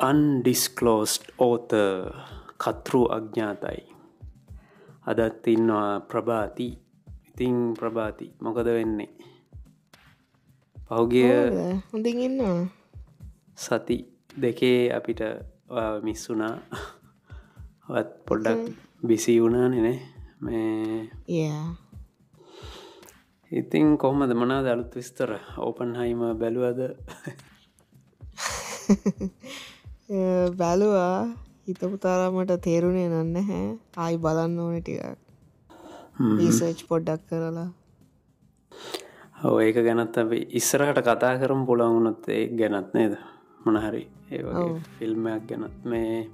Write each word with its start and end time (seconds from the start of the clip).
Undisclosed 0.00 1.24
ඕත 1.38 1.70
කතෘ 2.58 2.94
අඥාතයි 3.10 3.82
අදත් 5.06 5.46
ඉන්නවා 5.46 6.00
ප්‍රභාති. 6.02 6.68
ඉතිං 7.28 7.56
ප්‍රභාති 7.74 8.26
මොකද 8.40 8.66
වෙන්නේ? 8.66 9.10
පහුගිය 10.86 11.30
හොඳින් 11.92 12.18
ඉන්නවා. 12.20 12.66
සති 13.56 13.98
දෙකේ 14.36 14.92
අපිට 14.92 15.20
මිස්සුනා 16.02 16.56
වත් 17.88 18.10
පොඩ්ඩක් 18.26 18.62
බිසි 19.06 19.40
වුණානෙනේ 19.40 19.98
මේ 20.40 21.06
ඉතින් 23.50 23.98
කොහමද? 23.98 24.32
මනාද 24.34 24.66
අලුත් 24.66 24.94
විස්තර? 24.94 25.30
ඕපන් 25.58 25.94
හයිම 25.94 26.20
බැලුවද 26.38 26.80
බැලුවා. 30.08 31.18
හිතපු 31.66 31.96
තරමට 32.04 32.52
තේරුණේ 32.66 33.08
නන්න 33.08 33.36
හැ 33.50 33.62
ආයි 33.96 34.18
බලන්න 34.24 34.58
ඕන 34.60 34.76
ටිකක්. 34.80 35.16
රීසර්ච් 36.38 36.80
පොඩ්ඩක් 36.88 37.22
කරලා. 37.30 37.68
ඔව 39.44 39.56
ඒක 39.60 39.78
ගැනත් 39.86 40.18
අප 40.22 40.32
ඉස්සරහට 40.60 41.00
කතා 41.08 41.34
කරම් 41.40 41.62
පුළවුණොත් 41.68 42.28
ඒ 42.28 42.44
ගැනත් 42.60 42.92
නේද? 42.96 43.16
මොනහරි 43.64 44.04
ඒ 44.30 44.42
ෆිල්ම්මයක් 44.98 45.46
ගැනත්. 45.50 45.78
මේ 45.84 46.28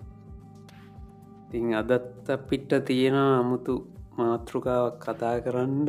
තිං 1.51 1.75
අදත් 1.75 2.31
අපිට 2.37 2.71
තියෙන 2.87 3.19
අමුතු 3.19 3.75
මාතෘකාවක් 4.19 4.97
කතා 5.05 5.37
කරන්න 5.45 5.89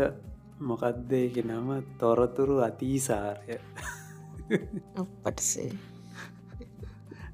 මොකක්දේක 0.61 1.35
නම 1.45 1.69
තොරතුරු 1.99 2.57
අතීසාරය. 2.67 3.57
පටසේ 5.23 5.71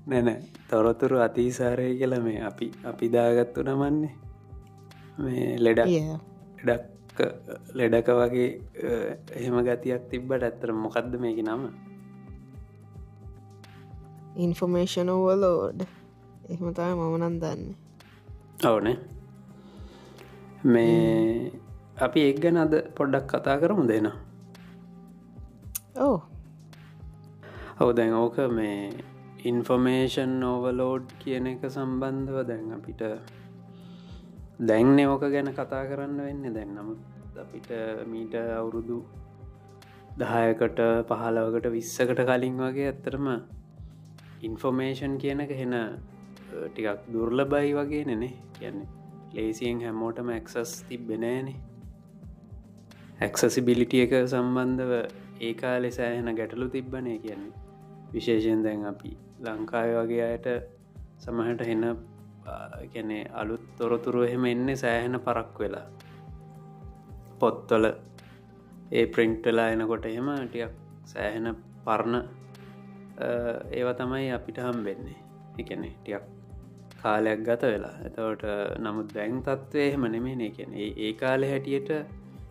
නැන 0.08 0.28
තොරතුරු 0.70 1.18
අතිසාරය 1.20 1.88
කියල 2.00 2.14
මේ 2.22 2.40
අපි 2.42 2.68
අපිදාගත්තු 2.84 3.64
නමන්නේ. 3.64 4.14
මේ 5.18 5.48
ලෙඩක් 5.60 5.90
ලෙඩක් 6.68 7.20
ලෙඩක 7.74 8.08
වගේ 8.20 8.50
එහෙම 9.36 9.58
ගතියක් 9.68 10.08
තිබ්බට 10.12 10.44
ඇත්තර 10.44 10.72
මොකක්ද 10.84 11.20
මේක 11.20 11.40
නම? 11.44 11.64
ඉන්ෆර්මේෂන් 14.38 15.10
ඕවලෝඩ් 15.10 15.80
එහෙමතයි 16.50 16.94
මමනන් 16.96 17.38
දන්න. 17.44 17.62
ඕනේ 18.66 18.98
මේ 20.66 21.52
අපි 22.00 22.22
එක් 22.30 22.40
ගැන 22.42 22.58
අද 22.58 22.74
පොඩ්ඩක් 22.98 23.28
කතා 23.32 23.58
කරමු 23.62 23.84
දෙන 23.88 24.08
ඕ 26.00 26.18
ඔව 27.80 27.90
දැන් 27.98 28.14
ඕක 28.14 28.38
මේ 28.50 28.90
ඉන්ෆර්මේෂන් 29.44 30.44
ඕවලෝඩ් 30.44 31.12
කියන 31.20 31.48
එක 31.48 31.66
සම්බන්ධව 31.68 32.38
දැන් 32.48 32.72
අපිට 32.72 33.02
දැන් 34.62 35.00
ඕක 35.06 35.22
ගැන 35.22 35.54
කතා 35.54 35.84
කරන්න 35.86 36.18
වෙන්න. 36.20 36.54
දැන් 36.54 36.74
නමුත් 36.76 37.38
අපිට 37.38 37.70
මීට 38.08 38.34
අවුරුදු 38.34 38.98
දහයකට 40.18 40.80
පහලවකට 41.08 41.68
විස්සකට 41.72 42.22
කලින් 42.22 42.58
වගේ 42.58 42.88
ඇත්තරම 42.88 43.28
ඉන්ෆර්මේෂන් 44.42 45.18
කියනක 45.18 45.52
හෙන 45.52 45.76
ටිකක් 46.66 47.06
දුර්ල 47.14 47.46
බයි 47.46 47.74
වගේ 47.74 48.06
නෙනේ 48.06 48.34
කියන්නේ 48.58 48.90
ලේසියෙන් 49.34 49.82
හැමෝටම 49.82 50.30
ඇක්සස් 50.30 50.74
තිබ්බෙනෑනේ 50.90 51.56
ඇක්සසිබිලිටිය 53.20 54.02
එක 54.02 54.18
සම්බන්ධව 54.24 54.92
ඒකා 55.42 55.78
ලෙසෑහෙන 55.82 56.36
ගැටලු 56.36 56.70
තිබ්බනය 56.70 57.20
කියන්නේ. 57.20 57.54
විශේෂයෙන් 58.14 58.64
දැන් 58.64 58.86
අපි 58.86 59.18
ලංකාය 59.46 59.90
වගේ 59.98 60.24
අයට 60.30 60.48
සමහට 61.18 61.62
හෙන 61.70 61.86
ගැනෙ 62.94 63.20
අලුත් 63.34 63.64
තොරතුරු 63.78 64.22
එහෙම 64.24 64.46
එන්නේ 64.46 64.76
සෑහෙන 64.76 65.20
පරක් 65.20 65.60
වෙලා. 65.60 65.88
පොත්තොල 67.40 67.86
ඒ 68.92 69.06
ප්‍රින්ට්වෙලා 69.06 69.70
එනකොට 69.70 70.06
එහෙම 70.06 70.30
ටියක් 70.44 70.74
සෑහෙන 71.06 71.48
පරණ 71.86 72.16
ඒව 73.72 73.90
තමයි 74.00 74.28
අපිට 74.32 74.60
හම් 74.66 74.80
වෙන්නේ 74.84 75.20
එකනෙ 75.60 75.90
ටියක් 75.94 76.26
කාලයක් 77.02 77.42
ගත 77.48 77.64
වෙලා. 77.74 77.96
එතවට 78.08 78.44
නමුත් 78.80 79.10
දැන් 79.16 79.42
තත්ත්වය 79.42 79.82
එහෙම 79.82 80.08
නෙමේ 80.16 80.50
කියන 80.58 80.72
ඒ 80.84 81.12
කාලෙ 81.22 81.50
හැටියට 81.54 81.92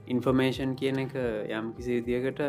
ඉන්ෆර්මේෂන් 0.06 0.74
කියන 0.80 0.98
එක 1.04 1.14
යම් 1.50 1.72
කිසි 1.76 1.98
විදියකට 1.98 2.40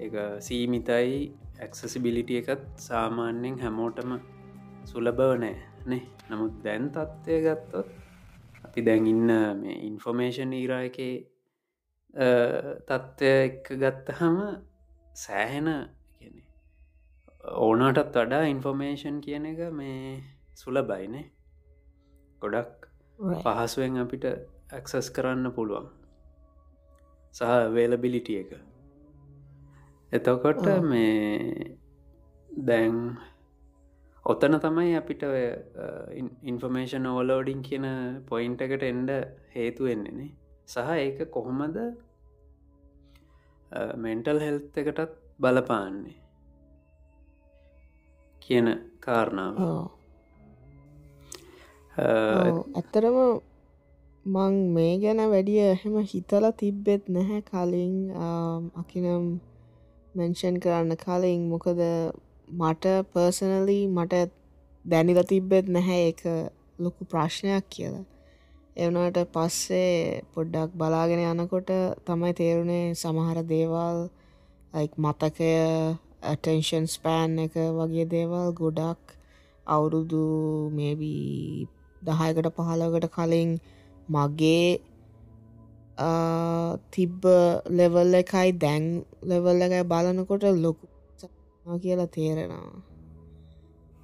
එක 0.00 0.14
සීමිතයි. 0.40 1.18
ඇක්සසිබිලිටිය 1.58 2.38
එකත් 2.42 2.66
සාමාන්‍යෙන් 2.80 3.56
හැමෝටම 3.60 4.12
සුලබව 4.84 5.20
නෑ 5.36 5.56
නේ. 5.86 6.04
නමුත් 6.28 6.54
දැන් 6.64 6.86
තත්ත්වය 6.90 7.36
ගත්තොත් 7.44 7.88
අපි 8.64 8.80
දැන් 8.82 9.06
ඉන්න 9.06 9.32
මේ 9.56 9.76
ඉන්ෆෝමේෂන් 9.88 10.52
ඊරායක 10.54 10.98
තත්ත්වය 12.88 13.32
එක 13.38 13.70
ගත්තහම 13.76 14.38
සෑහෙන 15.16 15.68
ඕනටත් 17.58 18.16
වඩා 18.16 18.44
ඉන්ෆෝමේෂන් 18.46 19.20
කියන 19.20 19.46
එක 19.46 19.60
මේ 19.72 20.14
සුල 20.54 20.82
බයිනේ 20.84 21.26
ගොඩක් 22.42 22.88
පහසුවෙන් 23.38 23.98
අපිට 23.98 24.24
ඇක්සස් 24.70 25.10
කරන්න 25.10 25.52
පුළුවන්. 25.52 25.86
සහ 27.34 27.54
වේලබිලිටිය 27.74 28.40
එක 28.42 28.67
එතකොට 30.12 30.64
මේ 30.82 31.76
දැන් 32.50 32.94
ඔත්තන 34.26 34.58
තමයි 34.62 34.92
අපිට 34.96 35.22
ඉන්ෆර්මේෂන් 36.42 37.06
ඕලෝඩින් 37.06 37.60
කියන 37.62 37.86
පොයින්ට 38.28 38.64
එකට 38.66 38.84
එන්ඩ 38.88 39.10
හේතුවෙන්නෙනේ 39.54 40.30
සහ 40.68 40.88
ඒක 40.96 41.18
කොහොමද 41.30 41.76
මෙන්ටල් 43.96 44.40
හෙල්ත් 44.40 44.80
එකටත් 44.82 45.12
බලපාන්නේ 45.40 46.16
කියන 48.42 48.68
කාරණාව. 49.00 49.54
ඇත්තරම 52.78 53.18
මං 54.26 54.54
මේ 54.74 54.94
ගැන 55.02 55.20
වැඩිය 55.32 55.60
එහෙම 55.66 55.96
හිතලා 56.12 56.52
තිබ්බෙත් 56.60 57.04
නැහැ 57.08 57.42
කලින්. 57.50 57.94
අකිනම් 58.80 59.26
මෙන්ෂන් 60.18 60.56
කරන්න 60.62 60.92
කලින් 60.98 61.42
මොකද 61.50 61.80
මට 62.50 62.84
පර්සනලී 63.10 63.84
මට 63.88 64.30
දැනිල 64.84 65.20
තිබ්බෙත් 65.24 65.66
නැහැ 65.68 66.04
එක 66.10 66.22
ලොකු 66.78 67.02
ප්‍රශ්නයක් 67.04 67.64
කියලා. 67.68 68.04
එවනට 68.76 69.18
පස්සේ 69.28 70.22
පොඩ්ඩක් 70.32 70.70
බලාගෙන 70.74 71.22
යනකොට 71.24 71.70
තමයි 72.06 72.32
තේරුණේ 72.34 72.94
සමහර 72.94 73.38
දේවල් 73.46 73.98
මතකය 74.98 75.50
ඇටෙන්ෂන් 76.22 76.86
ස්පෑන් 76.88 77.38
එක 77.38 77.54
වගේ 77.76 78.06
දේවල් 78.06 78.48
ගොඩක් 78.54 79.16
අවුරුදු 79.66 80.22
මේබී 80.70 81.66
දහයකට 82.02 82.48
පහලකට 82.56 83.06
කලින් 83.14 83.50
මගේ 84.08 84.80
තිබ්බ 86.94 87.22
ලෙවල් 87.78 88.14
එකයි 88.22 88.50
දැන් 88.62 88.84
ලෙවල් 89.22 89.62
එකයි 89.66 89.84
බලනකොට 89.84 90.44
ලොකු 90.64 90.84
කියලා 91.82 92.06
තේරෙනවා. 92.06 92.76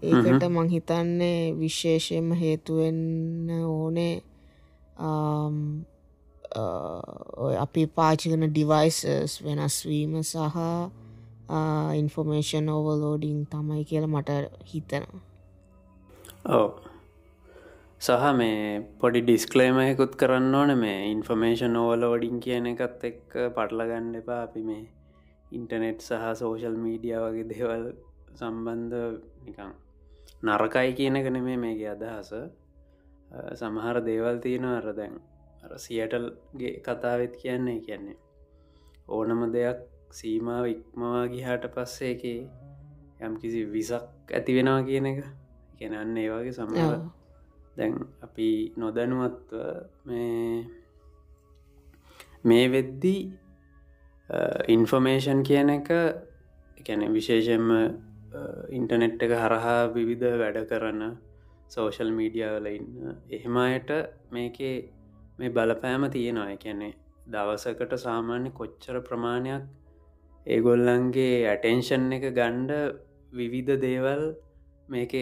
ඒකට 0.03 0.45
මං 0.49 0.69
හිතන්නේ 0.69 1.41
විශේෂයෙන්ම 1.61 2.29
හේතුවෙන්න 2.43 3.51
ඕනේ 3.67 4.15
අපි 7.65 7.83
පාචිකන 7.97 8.45
ඩිවයිසස් 8.49 9.33
වෙනස්වීම 9.45 10.13
සහ 10.23 10.59
ඉන්ෆෝමේෂන් 12.01 12.69
ඕවලෝඩිං 12.69 13.39
තමයි 13.53 13.85
කියල 13.85 14.07
මට 14.07 14.31
හිතනවා. 14.73 15.23
ඔව 16.57 16.94
සහ 18.05 18.25
මේ 18.39 18.81
පොඩි 19.01 19.21
ඩිස්කලේමයකුත් 19.23 20.17
කරන්න 20.21 20.55
ඕන. 20.55 20.71
මේ 20.79 20.97
ඉන්ෆර්මේෂන් 21.11 21.77
ඕවලෝඩින් 21.83 22.41
කියන 22.45 22.67
එකත් 22.71 23.05
එක්ක 23.11 23.31
පටලගණ්ඩ 23.57 24.19
එපා. 24.21 24.41
අපි 24.47 24.63
මේ 24.69 24.83
ඉන්ටනෙට් 25.53 26.05
සහ 26.09 26.27
සෝෂල් 26.41 26.77
මීඩිය 26.83 27.15
වගේ 27.25 27.47
දේවල් 27.53 27.87
සම්බන්ධ 28.41 28.99
නිකං 29.47 29.73
නරකයි 30.49 30.93
කියන 30.99 31.17
කන 31.25 31.41
මේ 31.49 31.63
මේගේ 31.65 31.89
අදහස. 31.95 32.31
සමහර 33.63 34.03
දේවල් 34.11 34.43
තියෙන 34.45 34.69
අර 34.75 34.91
දැන් 35.01 35.17
සියටල්ගේ 35.87 36.77
කතාවත් 36.87 37.41
කියන්නේ 37.43 37.81
කියන්නේ 37.89 38.21
ඕනම 39.09 39.45
දෙයක් 39.57 39.83
සීමාව 40.13 40.73
ඉක්මවා 40.75 41.27
ගිහාට 41.33 41.69
පස්සේ 41.75 42.15
එක 42.15 42.23
යම් 43.25 43.43
කිසි 43.43 43.67
විසක් 43.75 44.39
ඇති 44.39 44.61
වෙනවා 44.61 44.89
කියන 44.89 45.13
එක. 45.13 45.21
ගැනන්න 45.79 46.19
ඒ 46.19 46.31
වගේ 46.33 46.59
සමහර 46.61 46.97
දැන් 47.77 47.95
අපි 48.23 48.49
නොදැනුවත්ව 48.77 49.53
මේ 50.07 50.65
මේ 52.45 52.67
වෙද්දී 52.71 53.21
ඉන්ෆර්මේෂන් 54.69 55.43
කියන 55.43 55.71
එක 55.71 55.89
ගැන 56.81 57.07
විශේෂෙන්ම 57.13 57.71
ඉන්ටනෙට් 58.71 59.23
එක 59.23 59.33
හරහා 59.37 59.79
විවිධ 59.95 60.37
වැඩ 60.41 60.59
කරන 60.71 61.03
සෝෂල් 61.69 62.11
මීඩියවල 62.11 62.67
ඉන්න. 62.69 63.15
එහෙම 63.31 63.57
අයට 63.59 63.91
මේකේ 64.31 64.75
මේ 65.39 65.51
බලපෑම 65.51 66.11
තියෙනවා. 66.11 66.51
එකැනෙ 66.51 66.91
දවසකට 67.27 67.97
සාමාන්‍ය 67.99 68.51
කොච්චර 68.51 69.01
ප්‍රමාණයක් 69.01 69.65
ඒගොල්ලන්ගේ 70.47 71.35
ඇටෙන්ෂන් 71.49 72.13
එක 72.13 72.29
ගණ්ඩ 72.39 72.73
විවිධ 73.33 73.81
දේවල් 73.81 74.23
මේක 74.89 75.13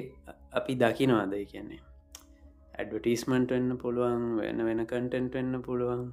අපි 0.52 0.74
දකිනවාද? 0.76 1.34
කියන්නේ 1.52 1.91
ඇඩවටිස්මන්ට 2.82 3.54
වෙන්න 3.54 3.78
පුළුවන් 3.78 4.26
වෙන 4.38 4.64
වෙන 4.68 4.84
කටෙන්ට 4.86 5.34
වෙන්න 5.34 5.62
පුළුවන්. 5.62 6.04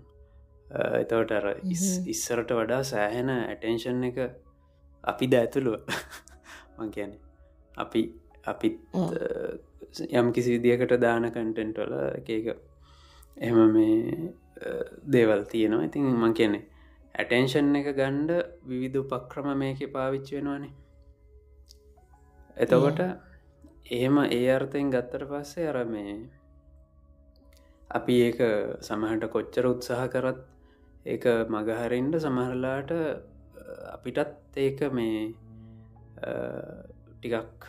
එතවට 0.95 1.31
අර 1.31 1.47
ඉස්සරට 2.13 2.51
වඩා 2.53 2.81
සෑහෙන 2.85 3.29
ඇටෙන්ෂන් 3.35 4.03
එක 4.09 4.19
අපි 5.11 5.27
ද 5.27 5.41
ඇතුළුව. 5.41 5.79
මං 6.77 6.91
කියන 6.91 7.13
අපි 7.77 8.01
අපි 8.45 8.69
යම් 10.13 10.33
කිසි 10.33 10.57
විදිකට 10.57 10.97
දාන 11.01 11.31
කන්ටෙන්ට් 11.31 11.79
වල 11.79 11.95
එකක 12.17 12.49
එම 13.37 13.57
මේ 13.73 14.33
දේවල් 15.07 15.43
තියෙනවා. 15.45 15.85
ඉතින් 15.85 16.11
මං 16.15 16.33
කියන්නේ 16.33 16.65
ඇටෙන්ෂන් 17.15 17.75
එක 17.75 17.89
ගණ්ඩ 17.95 18.31
විවිධ 18.65 18.99
උපක්‍රම 19.01 19.49
මේක 19.57 19.81
පාවිච්චි 19.93 20.37
වෙනවානේ. 20.37 20.73
එතකොට 22.57 22.99
එහෙම 23.91 24.17
ඒ 24.29 24.45
අර්ථයෙන් 24.51 24.91
ගත්තට 24.91 25.29
පස්සේ 25.31 25.69
අර 25.69 25.79
මේ 25.85 26.13
අපි 27.89 28.15
ඒක 28.21 28.39
සමහට 28.81 29.25
කොච්චර 29.29 29.65
උත්සාහ 29.65 30.05
කරත් 30.07 30.39
ඒක 31.05 31.23
මගහරින්ට 31.49 32.15
සමහරලාට 32.17 32.91
අපිටත් 33.87 34.57
ඒක 34.57 34.79
මේ 34.91 35.33
ටිකක් 37.15 37.65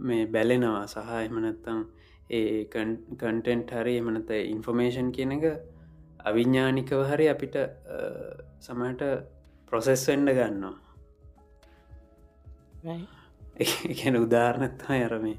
මේ 0.00 0.26
බැලෙනවා. 0.26 0.86
සහ 0.86 1.10
එමනත්තම් 1.20 1.80
ඒ 2.30 2.68
කන්ටෙන්ට් 2.68 3.70
හරි 3.72 3.94
එමනත 3.96 4.30
ඉන්ෆර්මේෂන් 4.46 5.10
කියන 5.12 5.32
එක 5.32 5.46
අවිඤ්ඥානිකව 6.24 7.00
හරි 7.10 7.28
අපිට 7.28 7.56
සමට 8.60 9.02
ප්‍රොසෙස් 9.72 10.06
වෙන්ඩ 10.08 10.34
ගන්නවා. 10.38 10.76
එකන 13.92 14.16
උදාරණත්තා 14.18 14.96
යරමේ 15.06 15.38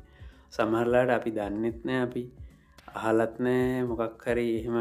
සමහරලාට 0.50 1.12
අපි 1.12 1.31
දන්නෙත් 1.31 1.79
නෑ 1.85 2.01
අපි 2.07 2.23
අහලත් 2.95 3.36
නෑ 3.39 3.86
මොකක් 3.86 4.25
හරි 4.25 4.47
එහෙම 4.56 4.77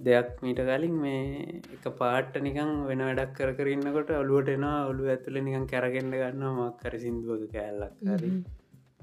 දෙයක් 0.00 0.30
මීට 0.42 0.60
කලින් 0.60 0.94
මේ 0.96 1.60
එක 1.74 1.86
පාට්ට 1.94 2.38
නිකං 2.40 2.70
වෙන 2.86 3.00
වැඩක් 3.00 3.34
කර 3.34 3.50
කරන්නකොට 3.54 4.10
ඔලුවට 4.12 4.50
එනවා 4.50 4.78
ඔලු 4.86 5.08
ඇතුල 5.08 5.38
නිකන් 5.40 5.66
කැරගෙන්ඩ 5.66 6.14
ගන්න 6.14 6.58
මක්කර 6.58 6.94
සිින්දුවක 6.98 7.44
කෑල්ලක් 7.52 7.94
හරි 8.12 8.32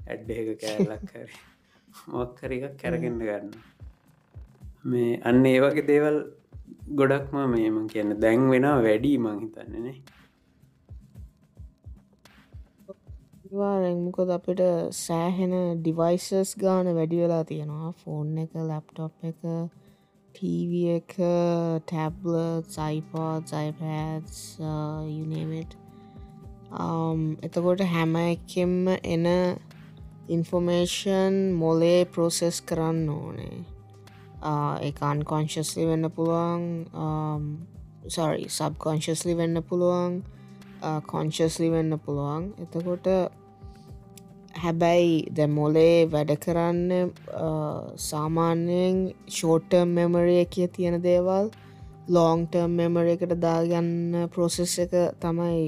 ඇඩ්ඩ 0.06 0.30
එක 0.34 0.50
කෑල්ලක් 0.62 1.06
හරි 1.12 1.40
මොක්කර 2.08 2.56
එකක් 2.58 2.76
කැරගෙන්ඩ 2.76 3.22
ගන්න 3.22 3.50
මේ 4.84 5.20
අන්න 5.24 5.46
ඒ 5.46 5.58
වගේ 5.60 5.86
දේවල් 5.86 6.18
ගොඩක්ම 6.94 7.38
මේම 7.50 7.80
කියන්න 7.88 8.20
දැන් 8.20 8.50
වෙන 8.50 8.68
වැඩි 8.80 9.12
මං 9.18 9.42
හිතන්නේනේ 9.42 9.96
වාරෙන්මකොද 13.52 14.30
අපිට 14.30 14.60
සෑහෙන 14.96 15.54
ඩිවයිසස් 15.78 16.56
ගාන 16.56 16.86
වැඩි 16.94 17.22
වෙලා 17.22 17.44
තියෙනවා. 17.44 17.92
ෆෝන් 17.92 18.38
එක 18.38 18.52
ලැප්ටොප් 18.54 19.14
එක 19.22 19.40
ටීව 20.34 20.72
එක 20.96 21.16
ටැබ්ල 21.84 22.34
සයිපෝත් 22.68 23.42
සයිපෑස් 23.46 24.58
යුනමට 25.08 25.76
එතකොට 27.40 27.80
හැම 27.84 28.16
එකෙම්ම 28.16 28.88
එන 29.04 29.26
ඉන්ෆෝමේෂන් 30.28 31.54
මොලේ 31.54 32.04
ප්‍රෝසෙස් 32.06 32.60
කරන්න 32.60 33.08
ඕනේ. 33.10 33.64
Uh, 34.42 34.76
එක 34.80 35.02
අන්කොංශස්ලි 35.02 35.86
වෙන්න 35.86 36.10
පුළුවන්. 36.10 36.86
Um, 36.94 37.66
සරි 38.08 38.48
සබ්කොංශස්ලි 38.48 39.36
වෙන්න 39.36 39.62
පුළුවන්. 39.62 40.22
Uh, 40.76 41.00
කොංශස්ලි 41.00 41.70
වෙන්න 41.72 41.96
පුළුවන්. 41.98 42.52
එතකොට 42.60 43.06
හැබැයි 44.62 45.12
ද 45.32 45.46
මොලේ 45.48 46.04
වැඩ 46.12 46.32
කරන්න 46.36 46.90
uh, 46.92 47.80
සාමාන්‍යයෙන් 47.96 48.98
ෂෝටර්ම් 49.26 49.94
මෙමරිය 49.96 50.44
කිය 50.46 50.68
තියෙන 50.68 50.96
දේවල් 51.00 51.48
ලෝංටර්ම් 52.08 52.74
මෙමර 52.80 53.08
එකට 53.08 53.32
දාගන්න 53.44 54.28
ප්‍රොසෙස් 54.34 54.74
එක 54.84 54.92
තමයි 55.22 55.62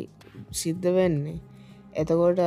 සිද්ධ 0.53 0.89
වෙන්නේ. 0.97 1.41
එතකොට 1.97 2.43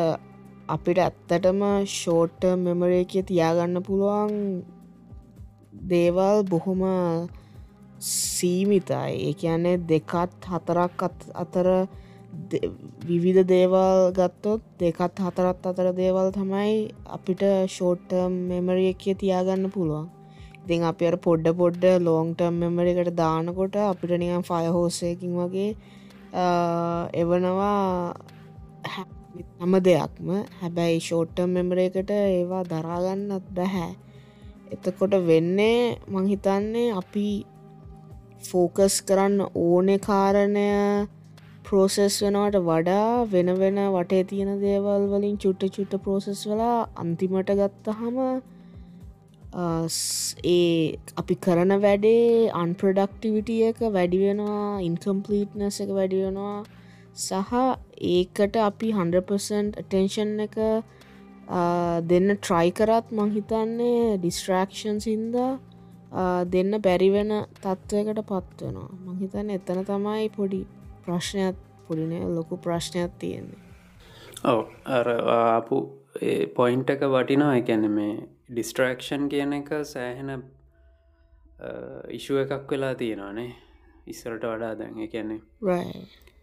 අපිට 0.67 1.01
ඇත්තටම 1.01 1.63
ෂෝට්ට 1.85 2.45
මෙමරේ 2.57 3.03
කිය 3.05 3.25
තියාගන්න 3.25 3.81
පුළුවන් 3.87 4.37
දේවල් 5.89 6.45
බොහොම 6.45 6.85
සීමිතයි. 8.11 9.17
ඒ 9.27 9.33
කියන්නේ 9.33 9.81
දෙකත් 9.89 10.47
හතරක් 10.53 11.09
අතර 11.43 11.67
විවිධ 13.07 13.44
දේවල් 13.48 14.00
ගත්තොත් 14.18 14.62
දෙකත් 14.80 15.22
හතරත් 15.25 15.68
අතර 15.69 15.88
දේවල් 16.00 16.28
තමයි 16.31 16.74
අපිට 17.16 17.44
ෂෝට්ටම් 17.68 18.33
මෙමරිය 18.50 18.94
කිය 18.95 19.16
තියාගන්න 19.22 19.72
පුළුවන්. 19.75 20.06
ඉතින් 20.63 20.83
අපි 20.83 21.04
අර 21.10 21.18
පොඩ්ඩ 21.25 21.57
පොඩ්ඩ 21.62 22.04
ලෝන්ටම් 22.07 22.54
මෙමරි 22.62 22.92
එකට 22.94 23.16
දානකොට 23.16 23.75
අපිට 23.83 24.13
නිකම් 24.22 24.44
ෆයහෝසයකින් 24.50 25.33
වගේ 25.39 25.69
එවනවා 27.22 27.80
හැම 28.94 29.74
දෙයක්ම. 29.88 30.28
හැබැයි 30.60 31.00
ෂෝට්ටම් 31.00 31.50
මෙමර 31.50 31.78
එකට 31.88 32.12
ඒවා 32.12 32.63
දරාගන්නත් 32.63 33.48
බැහැ. 33.56 33.92
එතකොට 34.74 35.13
වෙන්නේ 35.30 35.80
මංහිතන්නේ 36.07 36.94
අපි 36.94 37.25
ෆෝකස් 38.50 38.95
කරන්න 39.07 39.42
ඕනෙ 39.63 39.95
කාරණය 40.00 40.68
ප්‍රෝසෙස් 41.71 42.15
වෙනවට 42.23 42.57
වඩා 42.62 43.09
වෙන 43.27 43.50
වෙන 43.57 43.77
වටේ 43.89 44.23
තියෙන 44.29 44.53
දේවල් 44.62 45.03
වලින් 45.12 45.38
චුට්ට 45.38 45.75
චුට්ට 45.75 46.01
ප්‍රෝසෙස් 46.06 46.41
වෙලා 46.50 46.79
අන්තිමට 46.97 47.51
ගත්තහම 47.59 48.18
ඒ 49.53 50.97
අපි 51.18 51.35
කරන 51.38 51.73
වැඩේ 51.81 52.51
අන්ප්‍රඩක්ටිවිටිය 52.56 53.62
එක 53.69 53.79
වැඩි 53.89 54.19
වෙනවා 54.21 54.68
ඉන්කම්පලීට්නස් 54.81 55.79
එක 55.85 55.91
වැඩි 55.91 56.21
වෙනවා. 56.21 56.59
සහ 57.18 57.53
ඒකට 58.09 58.56
අපි 58.62 58.91
100% 58.95 59.81
ටෙන්ෂන් 59.81 60.31
එක 60.39 60.56
දෙන්න 62.07 62.29
ට්‍රයි 62.38 62.71
කරත් 62.73 63.12
මංහිතන්නේ 63.13 64.18
ඩිස්ට්‍රක්ෂන් 64.18 64.99
සින්දා 64.99 65.51
දෙන්න 66.47 66.71
බැරිවෙන 66.81 67.33
තත්ත්වයකට 67.57 68.21
පත්වෙනවා 68.30 68.90
මංහිතන්න 69.07 69.57
එතන 69.57 69.83
තමයි 69.85 70.30
පොඩි 70.37 70.61
ප්‍රශ්නයක් 71.11 71.63
පොඩින 71.87 72.35
ලොකු 72.35 72.57
ප්‍රශ්නයක් 72.68 73.18
තියෙන්නේ. 73.23 73.59
ඔව. 74.51 74.59
ආපු 75.37 75.77
පොයින්ට 76.56 76.89
එක 76.95 77.03
වටිනවා. 77.15 77.56
එකැන 77.61 77.91
මේ 77.97 78.15
ඩිස්ට්‍රක්ෂන් 78.51 79.30
කියන 79.31 79.53
එක 79.59 79.69
සෑහෙන 79.91 80.31
ඉශුව 82.18 82.37
එකක් 82.41 82.71
වෙලා 82.73 82.95
තියෙනවානේ 83.01 83.51
ඉස්සරට 84.11 84.45
වඩා 84.51 84.73
දැන්. 84.80 84.97
එකැන්නේ 85.06 85.39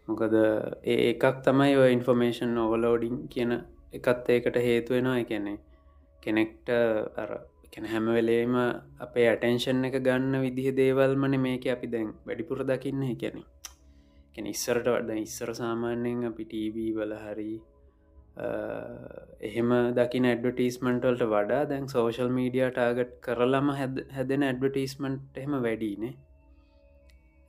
මොකද 0.09 0.35
ඒ 0.93 0.97
එකක් 1.13 1.43
තමයි 1.47 1.77
ඔය 1.83 1.91
ඉන්ෆර්මේෂන් 1.97 2.55
ඕවලෝඩිං 2.63 3.17
කියන 3.35 3.53
එකත් 3.99 4.31
ඒකට 4.37 4.57
හේතුවෙනවා 4.69 5.19
එකැනේ 5.25 5.59
කෙනෙක්ට 6.23 6.71
අර 7.23 7.31
කැන 7.75 7.87
හැම 7.93 8.07
වෙලේම 8.17 8.57
අපේ 9.07 9.27
ඇටෙන්ෂන් 9.33 9.85
එක 9.89 9.99
ගන්න 10.07 10.41
විදිහ 10.45 10.73
දේවල්මන 10.81 11.37
මේක 11.47 11.67
අපි 11.75 11.93
දැන් 11.95 12.09
වැඩිපුර 12.27 12.65
දකින්න. 12.71 13.03
එකැනේ 13.15 13.47
ඉස්සරට 14.35 14.89
වඩ 14.89 15.19
ඉස්සර 15.19 15.51
සාමාන්‍යයෙන් 15.55 16.23
අපි 16.25 16.45
ටීවී 16.45 16.91
වල 16.93 17.15
හරි 17.17 17.53
එහෙම 19.43 19.71
දකින 19.95 20.27
ඇඩවටීස්මන්ටල්ට 20.27 21.25
වඩා 21.27 21.63
දැන් 21.65 21.89
සෝශල් 21.89 22.31
මීඩිය 22.31 22.67
ටාගට් 22.69 23.15
කරලම 23.21 23.73
හැදෙන 23.77 24.45
ඇඩවටීස්මන්ට් 24.45 25.41
එහෙම 25.43 25.57
වැඩීනේ 25.61 26.15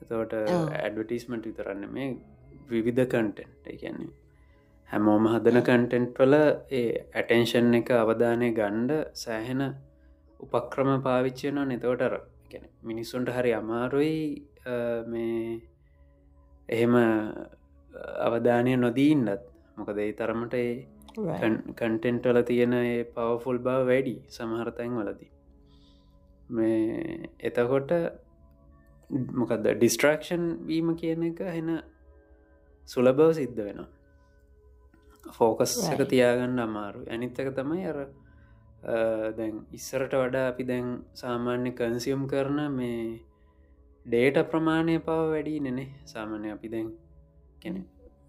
එතවට 0.02 0.34
ඇඩවටීස්මට 0.80 1.46
විතරන්න 1.46 1.86
මේ 1.90 2.10
විවිධ 2.70 3.06
කන්ටෙන්ට් 3.08 3.70
කියන්නේ 3.76 4.12
හැමෝම 4.90 5.28
හදන 5.28 5.62
කන්ටෙන්ට් 5.62 6.20
වල 6.20 6.36
ඒ 6.72 6.86
ඇටෙන්ෂන් 7.14 7.74
එක 7.74 7.94
අවධානය 7.98 8.52
ගණ්ඩ 8.54 8.94
සෑහෙන 9.16 9.64
උපක්‍රම 10.40 10.92
පාවිච්චයනවා 11.02 11.66
නතවටර 11.68 12.16
මිනිස්සුන්ට 12.84 13.30
හරි 13.30 13.52
අමාරුයි 13.54 14.16
මේ 15.08 15.44
එහෙම 16.70 16.96
අවධානය 18.26 18.78
නොදීන්නත් 18.78 19.44
මොකද 19.78 19.98
ඒ 19.98 20.14
තරමට 20.14 20.56
ඒ 20.56 20.72
කන්ටෙන්ට්වල 21.76 22.42
තියෙන 22.44 22.74
ඒ 22.76 23.04
පවෆුල් 23.12 23.60
බව 23.60 23.86
වැඩි 23.86 24.16
සමහරතැන් 24.30 24.98
වලදී 24.98 25.32
මේ 26.50 27.30
එතකොට 27.42 27.92
මොකද 29.34 29.64
ඩිස්ට්‍රක්ෂන් 29.68 30.44
වීම 30.66 30.96
කියන 30.96 31.24
එක 31.24 31.40
හෙන 31.48 31.70
සුලබව 32.90 33.32
සිද්ධ 33.34 33.60
වෙනවා. 33.60 33.90
ෆෝකස් 35.30 35.74
එක 35.92 36.02
තියාගන්න 36.08 36.60
අමාරු 36.60 37.02
ඇනිත්තක 37.08 37.50
තමයි 37.54 37.86
අර 37.86 38.00
දැන් 39.34 39.56
ඉස්සරට 39.72 40.14
වඩා 40.16 40.46
අපි 40.48 40.64
දැන් 40.64 40.88
සාමාන්‍ය 41.14 41.72
කන්සියම් 41.74 42.28
කරන 42.28 42.60
මේ 42.72 43.02
ඩේට 44.10 44.38
ප්‍රමාණය 44.52 44.96
පව 45.00 45.20
වැඩි 45.32 45.56
නෙනේ 45.60 45.90
සාමාන්‍ය 46.06 46.50
අපි 46.52 46.68
දැන් 46.68 46.88
කෙන 47.60 47.76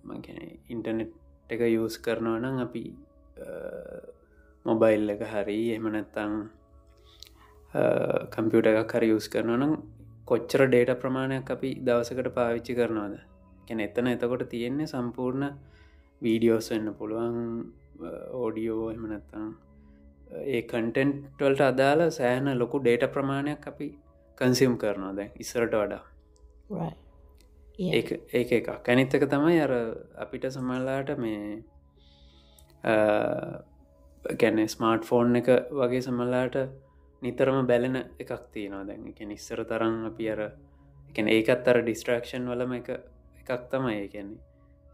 මැන 0.04 0.40
ඉන්ටනෙට් 0.68 1.12
එක 1.50 1.62
යස් 1.68 1.96
කරනවා 1.99 2.40
නම් 2.40 2.58
අපි 2.58 2.82
මොබයිල් 4.66 5.14
එක 5.14 5.22
හරි 5.32 5.60
එමනැත්තං 5.76 6.34
කම්පියුට 8.34 8.68
එකක් 8.72 8.94
හරි 8.96 9.08
යස් 9.14 9.28
කරනවා 9.28 9.60
නම් 9.60 9.72
කොච්චර 10.28 10.62
ඩේට 10.66 10.92
ප්‍රමාණයක් 11.02 11.50
අපි 11.50 11.70
දවසකට 11.87 12.28
පාවිච්චි 12.37 12.75
කරනවාද? 12.75 13.14
කැන 13.66 13.80
එතන 13.80 14.06
එතකොට 14.06 14.44
තියෙන්නේ 14.49 14.87
සම්පූර්ණ 14.87 15.46
වීඩියෝස් 16.22 16.68
වෙන්න 16.72 16.92
පුළුවන් 16.99 17.40
ඕඩියෝ 18.40 18.87
එමනත්තං 18.90 19.49
ඒ 20.49 20.62
කන්ටෙන්ට්වල්ට 20.64 21.62
අදාළ 21.62 22.02
සෑහන 22.10 22.52
ලොකු 22.58 22.78
ඩේට 22.80 23.12
ප්‍රමාණයක් 23.16 23.66
අපි 23.66 23.88
කන්සිම් 24.40 24.76
කරනවා 24.82 25.14
දැන් 25.18 25.30
ඉස්සරට 25.44 25.75
වඩා. 25.75 26.02
ඒ 27.78 28.00
ඒක 28.40 28.52
එක 28.52 28.68
කැනිත්තක 28.87 29.25
තමයි 29.35 29.59
අර 29.66 29.73
අපිට 30.25 30.47
සමල්ලාට 30.56 31.11
මේ 31.25 31.62
ගැන 34.42 34.62
ස්මාර්ට් 34.75 35.09
ෆෝන් 35.11 35.40
එක 35.40 35.49
වගේ 35.80 36.02
සමල්ලාට 36.09 36.56
නිතරම 37.23 37.66
බැලෙන 37.66 37.97
එකක් 37.97 38.32
තියෙනවා 38.52 38.85
දැන්. 38.88 39.09
එක 39.09 39.20
නිස්සර 39.32 39.64
තරම් 39.64 39.97
අපි 40.11 40.30
අර 40.35 40.40
එක 41.11 41.18
ඒකත් 41.37 41.68
අර 41.73 41.82
ඩිස්ට්‍රක්ෂන් 41.82 42.49
වලම 42.52 42.73
එක 42.80 42.88
එකක් 42.92 43.66
තමයි 43.73 43.97
ඒ 43.97 44.09
කියන්නේ. 44.14 44.40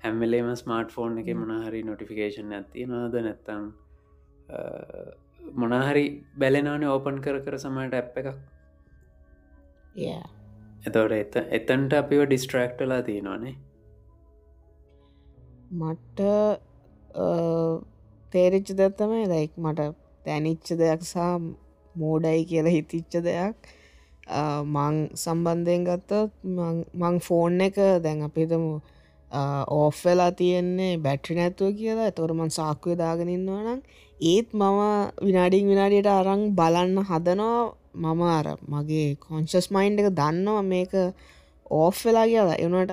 හැම්වෙලේම 0.02 0.48
ස්මාර්ට් 0.62 0.90
ෆෝන් 0.96 1.18
එක 1.20 1.28
මොනහරි 1.42 1.82
නොටිෆිකේෂන් 1.82 2.52
ඇති 2.58 2.86
නොද 2.90 3.14
නැත්තම් 3.26 3.62
මොනහරි 5.62 6.04
බැලෙනවනේ 6.42 6.92
ඕපන් 6.94 7.18
කර 7.24 7.38
කර 7.46 7.58
සමට 7.58 7.98
ඇප් 8.00 8.18
එකක් 8.22 8.30
එතවට 10.86 11.12
එත 11.20 11.36
එතන්ට 11.58 12.00
අපිව 12.00 12.24
ඩිස්ට්‍රක්ටලා 12.26 13.02
තියෙනවානේ 13.02 13.54
මට 15.72 16.20
තේරිච්ච 18.32 18.68
දත්තමයි 18.80 19.24
ලයික් 19.28 19.52
මට 19.58 19.94
තැනිච්ච 20.26 20.68
දෙයක් 20.80 21.02
සහ 21.04 21.18
මෝඩයි 21.94 22.44
කියලා 22.50 22.76
හිතිච්ච 22.76 23.14
දෙයක්. 23.26 23.56
මං 24.74 24.96
සම්බන්ධයෙන් 25.14 25.86
ගත්තත් 25.88 26.12
මං 27.00 27.16
ෆෝන් 27.26 27.60
එක 27.60 27.76
දැන් 28.04 28.22
අපිතමු 28.28 28.72
ඕෆ්වෙලා 29.78 30.32
තියෙන්නේ 30.40 30.92
බැට්‍රි 30.98 31.36
නැත්තුව 31.38 31.74
කියලා. 31.80 32.10
තොරමන් 32.10 32.50
සාක්කුව 32.58 32.98
දාගෙනන්නවා 33.02 33.62
නම් 33.64 33.80
ඒත් 34.32 34.48
මම 34.52 34.80
විනාඩිං 35.26 35.70
විනාඩියට 35.72 36.10
අරං 36.12 36.42
බලන්න 36.58 36.98
හදනවා 37.10 37.60
මම 37.96 38.22
අර 38.30 38.46
මගේ 38.66 39.08
කොන්ශස් 39.18 39.66
මයින්් 39.70 39.98
එක 40.00 40.08
දන්නවා 40.12 40.62
මේක 40.64 40.92
ඕෆ් 41.72 41.96
වෙලා 42.04 42.26
කියලා 42.26 42.58
එවනට 42.58 42.92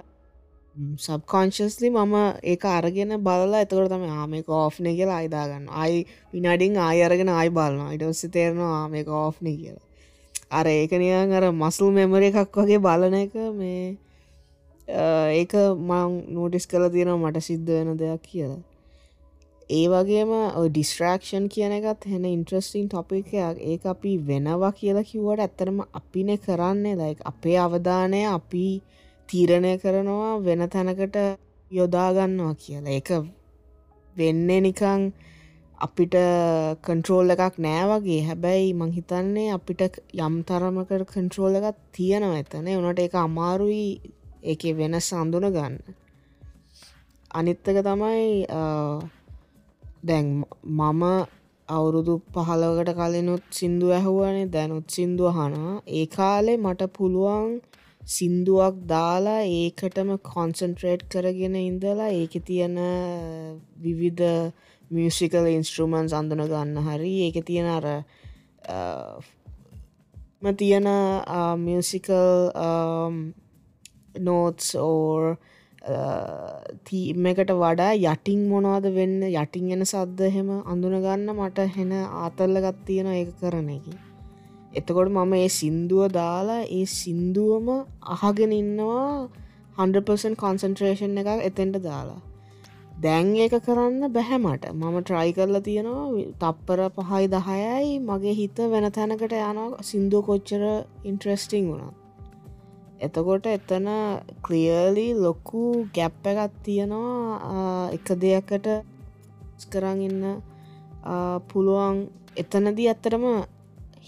සබ්කොන්ශස්ලි 0.98 1.90
මම 1.90 2.16
ඒක 2.44 2.64
අරගෙන 2.68 3.12
බලලා 3.20 3.62
එතකට 3.62 3.90
තම 3.90 4.06
ආමක 4.12 4.48
ඕෆ්න 4.52 4.86
කියලා 4.90 5.18
අයිදාගන්න 5.18 5.68
අයි 5.76 6.00
විනාඩිං 6.34 6.78
ආය 6.80 7.04
අරගෙන 7.04 7.30
ආයි 7.30 7.50
බලන්නවා 7.50 7.94
ඉටස්ස 7.94 8.26
තේරනවා 8.28 8.72
ආමක 8.78 9.08
ඕෆ්න 9.16 9.46
කියලා. 9.52 9.86
අර 10.52 10.66
ඒකනියන් 10.68 11.32
අර 11.32 11.46
මසුල් 11.54 11.92
මෙමර 11.92 12.24
එකක් 12.24 12.58
වගේ 12.58 12.80
බලන 12.80 13.16
එක 13.16 13.36
මේ 13.54 13.86
ඒක 15.34 15.54
මං 15.82 16.12
නෝටිස් 16.30 16.66
කළ 16.66 16.90
තියෙනවා 16.90 17.22
මට 17.24 17.44
සිද්ධ 17.44 17.70
වෙන 17.70 17.98
දෙයක් 17.98 18.24
කියලා. 18.24 18.62
ඒ 19.70 19.88
වගේම 19.88 20.32
ඩිස්ට්‍රක්ෂන් 20.68 21.46
කියන 21.54 21.74
එකත් 21.78 22.06
හෙන 22.12 22.26
ඉන්ට්‍රස්ටිං 22.26 22.88
ටොපිකයක් 22.90 23.58
ඒ 23.62 23.78
අපි 23.86 24.12
වෙනවා 24.28 24.72
කියලා 24.72 25.04
කිව්වට 25.04 25.44
ඇත්තරම 25.46 25.80
අපින 26.00 26.30
කරන්නේ. 26.46 26.96
ලයි 26.96 27.16
අපේ 27.32 27.58
අවධානය 27.58 28.22
අපි 28.28 28.66
තීරණය 29.30 29.78
කරනවා 29.78 30.34
වෙන 30.46 30.70
තැනකට 30.70 31.18
යොදාගන්නවා 31.72 32.56
කියලා. 32.56 32.92
ඒක 32.92 33.10
වෙන්නේ 34.16 34.62
නිකං 34.62 35.02
අපිට 35.80 36.16
කන්ට්‍රෝල් 36.86 37.34
එකක් 37.36 37.56
නෑ 37.66 37.88
වගේ. 37.92 38.22
හැබැයි 38.28 38.74
මං 38.74 38.92
හිතන්නේ 38.98 39.50
අපිට 39.58 39.82
යම් 40.20 40.36
තරමකට 40.44 41.10
කන්ට්‍රෝල් 41.14 41.56
එකත් 41.60 41.80
තියෙනවා 41.92 42.40
එතන. 42.44 42.68
උනට 42.80 43.00
එක 43.00 43.16
අමාරුයි 43.16 43.88
ඒක 44.44 44.64
වෙනස් 44.78 45.14
අඳුන 45.14 45.46
ගන්න 45.56 45.76
අනිත්තක 47.32 47.78
තමයි 47.88 48.24
දැන් 50.04 50.28
මම 50.64 51.04
අවුරුදු 51.70 52.14
පහලකට 52.34 52.90
කලිනුත් 52.94 53.44
සිින්දු 53.52 53.88
ඇහුවනේ. 53.90 54.48
දැනුත් 54.48 54.88
සිින්දුව 54.90 55.30
හනා 55.32 55.74
ඒ 55.90 56.06
කාලේ 56.08 56.58
මට 56.58 56.82
පුළුවන් 56.98 57.54
සින්දුවක් 58.02 58.76
දාලා 58.88 59.42
ඒකටම 59.52 60.10
කොන්සන්ට්‍රේට් 60.26 61.04
කරගෙන 61.12 61.56
ඉඳලා 61.62 62.10
ඒක 62.12 62.34
තියෙන 62.46 62.76
විවිධ 63.84 64.52
මියසිකල් 64.92 65.46
ඉන්ස්ට්‍රමන්ස් 65.48 66.14
අඳුන 66.14 66.44
ගන්න 66.44 66.78
හරි. 66.88 67.14
ඒක 67.26 67.38
තියෙන 67.46 67.68
අර 67.68 67.86
තියෙන 70.54 70.88
මියසිකල් 71.60 72.32
නෝත්ස් 74.20 74.68
ඕර් 74.78 75.24
තීම 75.84 77.26
එකට 77.26 77.52
වඩා 77.54 77.92
යටින් 77.94 78.48
මොනවාද 78.48 78.86
වෙන්න? 78.96 79.20
යටින් 79.24 79.72
එන 79.76 79.84
සද්ද 79.84 80.30
හෙම 80.32 80.50
අඳුනගන්න 80.66 81.32
මට 81.34 81.66
හෙන 81.76 81.92
ආතල්ලගත් 81.94 82.84
තියෙන 82.86 83.08
ඒ 83.08 83.26
කරන 83.40 83.70
එක. 83.70 83.88
එතකොට 84.74 85.12
මම 85.12 85.34
ඒ 85.34 85.50
සින්දුව 85.52 86.06
දාලා 86.10 86.62
ඒ 86.70 86.86
සින්දුවම 86.90 87.68
අහගෙන 88.16 88.54
ඉන්නවා 88.54 89.28
100% 89.78 90.36
කොන්සන්ට්‍රේෂන් 90.36 91.18
එක 91.18 91.30
එතෙන්ට 91.42 91.82
දාලා. 91.84 92.22
දැන් 93.04 93.36
ඒක 93.38 93.56
කරන්න 93.66 94.14
බැහැමට 94.14 94.70
මම 94.72 94.96
ට්‍රයි 95.02 95.34
කරලා 95.34 95.62
තියෙනවා 95.62 96.08
තප්පර 96.42 96.82
පහයි 97.00 97.28
දහයයි 97.28 98.00
මගේ 98.02 98.38
හිත 98.40 98.64
වෙන 98.72 98.88
තැනකට 98.92 99.36
යනවා. 99.42 99.84
සින්දුව 99.84 100.26
කොච්චර 100.26 100.64
ඉන්ට්‍රස්ටිං 101.04 101.68
වුණත්. 101.68 102.03
එතකොට 103.06 103.46
එතන 103.52 103.88
ක්ලියලි 104.46 105.08
ලොකු 105.26 105.64
ගැප්ප 105.96 106.24
එකත් 106.32 106.56
තියෙනවා 106.66 107.90
එක 107.98 108.08
දෙයකට 108.24 108.68
කරන්න 109.72 110.02
ඉන්න. 110.08 110.24
පුළුවන් 111.50 111.98
එතනදී 112.42 112.88
ඇත්තරම 112.92 113.26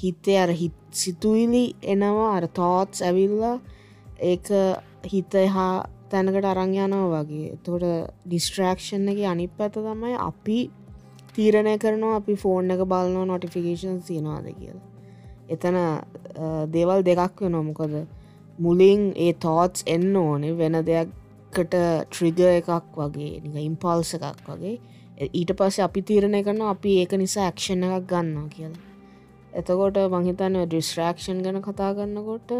හිතේ 0.01 0.37
අර 0.43 0.51
හිත් 0.61 0.77
සිතුවිලි 1.01 1.65
එනවා 1.93 2.31
අර 2.37 2.47
තෝත්ස් 2.59 3.03
ඇවිල්ලා 3.07 3.57
ඒක 4.31 4.47
හිත 5.11 5.33
හා 5.55 5.75
තැනකට 6.11 6.47
අරං 6.51 6.73
යනවා 6.75 7.21
වගේ. 7.23 7.57
තොට 7.63 7.83
ඩිස්ට්‍රක්ෂන් 8.25 9.07
එක 9.11 9.19
අනි 9.31 9.47
පැත 9.57 9.77
තමයි 9.77 10.15
අපි 10.29 10.57
තීරණය 11.35 11.77
කරනවා 11.83 12.19
අපි 12.19 12.35
ෆෝන් 12.43 12.71
එක 12.73 12.83
බලනවා 12.91 13.25
නොටිෆිකේෂන් 13.31 13.97
සිනවාද 14.07 14.47
කියලා. 14.59 14.85
එතන 15.53 15.77
දේවල් 16.75 17.01
දෙකක් 17.07 17.41
වෙන 17.43 17.57
මොකද 17.69 17.95
මුලින් 18.57 19.13
ඒ 19.17 19.33
තෝත්ස් 19.45 19.83
එන්න 19.87 20.15
ඕනේ 20.15 20.57
වෙන 20.57 20.77
දෙයක්කට 20.89 21.75
ට්‍රිග 22.09 22.39
එකක් 22.41 22.97
වගේ 22.97 23.41
නික 23.43 23.55
ඉම්පල්ස 23.61 24.13
එකක් 24.17 24.47
වගේ. 24.49 24.75
ඊට 25.33 25.51
පස්ස 25.57 25.79
අපි 25.79 26.01
තීරණය 26.01 26.43
කරන 26.43 26.61
අපි 26.69 26.97
ඒක 27.01 27.13
නිසා 27.17 27.45
ඇක්ෂණ 27.45 27.83
එකක් 27.87 28.07
ගන්නවා 28.11 28.47
කියලා. 28.55 28.83
එතකොට 29.53 29.97
මහිතන්න 30.13 30.57
ඩිස්ට්‍රක්ෂන් 30.63 31.43
ගැන 31.43 31.61
කතා 31.63 31.91
ගන්නකොට 31.97 32.51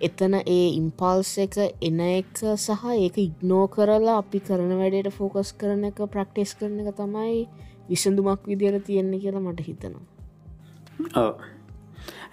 එතන 0.00 0.34
ඒ 0.40 0.68
ඉම්පල්ස් 0.76 1.32
එක 1.44 1.56
එන 1.88 2.00
එක 2.00 2.36
සහ 2.56 2.84
ඒක 2.96 3.18
ඉග්නෝ 3.18 3.64
කරලා 3.74 4.16
අපි 4.22 4.40
කරන 4.40 4.72
වැඩට 4.80 5.12
ෆෝකස් 5.12 5.52
කරන 5.60 5.84
එක 5.90 6.00
ප්‍රක්ටේස් 6.14 6.54
කරන 6.60 6.80
එක 6.82 6.96
තමයි 6.96 7.42
විසඳුමක් 7.88 8.46
විදිර 8.46 8.80
තියෙන්නේ 8.80 9.20
කියලා 9.20 9.44
මට 9.44 9.66
හිතනවා. 9.66 11.34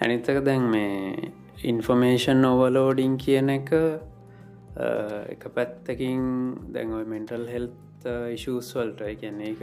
ඇනිත්තක 0.00 0.40
දැන් 0.46 0.64
මේ 0.72 1.32
ඉන්ෆර්මේෂන් 1.58 2.44
ඔවලෝඩිං 2.44 3.16
කියන 3.18 3.50
එක 3.50 3.70
එක 5.34 5.44
පැත්තකින් 5.54 6.22
දැන්ව 6.70 7.08
මෙන්ටල් 7.10 7.48
හෙල්ත් 7.50 8.06
ඉශූස්වල්ට 8.32 9.02
කියන්නේ 9.18 9.48
එක 9.50 9.62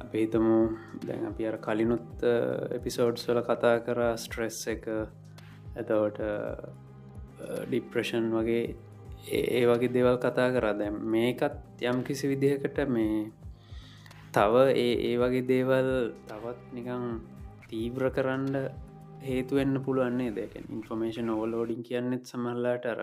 අපි 0.00 0.22
හිතමු 0.22 0.56
දැන් 1.04 1.26
අපි 1.28 1.48
අර 1.48 1.58
කලිනුත් 1.58 2.24
එපිසෝඩ්ස් 2.78 3.28
වල 3.28 3.42
කතා 3.42 3.74
කර 3.80 4.00
ස්ට්‍රෙස් 4.16 4.62
එක. 4.68 4.88
ඇතවට 5.76 6.20
ඩිප්‍රෂන් 7.68 8.32
වගේ 8.32 8.64
ඒ 9.28 9.64
වගේ 9.66 9.92
දේවල් 9.92 10.16
කතා 10.16 10.48
කරා. 10.50 10.72
දැම් 10.72 10.96
මේකත් 10.96 11.84
යම් 11.84 12.02
කිසි 12.04 12.32
විදිහකට 12.32 12.80
මේ 12.88 13.28
තව 14.32 14.64
ඒ 14.74 14.92
ඒ 15.10 15.14
වගේ 15.18 15.44
දේවල් 15.44 15.92
තවත් 16.24 16.72
නිකං 16.72 17.06
තීව්‍ර 17.68 18.10
කරන්න 18.10 18.85
හේතුවෙන්න 19.28 19.76
පුළුවන්නේ 19.84 20.34
දෙක 20.38 20.52
ඉන්ෆර්මේෂන් 20.58 21.32
ඕවලෝඩින් 21.34 21.82
කියන්නෙත් 21.88 22.30
සමල්ලාට 22.30 22.84
අර 22.92 23.00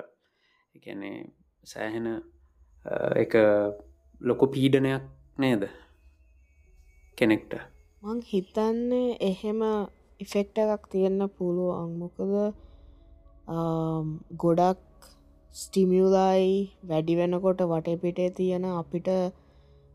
එකනේ 0.76 1.18
සෑහෙන 1.64 2.08
එක 3.24 3.34
ලොකු 4.22 4.46
පීඩනයක් 4.56 5.04
නේද? 5.38 5.64
කෙනෙක්ට. 7.18 7.54
මං 8.04 8.20
හිතන්නේ 8.32 9.18
එහෙම 9.30 9.62
ඉෆෙක්ට 10.20 10.58
එකක් 10.64 10.84
තියෙන්න 10.92 11.22
පුළුවන්. 11.38 11.92
මොකද 12.02 12.20
ගොඩක් 14.42 14.82
ස්ටිමියලයි 15.56 16.52
වැඩි 16.90 17.18
වෙනකොට 17.20 17.62
වටපිටේ 17.72 18.30
තියෙන 18.38 18.66
අපිට 18.74 19.10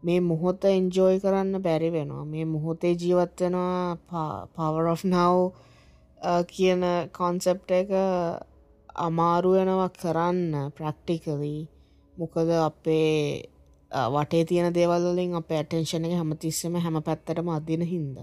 මේ 0.02 0.20
මුහොත්ත 0.20 0.64
එන්ජෝයි 0.70 1.22
කරන්න 1.22 1.62
බැරි 1.62 1.90
වෙනවා. 1.92 2.24
මේ 2.24 2.44
මුහොතේ 2.54 2.94
ජීවත්වෙනවා 3.02 3.96
පවර් 4.54 4.86
නව් 5.06 5.38
කියන 6.48 6.82
කොන්සෙප්ට 7.12 7.70
එක 7.72 7.90
අමාරු 8.98 9.50
වෙනවා 9.52 9.90
කරන්න 9.92 10.72
ප්‍රක්ටිකලී 10.72 11.60
මොකද 12.14 12.50
අපේ 12.60 13.48
වටේ 13.90 14.44
තියෙන 14.44 14.74
දේවල්ලින් 14.74 15.34
අප 15.34 15.50
ඇටෙන්ෂන 15.50 16.04
එක 16.04 16.14
හැමතිස්සම 16.14 16.74
හැම 16.76 16.98
පැත්තටම 17.00 17.48
අදින 17.48 17.82
හින්ද. 17.84 18.16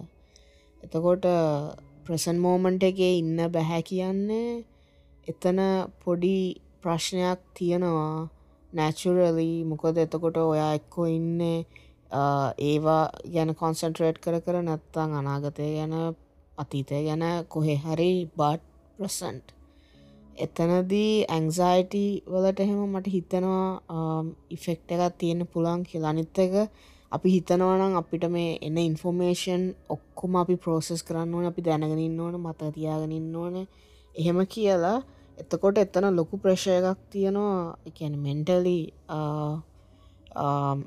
එතකොට 0.83 1.25
ප්‍රසන් 2.05 2.37
මෝමන්ට 2.37 2.83
එකේ 2.83 3.13
ඉන්න 3.17 3.39
බැහැ 3.49 3.81
කියන්නේ 3.83 4.49
එතන 5.27 5.59
පොඩි 6.01 6.37
ප්‍රශ්නයක් 6.81 7.39
තියෙනවා 7.53 8.29
නැචුරලී 8.73 9.57
මොකද 9.63 9.97
එතකොට 9.97 10.37
ඔයා 10.43 10.73
එක්කෝ 10.73 11.07
ඉන්නේ 11.09 11.57
ඒවා 12.61 13.03
ගැන 13.33 13.55
කොන්සන්ට්‍රේට් 13.55 14.19
කර 14.19 14.37
කර 14.41 14.61
නැත්තං 14.61 15.17
අනාගතය 15.19 15.71
ගැන 15.71 15.95
අතීතය 16.57 17.03
ගැන 17.05 17.23
කොහෙ 17.47 17.75
හරි 17.77 18.11
බට් 18.37 18.61
ප්‍රසන්ට්. 18.97 19.45
එතනදී 20.37 21.13
ඇංසයිට 21.27 21.93
වලට 22.27 22.59
එහෙම 22.59 22.81
මට 22.87 23.07
හිතනවා 23.09 24.25
ඉෆෙක්ට 24.49 24.91
එකත් 24.91 25.17
තියෙන 25.17 25.41
පුළන් 25.47 25.81
කියලා. 25.83 26.09
අනිත්ත 26.09 26.37
එක 26.39 26.53
අපි 27.11 27.29
හිතනවනම් 27.29 27.93
අපිට 27.95 28.25
මේ 28.29 28.57
එන්න 28.61 28.77
ඉන්ෆෝර්මේෂන් 28.79 29.63
ඔක්කොම 29.89 30.35
අපි 30.35 30.55
ප්‍රෝසෙස් 30.57 31.01
කරන්න 31.03 31.35
ඕන 31.35 31.45
අපි 31.45 31.61
දැනගෙනන්න 31.61 32.19
ඕන 32.19 32.35
මත 32.41 32.71
තියාගෙනන්න 32.75 33.35
ඕන. 33.35 33.55
එහෙම 34.15 34.39
කියලා. 34.47 34.97
එතකොට 35.37 35.77
එතන 35.77 36.07
ලොකු 36.11 36.35
ප්‍රශය 36.37 36.71
එකක් 36.79 36.99
තියෙනවා. 37.11 37.77
එකැන 37.85 38.15
මෙන්ටලි 38.19 38.79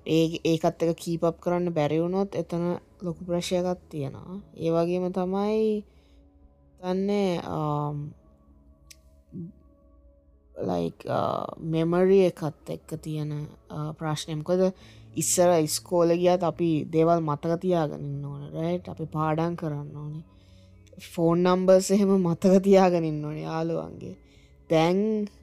ඒ 0.08 0.26
ඒකත් 0.44 0.82
එක 0.84 0.92
කීපප් 0.96 1.36
කරන්න 1.42 1.72
බැරිවුණොත් 1.72 2.30
එතන 2.34 2.64
ලොකු 3.06 3.24
ප්‍රශයකත් 3.28 3.80
තියෙනවා. 3.90 4.40
ඒවගේම 4.64 5.04
තමයි 5.12 5.84
තන්නේ 6.80 7.32
ලයික් 10.68 10.98
මෙමරි 11.72 12.18
එකත් 12.30 12.70
එක්ක 12.74 12.90
තියෙන 13.04 13.32
ප්‍රශ්නයම්කොද 13.98 14.62
ඉස්සර 15.20 15.50
ඉස්කෝල 15.66 16.10
ගියත් 16.22 16.42
අපි 16.50 16.70
දේවල් 16.94 17.20
මතක 17.28 17.52
තියාගනින්න 17.64 18.24
ඕන 18.30 18.42
රයිට් 18.54 18.90
අපි 18.92 19.04
පාඩන් 19.16 19.54
කරන්න 19.60 19.96
ඕනේ. 20.00 20.24
ෆෝන් 21.12 21.38
නම්බර්ස් 21.46 21.90
එහෙම 21.94 22.12
මතක 22.18 22.54
තියාගනින්න 22.66 23.24
ඕනේ 23.24 23.46
යාළුවන්ගේ. 23.48 24.16
දැන් 24.70 24.98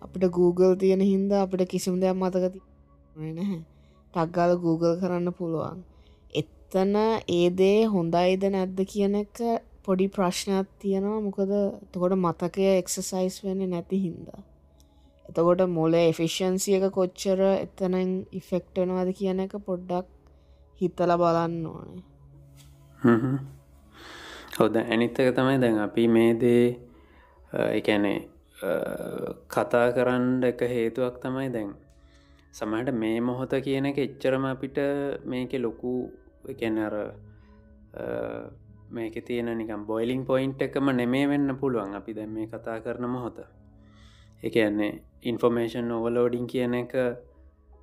අපිට 0.06 0.26
Google 0.38 0.76
තියෙන 0.82 1.02
හින්ද 1.12 1.32
අපිට 1.44 1.70
කිසිම 1.72 1.96
දෙයක් 2.02 2.18
මතකති 2.22 2.60
නැහැ. 3.16 3.60
ටක්ගාල 4.14 4.52
Google 4.66 4.96
කරන්න 5.02 5.34
පුළුවන්. 5.38 5.80
එත්තන 6.72 6.96
ඒදේ 7.30 7.86
හොඳයිද 7.88 8.44
නැද්ද 8.50 8.80
කියන 8.86 9.16
එක 9.16 9.38
පොඩි 9.84 10.08
ප්‍රශ්නයක් 10.08 10.68
තියෙනවා. 10.80 11.22
මොකද 11.22 11.52
තකොට 11.92 12.16
මතකය 12.18 12.66
එක්සසයිස් 12.72 13.36
වෙන්න 13.44 13.70
නැති 13.70 13.98
හින්දා. 13.98 14.42
එතකොට 15.26 15.62
මොල 15.70 15.94
එෆිෂන්සිය 15.94 16.78
එක 16.78 16.88
කොච්චර 16.92 17.40
එතනන් 17.46 18.12
ඉෆෙක්ටනවාද 18.32 19.10
කියන 19.14 19.40
එක 19.40 19.54
පොඩ්ඩක් 19.66 20.08
හිතල 20.82 21.12
බලන්න 21.16 21.66
ඕනේ. 21.66 22.04
හොද 24.58 24.76
ඇනිත්තක 24.78 25.32
තමයි 25.38 25.58
දැන් 25.60 25.80
අපි 25.80 26.08
මේ 26.10 26.34
දේ 26.36 26.66
එකැනේ 27.72 28.20
කතා 29.50 29.88
කරන්න 29.92 30.44
එක 30.44 30.62
හේතුවක් 30.68 31.24
තමයි 31.24 31.50
දැන්. 31.52 31.72
සමහට 32.54 32.94
මේ 32.96 33.18
මොහොත 33.22 33.54
කියන 33.64 33.86
එක 33.86 33.98
එච්චරම 34.00 34.46
අපිට 34.48 34.78
මේක 35.26 35.54
ලොකු 35.60 35.96
එකැනර 36.54 36.94
මේක 38.90 39.16
තියෙන 39.20 39.50
නිකම් 39.58 39.86
බොයිලිං 39.86 40.26
පොයින්ට් 40.26 40.62
එකම 40.62 40.90
නෙමේ 40.92 41.28
වෙන්න 41.28 41.50
පුළුවන්. 41.56 41.96
අපි 41.96 42.12
දැම් 42.14 42.34
මේ 42.34 42.48
කතා 42.48 42.78
කරන 42.80 43.06
මොහොත. 43.08 43.40
එකන්නේ 44.44 44.92
ඉන්ෆෝමේෂන් 45.24 45.92
ඕවලෝඩිං 45.92 46.48
කියන 46.48 46.74
එක 46.76 46.94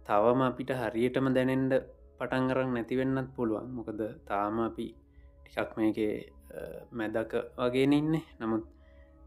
තවම 0.06 0.40
අපිට 0.42 0.70
හරියටම 0.72 1.26
දැනෙන්ඩ 1.34 1.72
පටන්ගරක් 2.18 2.68
නැතිවෙන්නත් 2.68 3.30
පුළුවන්. 3.36 3.66
මොකද 3.70 4.00
තාම 4.26 4.60
අපි 4.60 4.86
ටිකක් 5.44 5.70
මේක 5.76 5.98
මැදක 6.92 7.32
වගේ 7.58 7.86
ඉන්නේ. 7.92 8.24
නමුත් 8.40 8.64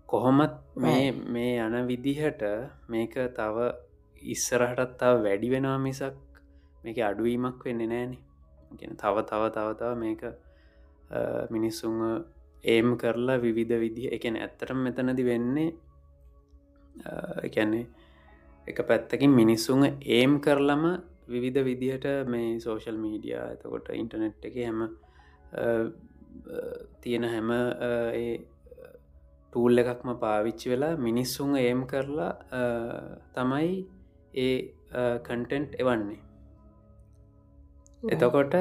කොහොමත් 0.10 0.54
මේ 0.78 1.12
මේ 1.28 1.58
යන 1.60 1.76
විදිහට 1.88 2.42
මේක 2.88 3.14
තව 3.34 3.58
ඉස්සරහටත් 4.24 4.98
තව 5.00 5.14
වැඩි 5.24 5.50
වෙනවා 5.50 5.80
මිසක් 5.80 6.16
මේක 6.84 6.98
අඩුවීමක් 7.02 7.60
වෙන්න 7.66 7.82
නෑනේ 7.84 8.22
තව 8.72 9.16
තව 9.24 9.44
තව 9.50 9.68
තව 9.74 9.92
මේක 9.96 10.24
මිනිස්සුන් 11.50 12.26
ඒම් 12.64 12.98
කරලා 12.98 13.38
විවිධ 13.38 13.78
විදිහ 13.78 14.08
එකන 14.12 14.36
ඇත්තටම 14.38 14.80
මෙතනදි 14.86 15.24
වෙන්නේ 15.24 15.70
එකැන්නේ 17.44 17.86
එක 18.68 18.80
පැත්තකින් 18.84 19.32
මිනිස්සුන් 19.32 19.86
ඒම් 20.02 20.42
කරලම 20.42 20.84
විවිධ 21.28 21.64
විදිහට 21.64 22.06
මේ 22.28 22.60
සෝශල් 22.60 22.98
මීඩිය 22.98 23.38
එතකොට 23.46 23.90
ඉන්ටනෙට් 23.94 24.46
එක 24.46 24.58
හැම 24.58 24.82
තියෙන 27.02 27.26
හැම 27.26 27.50
ටූල් 29.54 29.78
එකක්ම 29.78 30.10
පාවිච්චි 30.20 30.72
වෙලා 30.72 30.96
මිනිස්සුන් 31.00 31.52
ඒම් 31.58 31.82
කරලා 31.88 32.34
තමයි 33.36 33.70
ඒ 34.36 34.58
කන්ටෙන්ට් 35.24 35.78
එවන්නේ. 35.80 36.20
එතකොට 38.06 38.56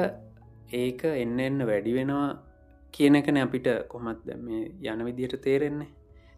ඒක 0.73 1.03
එන්න 1.05 1.39
එන්න 1.39 1.59
වැඩි 1.69 1.93
වෙනවා 1.93 2.29
කියන 2.93 3.15
එකන 3.15 3.37
අපිට 3.37 3.67
කොමත් 3.87 4.25
මේ 4.39 4.63
යන 4.83 5.05
විදියට 5.05 5.35
තේරෙන්නේ? 5.41 5.91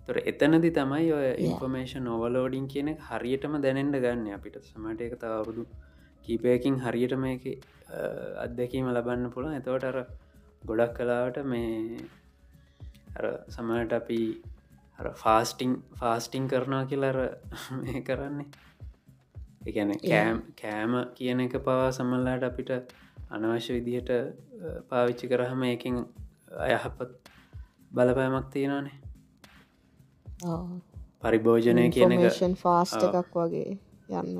තොර 0.07 0.17
එතනදි 0.23 0.71
තමයි 0.71 1.07
ඔය 1.13 1.27
ඉන්ෆර්මේෂන් 1.45 2.07
ඕවලෝඩින් 2.09 2.67
කියන 2.67 2.89
හරියටම 3.07 3.57
දැනෙන්ට 3.63 3.97
ගන්න 3.97 4.27
අපිට. 4.33 4.59
සමට 4.63 5.01
එක 5.01 5.15
තවරුදු 5.19 5.65
කීපයකින් 6.25 6.79
හරියටම 6.79 7.25
එක 7.25 7.43
අත්දැකීම 8.45 8.91
ලබන්න 8.91 9.33
පුළන් 9.33 9.57
එතවට 9.59 9.89
අර 9.91 9.97
ගොඩක් 10.63 10.95
කලාවට 10.97 11.43
මේ 11.45 11.97
සමට 13.49 13.99
අපි 13.99 14.21
ෆාස්ටිං 15.15 15.75
ෆාස්ටිං 15.95 16.47
කරනා 16.47 16.83
කියලර 16.85 17.19
කරන්නේ 18.03 18.47
එකන 19.61 19.93
කෑම් 20.01 20.41
කෑම 20.55 20.93
කියන 21.13 21.39
එක 21.39 21.57
පවා 21.61 21.89
සමල්ලාට 21.91 22.43
අපිට 22.43 22.71
අනවශ්‍ය 23.29 23.73
විදිහට 23.77 24.11
පාවිච්චි 24.89 25.27
කරහම 25.27 25.63
එකින් 25.65 25.97
අයහපත් 26.59 27.33
බලපෑමක් 27.91 28.47
තියෙනවානේ. 28.49 28.95
පරිභෝජනය 31.21 31.89
කියන 31.91 32.55
ෆාස්ට 32.57 33.03
එකක් 33.03 33.35
වගේ 33.35 33.77
යන්න 34.09 34.35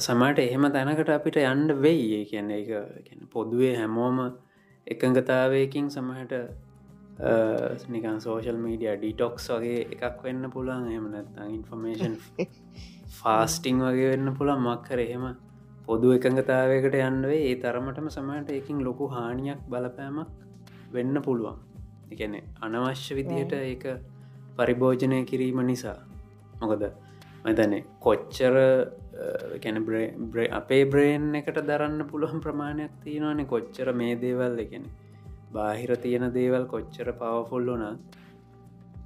සමට 0.00 0.38
එහෙම 0.40 0.68
තැනකට 0.70 1.10
අපිට 1.10 1.38
යන්න 1.38 1.76
වෙයි. 1.78 2.24
කියන්නේ 2.26 2.60
එක 2.62 3.30
පොදුවේ 3.30 3.74
හැමෝම 3.76 4.20
එකඟතාවයකින් 4.86 5.90
සමහට 5.90 6.32
නිකන් 7.88 8.18
සෝශල් 8.20 8.58
මීඩිය 8.58 8.96
ඩිටොක්ස් 8.96 9.50
වගේ 9.50 9.84
එකක් 9.96 10.24
වෙන්න 10.24 10.50
පුළන් 10.50 10.88
එහමනත්තා 10.88 11.46
ඉන්ෆර්මේෂන් 11.48 12.16
ෆාස්ටිං 13.22 13.80
වගේ 13.80 14.06
වෙන්න 14.12 14.28
පුළන් 14.38 14.62
මක්කර 14.62 15.00
එහෙම 15.00 15.24
පොදු 15.86 16.14
එකඟතාවයකට 16.16 16.96
යන්නුවේ 17.00 17.42
ඒ 17.48 17.56
තරමටම 17.62 18.08
සමට 18.08 18.56
එකින් 18.58 18.78
ලොකු 18.84 19.06
හානියක් 19.08 19.60
බලපෑමක් 19.68 20.30
වෙන්න 20.94 21.16
පුළුවන්. 21.26 21.58
එකන 22.12 22.34
අනවශ්‍ය 22.60 23.12
විදිහට 23.18 23.54
ඒක 23.60 23.84
පරිභෝජනය 24.56 25.20
කිරීම 25.24 25.60
නිසා. 25.66 25.98
මොකද 26.60 26.82
මෙතන 27.44 27.74
කොච්චර 28.00 28.56
කැන 29.62 29.78
අපේ 30.52 30.82
බ්‍රේන් 30.86 31.24
එකට 31.34 31.62
දරන්න 31.62 32.02
පුළුවන් 32.10 32.40
ප්‍රමාණයක් 32.40 32.92
තියෙනවානේ. 33.04 33.50
කොච්චර 33.54 33.88
මේ 33.92 34.14
දේවල් 34.16 34.58
එකෙන 34.64 34.84
බාහිර 35.52 35.90
තියෙන 35.96 36.26
දේවල් 36.34 36.66
කොච්චර 36.66 37.08
පවෆුල් 37.14 37.66
වුනා 37.66 37.94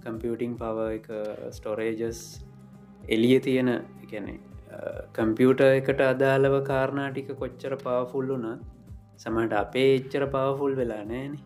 කම්පියුටිං 0.02 0.52
පව 0.56 0.90
එක 0.98 1.08
ස්ටොරේජස් 1.50 2.20
එලිය 3.08 3.38
තියෙන 3.40 3.70
එකනේ 3.72 4.38
කම්පියුට 5.12 5.60
එකට 5.66 6.00
අදාළව 6.04 6.56
කාරණාටික 6.64 7.28
කොච්චර 7.34 7.74
පවෆුල් 7.78 8.26
වුනත් 8.28 8.64
සමට 9.16 9.52
අපේ 9.56 9.90
එච්චර 9.92 10.24
පවෆුල් 10.28 10.74
වෙලා 10.74 11.04
නෑන 11.06 11.36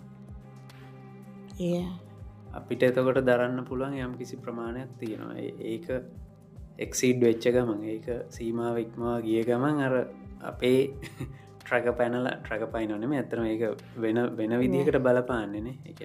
අපිට 2.52 2.82
එතකොට 2.82 3.20
දරන්න 3.22 3.64
පුළුවන් 3.64 3.94
යම් 3.98 4.14
කිසි 4.16 4.36
ප්‍රමාණයක් 4.36 4.90
තියෙනවා. 4.98 5.36
ඒක 5.64 5.86
එක්සිඩ් 6.78 7.20
වෙච්ච 7.20 7.46
ගමන් 7.48 7.84
ඒක 7.86 8.08
සීමාවක්මවා 8.30 9.18
ගිය 9.20 9.44
ගමන් 9.44 9.80
අර 9.80 9.94
අපේ 10.42 10.80
ට්‍රක 11.60 11.92
පැනල 11.94 12.28
ට්‍රක 12.28 12.64
පයිනොනම 12.68 13.12
ඇතරම 13.12 13.46
ඒක 13.46 13.84
වෙන 13.96 14.20
වෙන 14.36 14.56
විදිකට 14.58 14.98
බලපාන්නන 15.00 15.68
එක 15.84 16.02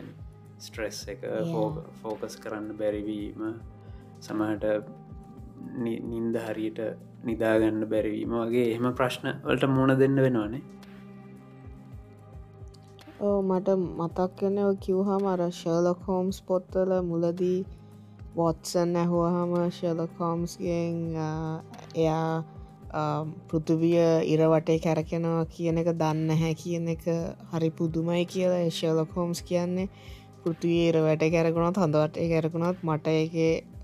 ස්ට්‍රෙස් 0.59 1.01
එක 1.07 1.25
ෆෝකස් 2.01 2.37
කරන්න 2.37 2.69
බැරිවීම 2.75 3.47
සමහට 4.19 4.65
නින්ද 6.05 6.35
හරියට 6.39 6.79
නිදාගන්න 7.23 7.85
බැරිවීම 7.89 8.33
වගේ 8.39 8.65
එහෙම 8.67 8.87
ප්‍රශ්න 8.93 9.27
වලට 9.43 9.69
මුණ 9.69 9.93
දෙන්න 9.99 10.15
වෙනවානේ. 10.17 10.63
ඕ 13.21 13.37
මට 13.43 13.77
මතක් 13.99 14.29
කන 14.37 14.57
කිව්හම 14.79 15.25
අර 15.27 15.41
ශර්ලොක් 15.51 16.01
හෝම්ස් 16.07 16.41
පොත්තල 16.41 16.91
මුලදී 17.03 17.59
වොත්සන් 18.35 18.95
ඇහුවහම 18.95 19.53
ශලකෝම්ස්ගෙන් 19.71 20.97
එයා 21.95 22.43
පෘතුවිය 23.47 23.95
ඉරවටේ 24.25 24.79
කැරකෙනවා 24.79 25.45
කියන 25.47 25.77
එක 25.77 25.89
දන්න 25.93 26.41
හැ 26.41 26.53
කියන 26.55 26.87
එක 26.87 27.05
හරි 27.51 27.69
පුදුමයි 27.71 28.25
කියලා 28.25 28.69
ශලොක් 28.71 29.15
හෝම්ස් 29.15 29.41
කියන්නේ. 29.43 29.89
පෘතිවී 30.41 30.87
ඉර 30.87 30.97
වැට 31.01 31.23
කැරකුණත් 31.33 31.77
හඳවටේ 31.77 32.27
කැරකුණත් 32.29 32.83
මට 32.83 33.13
එක 33.15 33.35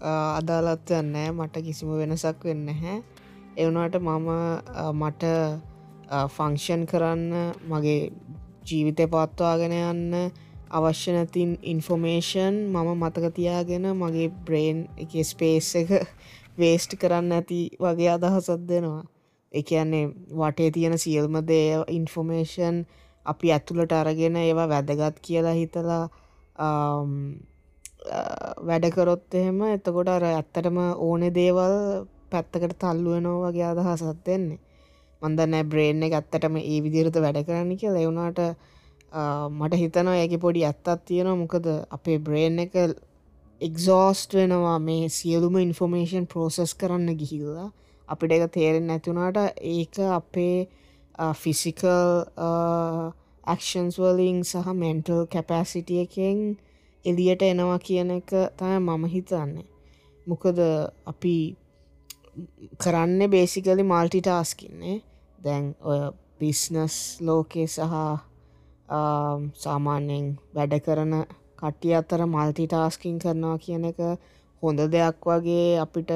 අදාලත් 0.02 0.92
වන්නෑ 0.92 1.32
මට 1.32 1.64
කිසිම 1.64 1.90
වෙනසක් 1.94 2.44
වෙන්න 2.44 2.70
හැ 2.76 2.98
එවනාට 3.58 3.96
මම 3.98 4.30
මට 4.94 5.24
ෆංක්ෂන් 6.30 6.86
කරන්න 6.86 7.28
මගේ 7.68 8.00
ජීවිතය 8.64 9.08
පත්වාගෙන 9.08 9.74
යන්න 9.74 10.32
අවශ්‍ය 10.72 11.12
නැතින් 11.12 11.52
ඉන්ෆෝමේෂන් 11.64 12.56
මම 12.66 12.90
මතක 12.96 13.34
තියාගෙන 13.34 13.88
මගේ 13.94 14.30
බ්‍රේන් 14.46 14.80
එක 14.98 15.12
ස්පේස් 15.26 15.76
එක 15.76 15.90
වේස්ට් 16.58 16.96
කරන්න 16.96 17.32
ඇති 17.32 17.60
වගේ 17.80 18.10
අදහසත් 18.10 18.68
දෙනවා. 18.68 19.04
එකන්නේ 19.52 20.06
වටේ 20.34 20.72
තියෙන 20.72 20.98
සියල්ම 20.98 21.36
දේ 21.44 21.84
ඉන්ෆෝමේෂන් 21.90 22.78
අපි 23.26 23.52
ඇතුළට 23.52 23.94
අරගෙන 23.94 24.36
ඒවා 24.38 24.68
වැදගත් 24.70 25.20
කියලා 25.22 25.54
හිතලා 25.54 26.04
වැඩකරොත් 28.62 29.34
එහෙම 29.34 29.62
එතකොට 29.68 30.10
අර 30.10 30.24
ඇත්තටම 30.26 30.78
ඕනෙ 31.00 31.30
දේවල් 31.32 31.76
පැත්තකට 32.32 32.76
තල්ලුවනෝ 32.80 33.38
වගේ 33.44 33.66
අදහසත් 33.66 34.26
දෙන්නේ. 34.26 34.60
මන්දන්න 35.22 35.70
බ්‍රේන් 35.70 36.04
එක 36.04 36.14
ඇත්තටම 36.14 36.56
ඒ 36.60 36.80
විදිරත 36.82 37.16
වැඩ 37.18 37.46
කරන්න 37.46 37.78
කිය 37.78 37.92
ලෙවුණට 37.92 38.40
මට 39.52 39.74
හිතනවා 39.76 40.16
ඇකි 40.16 40.38
පොඩි 40.38 40.66
ඇත්තත් 40.66 41.06
තියෙනවා. 41.06 41.36
මොකද 41.36 41.66
අපේ 41.90 42.18
බ්‍රේන් 42.20 42.60
එක 42.60 42.74
එක්සෝස්ට් 43.62 44.34
වෙනවා. 44.34 44.80
මේ 44.80 45.10
සියලුම 45.10 45.56
ඉන්ෆෝමේෂන් 45.58 46.28
ප්‍රෝසෙස් 46.28 46.74
කරන්න 46.76 47.16
ගිහිල්ලා. 47.16 47.70
අපිට 48.08 48.32
එක 48.32 48.52
තේරෙන් 48.52 48.88
නැතුනාට 48.88 49.38
ඒක 49.74 50.00
අපේ 50.12 50.58
ෆිසිකල් 51.36 52.02
ඇක්ෂන්ස් 53.44 53.96
වලින් 54.00 54.44
සහ 54.44 54.74
මෙන්ටල් 54.76 55.26
කැපෑසිටිය 55.28 56.02
එකෙන් 56.02 56.40
එලියට 57.06 57.42
එනවා 57.44 57.80
කියන 57.80 58.12
එක 58.12 58.30
තම 58.58 58.88
මම 58.88 59.06
හිතන්නේ. 59.08 59.68
මොකද 60.28 60.58
අපි 61.06 61.36
කරන්න 62.78 63.22
බේසිකලි 63.30 63.84
මල්ටිටාස්කින්නේ 63.84 64.98
දැන් 65.40 65.66
ඔය 65.84 66.00
බිස්නස් 66.40 66.96
ලෝකේ 67.22 67.68
සහ 67.68 67.82
සාමාන්‍යයෙන් 69.64 70.28
වැඩ 70.56 70.74
කරන 70.86 71.14
කට්ටිය 71.60 71.94
අතර 71.96 72.22
මල්ටිටාස්කින් 72.28 73.18
කරනවා 73.20 73.58
කියන 73.58 73.84
එක 73.86 74.00
හොඳ 74.64 74.80
දෙයක් 74.94 75.28
වගේ 75.28 75.68
අපිට 75.80 76.12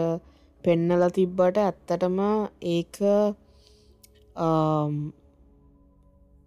පෙන්නල 0.64 1.04
තිබ්බට 1.16 1.58
ඇත්තටම 1.60 2.20
ඒක 2.70 2.96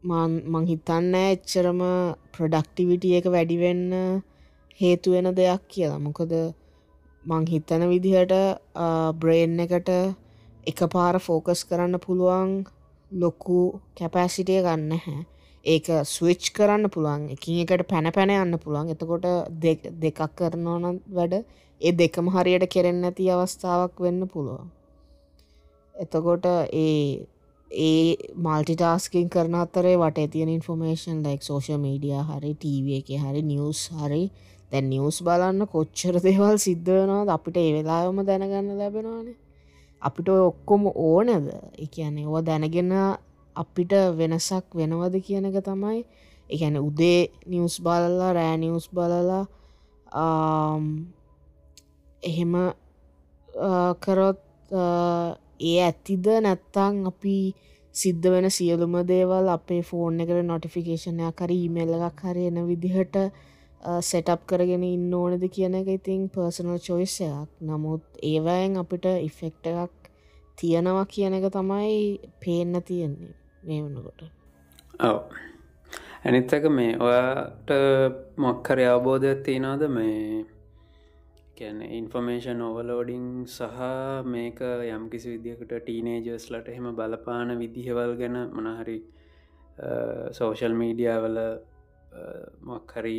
මං 0.08 0.64
හිතන්න 0.70 1.14
එච්චරම 1.20 1.80
ප්‍රඩක්ටිවිටිය 2.34 3.14
එක 3.18 3.26
වැඩිවෙන්න 3.34 3.84
හේතුවෙන 4.80 5.28
දෙයක් 5.38 5.62
කියලා. 5.72 5.98
මොකද 5.98 6.32
මං 7.24 7.44
හිතන 7.52 7.82
විදිහට 7.92 8.34
බ්‍රේන් 9.20 9.58
එකට 9.60 9.90
එක 10.66 10.80
පාර 10.92 11.16
ෆෝකස් 11.20 11.60
කරන්න 11.68 12.04
පුළුවන් 12.04 12.52
ලොකු 13.10 13.58
කැපෑසිටිය 13.96 14.60
ගන්න 14.62 15.02
හැ 15.04 15.20
ඒක 15.64 15.86
ස්විච් 16.06 16.50
කරන්න 16.56 16.90
පුළුවන් 16.90 17.22
එකින් 17.34 17.62
එකට 17.62 17.86
පැන 17.90 18.10
පැන 18.16 18.30
යන්න 18.32 18.58
පුළුවන්. 18.62 18.92
එතකොට 18.94 19.26
දෙකක් 20.02 20.20
කරනවන 20.38 21.00
වැඩ 21.16 21.34
ඒ 21.80 21.92
දෙකම 21.92 22.28
හරියට 22.34 22.66
කෙරෙන් 22.74 23.00
නැති 23.02 23.30
අවස්ථාවක් 23.30 24.00
වෙන්න 24.04 24.22
පුළුවන්. 24.28 24.70
එතකොට 25.94 26.46
ඒ 26.74 27.26
ඒ 27.70 28.16
මල්ටිටාස්කින් 28.34 29.28
කරන 29.28 29.54
අතරේ 29.54 29.96
වට 29.96 30.30
තියෙන 30.32 30.48
ඉන්ෆර්මේෂන් 30.48 31.18
ලයික් 31.24 31.42
සෝෂ 31.42 31.68
මීඩිය 31.78 32.16
හරි 32.28 32.52
ටව 32.54 32.86
එක 32.98 33.08
හරි 33.22 33.42
නිියස් 33.42 33.80
හරි. 33.92 34.22
දැ 34.70 34.82
නිියස් 34.82 35.18
බලන්න 35.22 35.66
කොච්චර 35.66 36.16
දේවල් 36.22 36.56
සිද්ධවනවාද 36.58 37.28
අපිට 37.28 37.56
ඒ 37.56 37.70
වෙලාවම 37.76 38.18
දැනගන්න 38.24 38.78
ලැබෙනවානේ. 38.80 39.36
අපිට 40.02 40.28
ඔක්කොම 40.28 40.82
ඕනද? 40.88 41.48
එකන්නේ 41.78 42.26
ඕ 42.26 42.40
දැනගෙන 42.40 42.92
අපිට 43.56 43.92
වෙනසක් 44.18 44.66
වෙනවද 44.74 45.14
කියන 45.26 45.44
එක 45.50 45.60
තමයි. 45.64 46.00
එකැන 46.50 46.76
උදේ 46.78 47.28
නිවස් 47.46 47.76
බලලා 47.84 48.32
රෑනිවස් 48.32 48.88
බලලා 48.88 49.44
එහෙම 52.22 52.54
කරොත් 54.00 54.40
ඒ 55.60 55.78
ඇතිද 55.80 56.26
නැත්තං 56.40 56.96
අපි 57.06 57.36
සිද්ධ 57.94 58.26
වෙන 58.28 58.50
සියලුම 58.50 58.94
දේවල් 59.04 59.48
අපේ 59.48 59.82
ෆෝන් 59.82 60.20
එකට 60.20 60.42
නොටිෆිකේෂනයක් 60.44 61.36
කර 61.36 61.52
ඊමේල්ල 61.52 61.94
එකක් 62.00 62.24
හරි 62.24 62.46
එන 62.46 62.58
විදිහට 62.66 63.16
සෙටප් 64.02 64.42
කරගෙන 64.46 64.84
ඉන්න 64.84 65.14
ඕනද 65.14 65.44
කියන 65.50 65.74
එක 65.74 65.88
ඉතින් 65.90 66.24
පර්සනල් 66.30 66.80
චොයිසයක් 66.80 67.50
නමුත් 67.62 68.02
ඒවයෙන් 68.24 68.76
අපිට 68.76 69.06
ඉෆෙක්ට 69.20 69.70
එකක් 69.74 70.10
තියෙනවා 70.58 71.06
කියන 71.06 71.34
එක 71.34 71.46
තමයි 71.52 71.94
පේන්න 72.40 72.82
තියෙන්නේ 72.82 73.34
මේ 73.62 73.82
වන්නකොට 73.82 74.20
ඔව. 75.00 75.18
ඇනිත්තක 76.24 76.64
මේ 76.70 76.92
ඔයාට 76.98 77.70
මොක්කර 78.36 78.78
අවබෝධයක් 78.84 79.42
තියෙනවාද? 79.42 79.82
මේ 79.88 80.44
කියැන 81.58 81.80
ඉන්ෆර්මේෂන් 81.92 82.60
ඕවලෝඩිං 82.62 83.24
සහ 83.48 83.80
මේක 84.26 84.60
යම් 84.88 85.08
කිසි 85.10 85.32
විදිකට 85.34 85.72
ටීනේජර්ස්ලට 85.78 86.68
එහෙම 86.68 86.88
බලපාන 86.94 87.54
විදිහවල් 87.58 88.14
ගැන 88.20 88.38
මනහරි 88.52 88.98
සෝෂල් 90.32 90.74
මීඩියාවල 90.74 91.38
මොක්හරි 92.62 93.18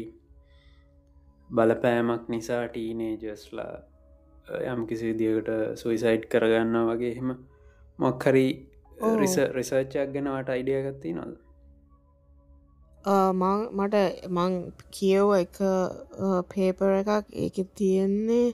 බලපෑමක් 1.49 2.29
නිසා 2.29 2.63
ටීනේජස්ලා 2.67 3.73
යම් 4.67 4.87
කිසි 4.87 5.11
විදිකට 5.11 5.53
සුයිසයිඩ් 5.75 6.25
කරගන්න 6.27 6.89
වගේ 6.89 7.11
එහෙම 7.11 7.35
මොක්හරි 7.99 8.47
රිසර්ච්චක් 9.19 10.11
ගැනවට 10.13 10.49
අයිඩියගත්ති 10.49 11.13
නොද 11.13 11.37
මට 13.05 14.27
මං 14.27 14.71
කියව 14.91 15.31
එක 15.33 15.55
පේපර 16.49 16.91
එකක් 16.95 17.31
ඒක 17.33 17.55
තියෙන්නේ 17.75 18.53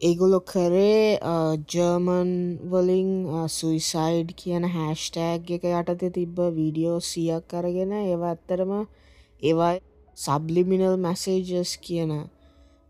ඒගොලො 0.00 0.40
කරේ 0.42 1.18
ජර්මන් 1.66 2.58
වලින් 2.66 3.48
සුයිසයිඩ් 3.48 4.34
කියන 4.36 4.64
හැෂ්ටෑග් 4.66 5.50
එක 5.50 5.64
යටතේ 5.64 6.10
තිබ්බ 6.10 6.36
වීඩියෝ 6.52 7.00
සියක් 7.02 7.48
කරගෙන 7.48 7.92
ඒවා 7.94 8.34
ඇත්තරම 8.34 8.72
ඒවා 9.42 9.72
සබ්ලිමිනල් 10.16 10.96
මැසේජස් 10.98 11.76
කියන 11.78 12.12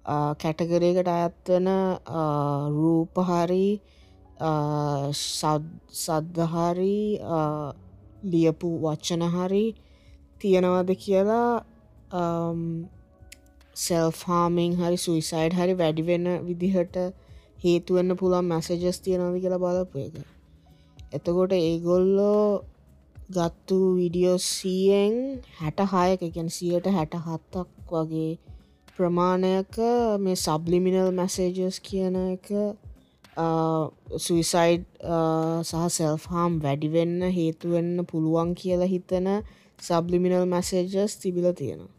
කැටගරේකට 0.04 1.08
අයත්වන 1.08 1.68
රූපහරි 2.74 3.80
සද්ධහරි 5.94 6.98
ලියපු 8.24 8.68
වච්චනහරි 8.82 9.66
තියෙනවද 10.44 10.90
කියලා 10.98 11.50
um, 12.12 12.62
සෙල්ෆාමිං 13.76 14.76
හරි 14.76 14.98
සුයිසයිඩ් 14.98 15.54
හරි 15.54 15.74
වැඩිවෙන්න 15.76 16.28
විදිහට 16.44 16.96
හේතුවන්න 17.58 18.16
පුළන් 18.16 18.46
මැසජස් 18.46 19.00
තියෙනද 19.00 19.40
කියලා 19.40 19.60
බලපු 19.60 19.98
එක. 20.00 20.14
එතකොට 21.12 21.52
ඒගොල්ලෝ 21.54 22.64
ගත්තු 23.30 23.78
විඩියෝසියෙන් 23.96 25.14
හැට 25.54 25.80
හයක 25.92 26.20
එකැන් 26.22 26.50
සියට 26.50 26.86
හැට 26.88 27.14
හත්තක් 27.18 27.92
වගේ 27.92 28.32
ප්‍රමාණයක 28.90 29.76
මේ 30.20 30.36
සබ්ලිමිනල් 30.36 31.10
මැසේජස් 31.12 31.80
කියන 31.80 32.16
එක 32.26 32.46
uh, 32.52 33.84
සුයිසයිඩ් 34.18 34.84
uh, 35.04 35.58
සහ 35.62 35.84
සෙල්හාම් 35.90 36.60
වැඩිවෙන්න 36.62 37.18
හේතුවෙන්න 37.32 38.06
පුළුවන් 38.06 38.54
කියලා 38.54 38.92
හිතන 38.92 39.28
සබ්ලිමිනල් 39.78 40.46
මැසේජස් 40.46 41.16
තිබිල 41.16 41.46
තියෙනවා. 41.52 41.92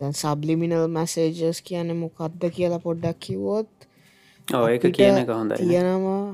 දැන් 0.00 0.14
සබ්ලිමිනල් 0.14 0.86
මැසේජස් 0.88 1.58
කියන 1.62 1.88
මොකක්ද 1.96 2.42
කියලා 2.56 2.84
පොඩ්ඩක් 2.86 3.18
කිවෝත් 3.20 3.70
ඒක 4.48 4.84
කියන 4.92 5.16
හොඳ 5.30 5.52
තියෙනවා 5.56 6.24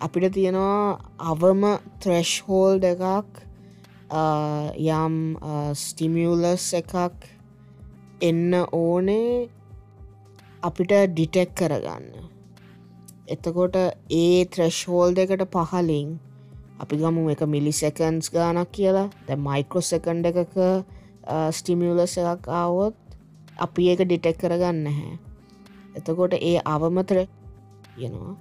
අපිට 0.00 0.32
තියෙනවා 0.32 0.98
අවම 1.30 1.62
ත්‍රෙශ් 2.00 2.34
හෝල් 2.46 2.76
එකක් 2.84 3.32
යම් 4.90 5.16
ස්ටිමියලස් 5.76 6.66
එකක් 6.74 6.94
එන්න 8.22 8.52
ඕනේ 8.74 9.48
අපිට 10.62 10.92
ඩිටෙක් 11.10 11.54
කරගන්න. 11.54 12.04
එතකොට 13.28 13.76
ඒ 14.12 14.44
ත්‍රෙශ්හෝල් 14.46 15.14
දෙකට 15.14 15.42
පහලින් 15.54 16.08
අපි 16.82 16.94
ගමු 17.02 17.26
එක 17.34 17.42
මිලි 17.54 17.72
සැකන්ස් 17.72 18.26
ගානක් 18.34 18.70
කියලා. 18.76 19.08
දැ 19.26 19.38
මයිකෝ 19.38 19.82
සකන්ඩ 19.82 20.26
එකක 20.42 20.56
ස්ටිමියලස් 21.56 22.14
එකක් 22.22 22.48
ආවොත් 22.60 22.94
අපි 23.64 23.82
ඒක 23.90 24.00
ඩිටෙක් 24.04 24.36
කරගන්න 24.42 24.86
හැ 24.92 25.12
එතකොට 25.98 26.32
ඒ 26.40 26.56
අවමතර 26.66 27.18
යනවා 27.98 28.34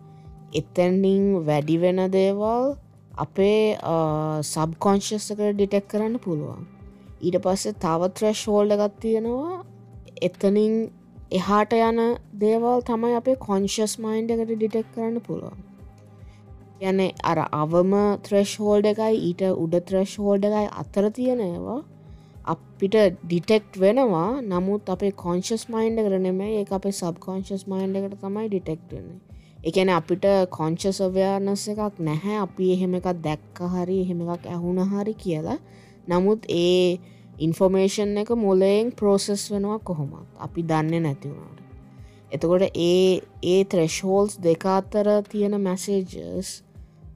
එතැන්ඩිං 0.54 1.26
වැඩි 1.48 1.76
වෙන 1.82 2.00
දේවල් 2.12 2.66
අපේ 3.18 3.78
සබ්කොංශස්සකට 4.44 5.42
ඩිටෙක් 5.50 5.86
කරන්න 5.88 6.16
පුළුවන්. 6.20 6.64
ඊට 7.22 7.38
පස්සේ 7.46 7.78
තවත් 7.84 8.14
ත්‍රශෝල්ඩ 8.18 8.78
ගත් 8.82 9.00
තියෙනවා. 9.02 9.58
එතනින් 10.22 10.76
එහාට 11.32 11.74
යන 11.80 12.00
දේවල් 12.42 12.84
තමයි 12.84 13.14
අපේ 13.20 13.38
කොංශස් 13.48 13.94
මයින්ඩ 14.00 14.34
එකට 14.36 14.52
ඩිටෙක් 14.52 14.88
කරන්න 14.96 15.22
පුළුවන්. 15.28 15.60
යන 16.82 17.00
අර 17.24 17.40
අවම 17.54 17.92
ත්‍රෙශ්හෝල්ඩ 18.26 18.92
එකයි 18.92 19.18
ඊට 19.22 19.44
උඩ 19.56 19.76
ත්‍රෙශ්හෝල්ඩ 19.86 20.48
එකයි 20.50 20.68
අතර 20.76 21.10
තියෙනවා 21.12 21.80
අපිට 22.46 22.96
ඩිටෙක්් 23.24 23.68
වෙනවා 23.78 24.30
නමුත් 24.44 24.90
අපේ 24.90 25.12
කොංශස් 25.18 25.68
මයින්ඩ 25.70 26.06
කරනෙම 26.06 26.42
ඒ 26.44 26.64
අපේ 26.72 26.94
සබ් 26.94 27.16
කොංශස් 27.20 27.68
මයින්ඩ 27.68 28.00
එකට 28.00 28.18
තමයි 28.22 28.48
ඩිටෙක්ටන්නේ 28.48 29.20
එකන 29.64 29.90
අපිට 29.92 30.26
කොංචසවයානස 30.50 31.64
එකක් 31.70 32.00
නැහැ 32.00 32.38
අපි 32.40 32.74
එහෙම 32.74 32.94
එකක් 32.96 33.10
දැක්ක 33.22 33.60
හරි 33.74 33.98
එහෙම 34.02 34.22
එකක් 34.26 34.46
ඇහුණ 34.48 34.82
හරි 34.88 35.14
කියලා. 35.16 35.60
නමුත් 36.08 36.50
ඒ 36.50 36.98
ඉන්ෆෝමේෂන් 37.40 38.18
එක 38.18 38.32
මොලයෙන් 38.38 38.90
ප්‍රෝසෙස් 38.92 39.44
වෙනවා 39.52 39.80
කොහොමත්? 39.82 40.26
අපි 40.40 40.62
දන්න 40.64 41.04
නැතිවුණට 41.04 41.62
එතකොට 42.32 42.64
ඒ 42.82 43.22
ඒ 43.44 43.62
ත්‍රෙශ්හෝල්ස් 43.66 44.34
දෙකාත්තර 44.40 45.08
තියෙන 45.30 45.56
මැසේජස් 45.60 46.50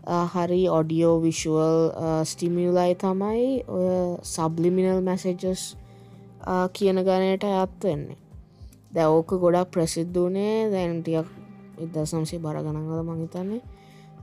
හරි 0.05 0.61
ඔඩියෝ 0.69 1.15
විශුවල් 1.21 1.79
ස්ටිමියලයි 2.23 2.95
තමයි 2.95 3.47
ඔය 3.67 3.87
සබ්ලිමිනල් 4.23 5.01
මැසේජස් 5.01 5.63
කියන 6.73 7.01
ගණයට 7.01 7.47
ඇත්වෙන්නේ 7.51 8.19
දැ 8.93 9.07
ඕක 9.09 9.29
ගොඩක් 9.41 9.71
ප්‍රසිද්ධ 9.71 10.19
වනේ 10.19 10.69
දැන්ටියක් 10.71 11.27
ඉදසම්සේ 11.83 12.39
බර 12.39 12.61
ගණන්ගල 12.61 13.01
මහිතන්නේ 13.03 13.61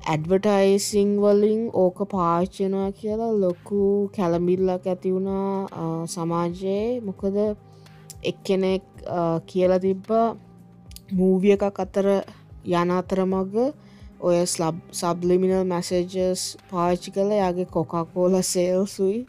ඇඩවටයිසිං 0.04 1.10
වලින් 1.16 1.60
ඕක 1.74 1.98
පාච්චනවා 2.10 2.90
කියලා 2.92 3.32
ලොකු 3.34 4.10
කැලමිල්ලක් 4.16 4.86
ඇති 4.86 5.12
වුණා 5.14 6.06
සමාජයේ. 6.06 7.00
මොකද 7.00 7.36
එක්කෙනෙක් 8.22 8.82
කියලා 9.46 9.78
තිබ්බා 9.78 10.26
මූවිය 11.12 11.54
එකක් 11.56 11.78
අතර 11.78 12.06
යන 12.72 12.90
අතර 12.92 13.20
මග 13.24 13.54
ඔය 14.22 14.36
ස්ලබ් 14.46 14.76
සබ්ලිමිනල් 14.92 15.64
මැසේජස් 15.66 16.42
පාච්චි 16.70 17.10
කල 17.10 17.30
යාගේ 17.34 17.68
කොකාකෝල 17.68 18.34
සේල්සුයි 18.44 19.20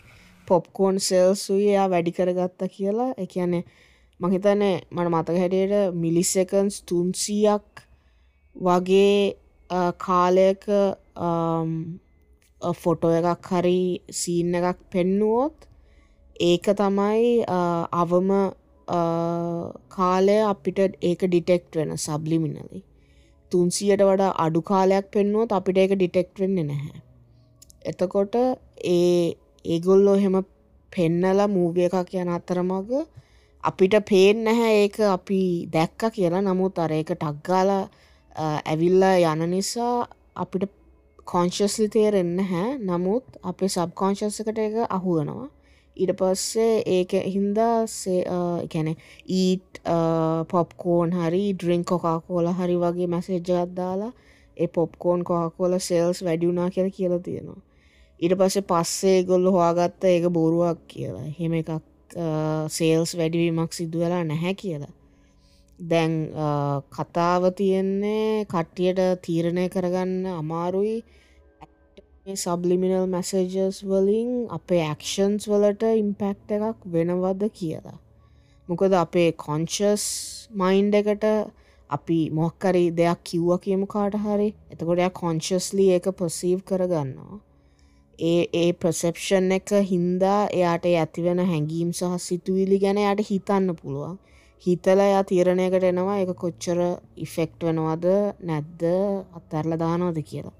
පොප්කෝන් 0.47 0.99
සෙල්සුයි 0.99 1.69
එයා 1.69 1.89
වැඩි 1.89 2.11
කරගත්ත 2.11 2.61
කියලා. 2.75 3.11
එකනේ 3.17 3.63
මහිතනේ 4.19 4.75
මට 4.91 5.09
මතක 5.09 5.37
හැටියට 5.37 5.95
මිලිසකන්ස් 5.95 6.75
තුන්සීයක් 6.83 7.83
වගේ 8.55 9.17
කාලයක 9.99 10.65
ෆොටෝ 12.81 13.13
එකක් 13.19 13.51
හරි 13.51 13.79
සීන්න 14.13 14.55
එකක් 14.61 14.79
පෙන්නුවොත් 14.91 15.67
ඒක 16.41 16.65
තමයි 16.75 17.27
අවම 17.93 18.31
කාලය 19.89 20.37
අපිට 20.45 20.79
ඒක 21.01 21.21
ඩිටෙක්ට් 21.23 21.71
වෙන 21.75 21.97
සබ්ලිමිනලි 21.97 22.83
තුන්සියට 23.53 24.03
වඩා 24.09 24.31
අඩු 24.45 24.61
කාලයක් 24.69 25.05
පෙන්නුවත් 25.15 25.57
අපිට 25.57 25.77
ඒක 25.77 25.95
ඩිටෙක්ට් 25.95 26.43
වෙන්නේ 26.43 26.69
නැහැ. 26.69 27.01
එතකොට 27.85 28.35
ඒ 28.93 29.23
ඒගොල්ලෝ 29.65 30.15
එහෙම 30.19 30.37
පෙන්නලා 30.91 31.47
මූවිය 31.47 31.87
එකක් 31.89 32.13
යන 32.21 32.31
අතරමග 32.37 32.91
අපිට 33.63 33.95
පේෙන් 34.09 34.43
නැහැ 34.45 34.73
ඒක 34.83 34.97
අපි 35.15 35.41
දැක්ක 35.75 36.01
කියලා. 36.15 36.43
නමුත් 36.43 36.79
අර 36.79 36.91
ඒක 36.91 37.11
ටක්ගාල 37.13 37.71
ඇවිල්ලා 38.71 39.15
යන 39.33 39.49
නිසා 39.49 39.95
අපිට 40.35 40.71
කොංශස්ලි 41.27 41.87
තේරෙන්න 41.89 42.39
හැ 42.51 42.69
නමුත් 42.79 43.25
අපේ 43.43 43.69
සබ්කොංශස්සකට 43.69 44.57
එක 44.59 44.75
අහුවනවා. 44.89 45.49
ඊට 45.97 46.13
පස්සේ 46.19 46.73
ඒක 46.95 47.11
හින්දා 47.35 47.85
ගැන 48.71 48.89
ඊට් 49.41 49.81
පොප්කෝන් 50.51 51.11
හරි 51.19 51.43
ඩ්‍රිංක් 51.53 51.85
කොකා 51.87 52.17
කෝල 52.27 52.47
හරි 52.59 52.75
වගේ 52.83 53.07
මැසේජ්ජත් 53.07 53.75
දාලා 53.75 54.13
ඒ 54.57 54.67
පොප්කෝන් 54.67 55.23
කොහකෝල 55.23 55.73
සෙල්ස් 55.79 56.23
වැඩියුනා 56.25 56.69
කියල 56.69 56.89
කියල 56.97 57.13
තියෙනවා. 57.19 57.61
ඊට 58.19 58.35
පස්සේ 58.39 58.67
පස්සේ 58.71 59.23
ගොල්ල 59.23 59.47
හවාගත්ත 59.55 60.03
ඒක 60.03 60.25
බොරුවක් 60.29 60.79
කියලා. 60.87 61.27
හෙම 61.39 61.53
එකක් 61.53 61.71
සේල්ස් 62.69 63.17
වැඩිවීමක් 63.17 63.73
සිදු 63.73 63.99
වෙලා 64.03 64.23
නැහැ 64.23 64.53
කියලා. 64.53 64.93
දැන් 65.79 66.13
කතාව 66.95 67.43
තියෙන්නේ 67.59 68.45
කට්ටියට 68.45 69.01
තීරණය 69.25 69.65
කරගන්න 69.69 70.25
අමාරුයි. 70.39 70.97
සබ්ලිමිනල් 72.25 73.05
මැසේජස් 73.05 73.77
වලින් 73.83 74.29
අපේ 74.49 74.83
ඇක්ෂන්ස් 74.83 75.47
වලට 75.51 75.89
ඉම්පැක්ට 76.01 76.53
එකක් 76.57 76.85
වෙනවද 76.93 77.41
කියලා. 77.57 77.97
මොකද 78.67 78.93
අපේ 78.95 79.31
කොංචස් 79.37 80.05
මයින්ඩ 80.53 80.95
එකට 80.95 81.25
අපි 81.89 82.19
මොක්කරි 82.31 82.85
දෙයක් 82.91 83.19
කිව්ව 83.25 83.49
කියමු 83.65 83.87
කාට 83.87 84.15
හරි 84.17 84.47
එතකොට 84.71 85.03
කොංචස්ලි 85.19 85.89
ඒක 85.89 86.07
පොසීව් 86.19 86.63
කරගන්නවා. 86.63 87.41
ඒ 88.19 88.41
ඒ 88.53 88.71
ප්‍රසෙප්ෂන් 88.73 89.51
එක 89.51 89.75
හින්දා 89.91 90.39
එයාට 90.57 90.89
ඇතිවෙන 90.93 91.45
හැඟීම් 91.45 91.91
සහ 91.91 92.17
සිතුවිලි 92.21 92.79
ගැන 92.79 93.03
යට 93.03 93.27
හිතන්න 93.29 93.69
පුළුවන්. 93.75 94.17
හිතල 94.65 94.99
යා 95.05 95.23
තීරණයකට 95.25 95.91
එනවා 95.91 96.19
එක 96.23 96.35
කොච්චර 96.39 96.79
ඉෆෙක්ට් 97.25 97.59
වෙනවාද 97.67 98.11
නැද්ද 98.41 98.91
අත්තරල 99.37 99.81
දානවද 99.81 100.27
කියලා. 100.29 100.57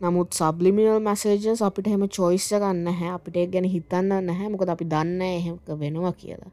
නමුත් 0.00 0.30
සබ්ලිමිනල් 0.32 1.00
මැසේජස් 1.00 1.60
අපිට 1.62 1.86
හෙම 1.92 2.04
චොයිස්ස 2.08 2.48
ගන්න 2.54 2.88
හැ 2.98 3.10
අපිට 3.16 3.36
ගැන 3.52 3.66
හිතන්න 3.66 4.10
නැහැ. 4.26 4.48
මොකද 4.52 4.70
අපි 4.74 4.84
දන්න 4.92 5.22
එහෙක 5.28 5.66
වෙනවා 5.80 6.14
කියලා. 6.20 6.52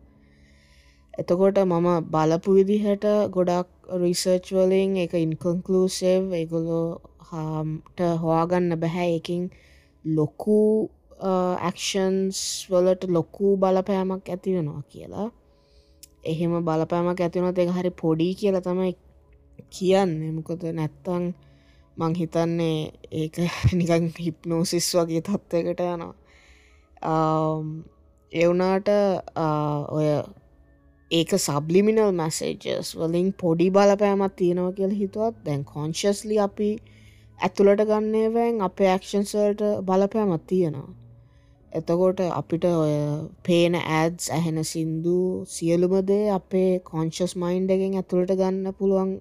එතකොට 1.13 1.57
මම 1.63 1.87
බලපු 2.13 2.49
විදිහට 2.57 3.05
ගොඩක් 3.35 3.69
රිසර්ච් 4.01 4.45
වලින් 4.57 4.97
එක 4.97 5.13
ඉන්කන්කලූසේව් 5.15 6.33
ඒගොලෝ 6.33 6.87
හාට 7.29 7.99
හොයාගන්න 8.23 8.79
බැහැ. 8.81 9.09
එකින් 9.19 9.43
ලොකු 10.05 10.59
ඇක්ෂන්ස් 11.67 12.39
වලට 12.71 13.03
ලොකු 13.09 13.57
බලපෑමක් 13.57 14.29
ඇති 14.29 14.55
වෙනවා 14.55 14.83
කියලා. 14.91 15.29
එහෙම 16.23 16.53
බලපෑමක් 16.67 17.19
ඇතිවනත් 17.21 17.57
එක 17.57 17.71
හරි 17.77 17.91
පොඩි 18.01 18.33
කියලා 18.39 18.65
තමයි 18.67 18.93
කියන්න. 19.69 20.13
මොකද 20.35 20.61
නැත්තං 20.79 21.23
මං 21.97 22.15
හිතන්නේ 22.15 22.79
ඒක 23.13 23.37
නිකන් 23.79 24.07
හිප්නෝසිස් 24.19 24.87
වගේ 24.95 25.21
තත්ත්වකට 25.21 25.83
යනවා. 25.85 26.13
එවනාට 28.31 28.89
ඔය 29.91 30.07
ඒක 31.11 31.31
සබ්ලිමිනල් 31.37 32.11
මැසේජස් 32.13 32.89
වලින් 32.95 33.29
පොඩි 33.33 33.69
බලපෑමත් 33.69 34.35
තියෙනව 34.35 34.67
කියල 34.77 34.93
හිතුවත් 35.01 35.35
දැන් 35.45 35.63
කොංශස්ලි 35.65 36.39
අපි 36.39 36.69
ඇතුළට 37.39 37.81
ගන්නේවැන් 37.85 38.61
අපේ 38.61 38.89
ඇක්ෂන්සල්ට 38.89 39.61
බලපෑමත් 39.87 40.47
තියෙනවා. 40.47 40.89
එතකොට 41.71 42.19
අපිට 42.31 42.65
ඔය 42.65 42.95
පේන 43.43 43.73
ඇඩ්ස් 43.77 44.25
ඇහෙන 44.31 44.59
සින්දු 44.63 45.17
සියලුමදේ 45.47 46.25
අපේ 46.31 46.71
කොංශස් 46.81 47.33
මයින්් 47.35 47.69
එකෙන් 47.69 47.95
ඇතුළට 47.95 48.31
ගන්න 48.33 48.77
පුළුවන් 48.79 49.11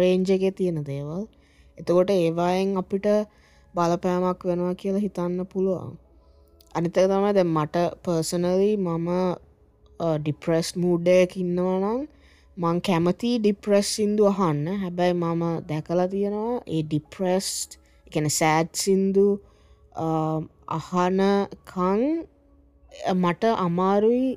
රේන්ජ 0.00 0.30
එක 0.30 0.44
තියෙන 0.56 0.80
දේවල්. 0.84 1.26
එතකොට 1.78 2.10
ඒවායෙන් 2.12 2.76
අපිට 2.82 3.06
බලපෑමක් 3.74 4.40
වෙනවා 4.48 4.74
කියලා 4.80 5.04
හිතන්න 5.06 5.40
පුළුවන්. 5.52 5.90
අනිතක 6.74 6.96
තමයි 6.96 7.32
දැ 7.36 7.46
මට 7.46 7.76
පර්සනලි 8.04 8.70
මම 8.76 9.08
ඩිප්‍රෙස් 10.18 10.68
මූඩ්ඩයක් 10.76 11.32
ඉන්නවනම් 11.42 12.00
මං 12.56 12.76
කැමති 12.80 13.30
ඩිප්‍රෙස් 13.38 13.86
සිින්දු 13.96 14.22
අහන්න. 14.32 14.64
හැබැයි 14.82 15.14
මම 15.14 15.42
දැකලා 15.68 16.08
තියෙනවා 16.08 16.56
ඒ 16.68 16.82
ඩිප්‍රෙස්ට් 16.84 17.70
එකන 18.06 18.26
සෑඩ් 18.30 18.70
සින්දු 18.84 19.26
අහනකං 20.76 22.02
මට 23.14 23.44
අමාරුයි 23.66 24.28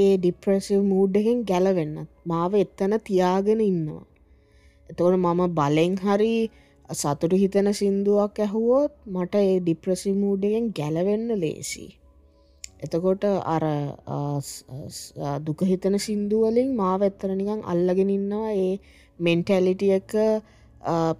ඒ 0.00 0.12
ඩිප්‍රෙසිව් 0.18 0.80
මූඩ් 0.84 1.12
එකෙන් 1.20 1.40
ගැලවෙන්න. 1.50 1.96
මාව 2.26 2.52
එත්තන 2.62 2.94
තියාගෙන 3.08 3.60
ඉන්නවා. 3.62 4.04
එතකොට 4.90 5.16
මම 5.16 5.40
බලෙන් 5.58 5.94
හරි 6.04 6.34
සතුටු 6.90 7.36
හිතන 7.36 7.72
සින්දුවක් 7.74 8.34
ඇහුවෝත් 8.40 8.92
මට 9.08 9.34
ඒ 9.44 9.56
ඩිප්‍රසි 9.60 10.12
මූඩගෙන් 10.16 10.66
ගැලවෙන්න 10.72 11.26
ලේසි 11.36 11.86
එතකොට 12.80 13.24
අර 13.24 13.64
දුක 15.40 15.60
හිතන 15.62 15.96
සින්දුවලින් 15.98 16.70
මාව 16.74 17.02
එත්තර 17.02 17.30
නිකං 17.32 17.60
අල්ලගෙන 17.64 18.10
ඉන්නවා. 18.10 18.52
ඒ 18.56 18.72
මෙන්ටැලිටිය 19.18 19.92
එක 19.98 20.12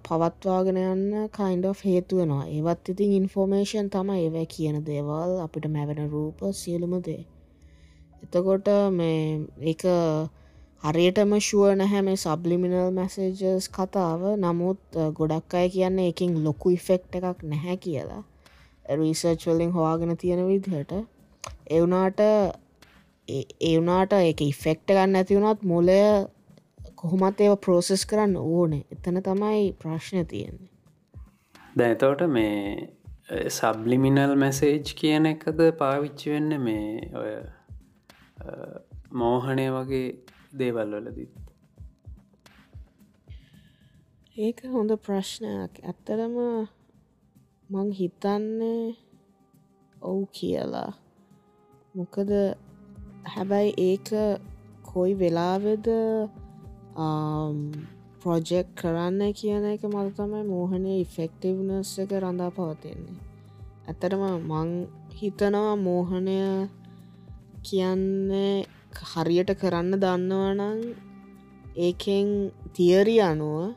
පවත්වාගෙන 0.05 0.79
යන්න 0.83 1.27
කයින්ඩ 1.29 1.67
හේතුවෙනවා 1.83 2.45
ඒවත් 2.49 2.91
ඉතින් 2.93 3.13
ඉන්ෆෝර්මේෂන් 3.13 3.91
තම 3.93 4.09
ඒව 4.15 4.37
කියන 4.47 4.77
දේවල්. 4.83 5.31
අපිට 5.45 5.69
මැවෙන 5.69 6.09
රූප 6.09 6.39
සියලුම 6.53 6.93
දේ. 6.99 7.23
එතකොට 8.23 8.67
මේ 8.91 9.21
එක 9.71 9.83
හරියටම 10.83 11.33
ශුව 11.39 11.63
නැහැ 11.75 12.01
මේ 12.01 12.17
සබ්ලිමිනල් 12.17 12.89
මැසේජස් 12.91 13.69
කතාව. 13.69 14.21
නමුත් 14.37 14.81
ගොඩක් 15.13 15.53
අය 15.53 15.69
කියන්නේ 15.69 16.07
එකින් 16.07 16.43
ලොකු 16.43 16.71
ඉෆෙක්් 16.71 17.03
එකක් 17.13 17.43
නැහැ 17.45 17.77
කියලා. 17.77 18.23
රීසර්ච් 18.95 19.45
වලින් 19.47 19.71
හවාගෙන 19.71 20.17
තියෙන 20.17 20.47
විදිහට. 20.47 20.93
එවනාට 21.69 22.21
ඒවනාට 23.61 24.13
එක 24.13 24.41
ඉෆෙක්ට 24.43 24.87
ගන්න 24.87 25.15
ඇතිවුණත් 25.15 25.61
මොලය 25.63 25.99
කොහොමත් 26.95 27.39
ඒව 27.39 27.55
ප්‍රෝසෙස් 27.59 28.05
කරන්න 28.05 28.35
ඕනේ. 28.37 28.83
එතන 28.91 29.21
තමයි 29.21 29.61
ප්‍රශ්නය 29.75 30.25
තියෙන්නේ. 30.25 30.69
දැතවට 31.75 32.27
මේ 32.29 32.89
සබ්ලිමිනල් 33.51 34.35
මැසේජ් 34.37 34.93
කියන 34.95 35.25
එකද 35.27 35.63
පාවිච්චි 35.77 36.31
වෙන්න 36.31 36.57
මේ 36.59 37.09
ඔය 37.15 37.33
මෝහනය 39.13 39.69
වගේ 39.69 40.05
දේවල් 40.53 40.91
වලදිත් 40.95 41.33
ඒක 44.35 44.59
හොඳ 44.73 44.91
ප්‍රශ්නයක්. 45.05 45.73
ඇත්තරම 45.83 46.35
මං 47.69 47.87
හිතන්නේ 47.91 48.95
ඔවු 50.01 50.23
කියලා. 50.37 50.91
මොකද 51.95 52.31
හැබැයි 53.33 53.71
ඒක 53.89 54.07
කොයි 54.83 55.13
වෙලාවෙද 55.13 55.87
ප්‍රොජෙක්් 58.21 58.67
කරන්න 58.79 59.21
කියන 59.39 59.65
එක 59.73 59.83
මල් 59.83 60.09
තමයි 60.17 60.43
මෝහනය 60.43 60.93
ඉෆෙක්ටිව්නස් 61.01 61.91
එක 62.03 62.11
රඳා 62.23 62.51
පවතින්නේ. 62.57 63.19
ඇතරම 63.87 64.23
මං 64.49 64.69
හිතනවා 65.19 65.75
මෝහනය 65.77 66.39
කියන්නේ 67.67 68.55
හරියට 69.11 69.51
කරන්න 69.55 69.99
දන්නවනං 69.99 70.79
ඒකෙන් 71.77 72.27
තියරි 72.73 73.17
අනුව 73.21 73.75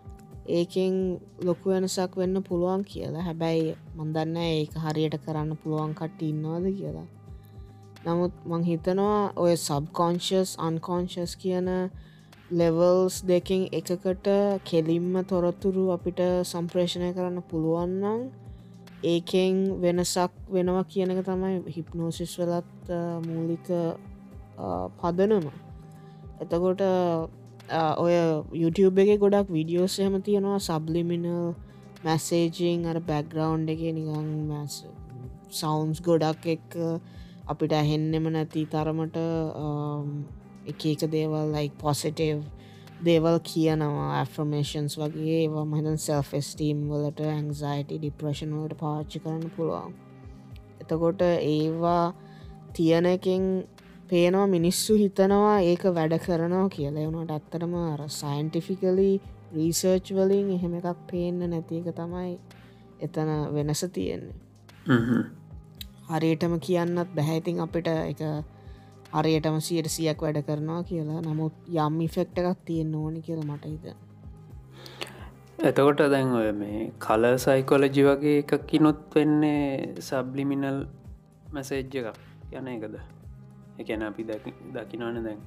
ඒකෙන් 0.48 0.94
ලොකු 1.40 1.70
වෙනසක් 1.70 2.16
වෙන්න 2.16 2.42
පුළුවන් 2.42 2.84
කියලා. 2.84 3.22
හැබැයි 3.22 3.76
මන්දන්න 3.96 4.36
ඒක 4.38 4.72
හරියට 4.76 5.16
කරන්න 5.24 5.56
පුළුවන් 5.56 5.94
කට 5.94 6.22
ඉන්නවාද 6.22 6.66
කියලා. 6.70 7.08
නමුත් 8.04 8.34
මං 8.46 8.62
හිතනවා 8.62 9.32
ඔය 9.36 9.56
සබ්කොන්ශස් 9.56 10.50
අන්කොන්ශස් 10.58 11.32
කියන 11.36 11.68
ලෙවල්ස් 12.50 13.14
දෙකින් 13.24 13.62
එකකට 13.72 14.26
කෙලින්ම 14.64 15.14
තොරතුරු 15.24 15.84
අපිට 15.90 16.20
සම්ප්‍රේෂණය 16.44 17.10
කරන්න 17.16 17.40
පුළුවන්නම් 17.50 18.20
ඒකෙන් 19.04 19.56
වෙනසක් 19.82 20.32
වෙනවා 20.48 20.84
කියනක 20.84 21.20
තමයි 21.24 21.56
හිප්නෝසිස් 21.68 22.32
වෙලත් 22.38 22.92
මූලික 23.26 23.68
පදනම. 25.00 25.46
එතකොට 26.42 26.82
ඔය 27.98 28.14
YouTube 28.52 28.98
එක 29.02 29.20
ගොඩක් 29.20 29.48
විඩියෝස් 29.50 29.98
එහම 29.98 30.20
තියෙනවා. 30.22 30.58
සබ්ලිමිනල් 30.60 31.54
මැසේජිං 32.04 32.86
අර 32.86 32.98
බැක්ග්‍රවන්් 33.00 33.68
එක 33.68 33.80
නිගං 33.98 34.30
මැස් 34.48 34.84
සවන්ස් 35.50 36.00
ගොඩක් 36.02 36.46
එක් 36.54 36.76
අපිට 37.46 37.72
ඇහෙන්නෙම 37.72 38.26
නැති 38.32 38.66
තරමට 38.66 39.16
එක 40.70 40.80
එක 40.92 41.02
දේවල් 41.14 41.52
ලයි 41.54 41.68
පොසිටව් 41.82 42.44
දේවල් 43.04 43.36
කියනවා. 43.48 44.08
ඇෆර්මේෂන්ස් 44.20 44.94
වගේ 45.00 45.36
ඒවා 45.42 45.64
මහදන් 45.64 45.98
සෙල්ෆස්ටීම් 46.06 46.78
වලට 46.90 47.20
ඇංසයිට 47.32 47.90
ඩිප්‍රේෂන් 47.92 48.54
වලට 48.56 48.80
පාච්චි 48.82 49.20
කරන්න 49.24 49.50
පුළුවන්. 49.56 49.92
එතකොට 50.82 51.20
ඒවා 51.22 52.04
තියනකින් 52.76 53.44
පේනවා 54.14 54.46
මිනිස්සු 54.48 54.96
හිතනවා 54.96 55.54
ඒක 55.62 55.84
වැඩ 55.96 56.16
කරනවා 56.26 56.66
කියලා. 56.70 57.06
වුණට 57.06 57.34
ඇත්තරම 57.36 57.74
අර 57.82 58.02
සයින්ටිෆිකලි 58.16 59.10
රීසර්ච් 59.54 60.12
වලින් 60.18 60.50
එහෙම 60.56 60.74
එකක් 60.80 61.00
පේන්න 61.10 61.40
නැති 61.46 61.80
එක 61.80 61.88
තමයි 61.98 62.32
එතන 63.00 63.30
වෙනස 63.54 63.84
තියෙන්නේ. 63.92 64.36
හරියටම 66.10 66.56
කියන්නත් 66.60 67.14
බැහැඉතින් 67.16 67.62
අපිට 67.66 67.88
එක 67.92 68.22
අරයටම 69.12 69.58
සියට 69.60 69.88
සියක් 69.88 70.24
වැඩ 70.24 70.40
කරනවා 70.48 70.82
කියලා. 70.90 71.20
නමුත් 71.22 71.70
යම් 71.78 72.00
ඉෆෙක්ට 72.06 72.42
එකක් 72.42 72.66
තියෙන්න්න 72.68 72.98
ඕනි 73.00 73.22
කියලා 73.22 73.48
මට 73.48 73.72
හිත 73.72 73.86
එතකොට 75.62 76.00
දැන් 76.10 76.32
ඔය 76.34 76.52
මේ 76.52 76.84
කල 76.98 77.24
සයිකොලජි 77.38 78.06
වගේ 78.08 78.38
එකක් 78.38 78.54
කිනොත් 78.66 79.02
වෙන්නේ 79.14 79.66
සබ්ලිමිනල් 80.02 80.80
මැසේජ්ජ 81.52 82.00
එකක් 82.02 82.18
යන 82.52 82.72
එකද 82.72 82.96
එකන 83.80 84.02
අපි 84.08 84.22
දකිනවන 84.74 85.20
දැන්. 85.26 85.40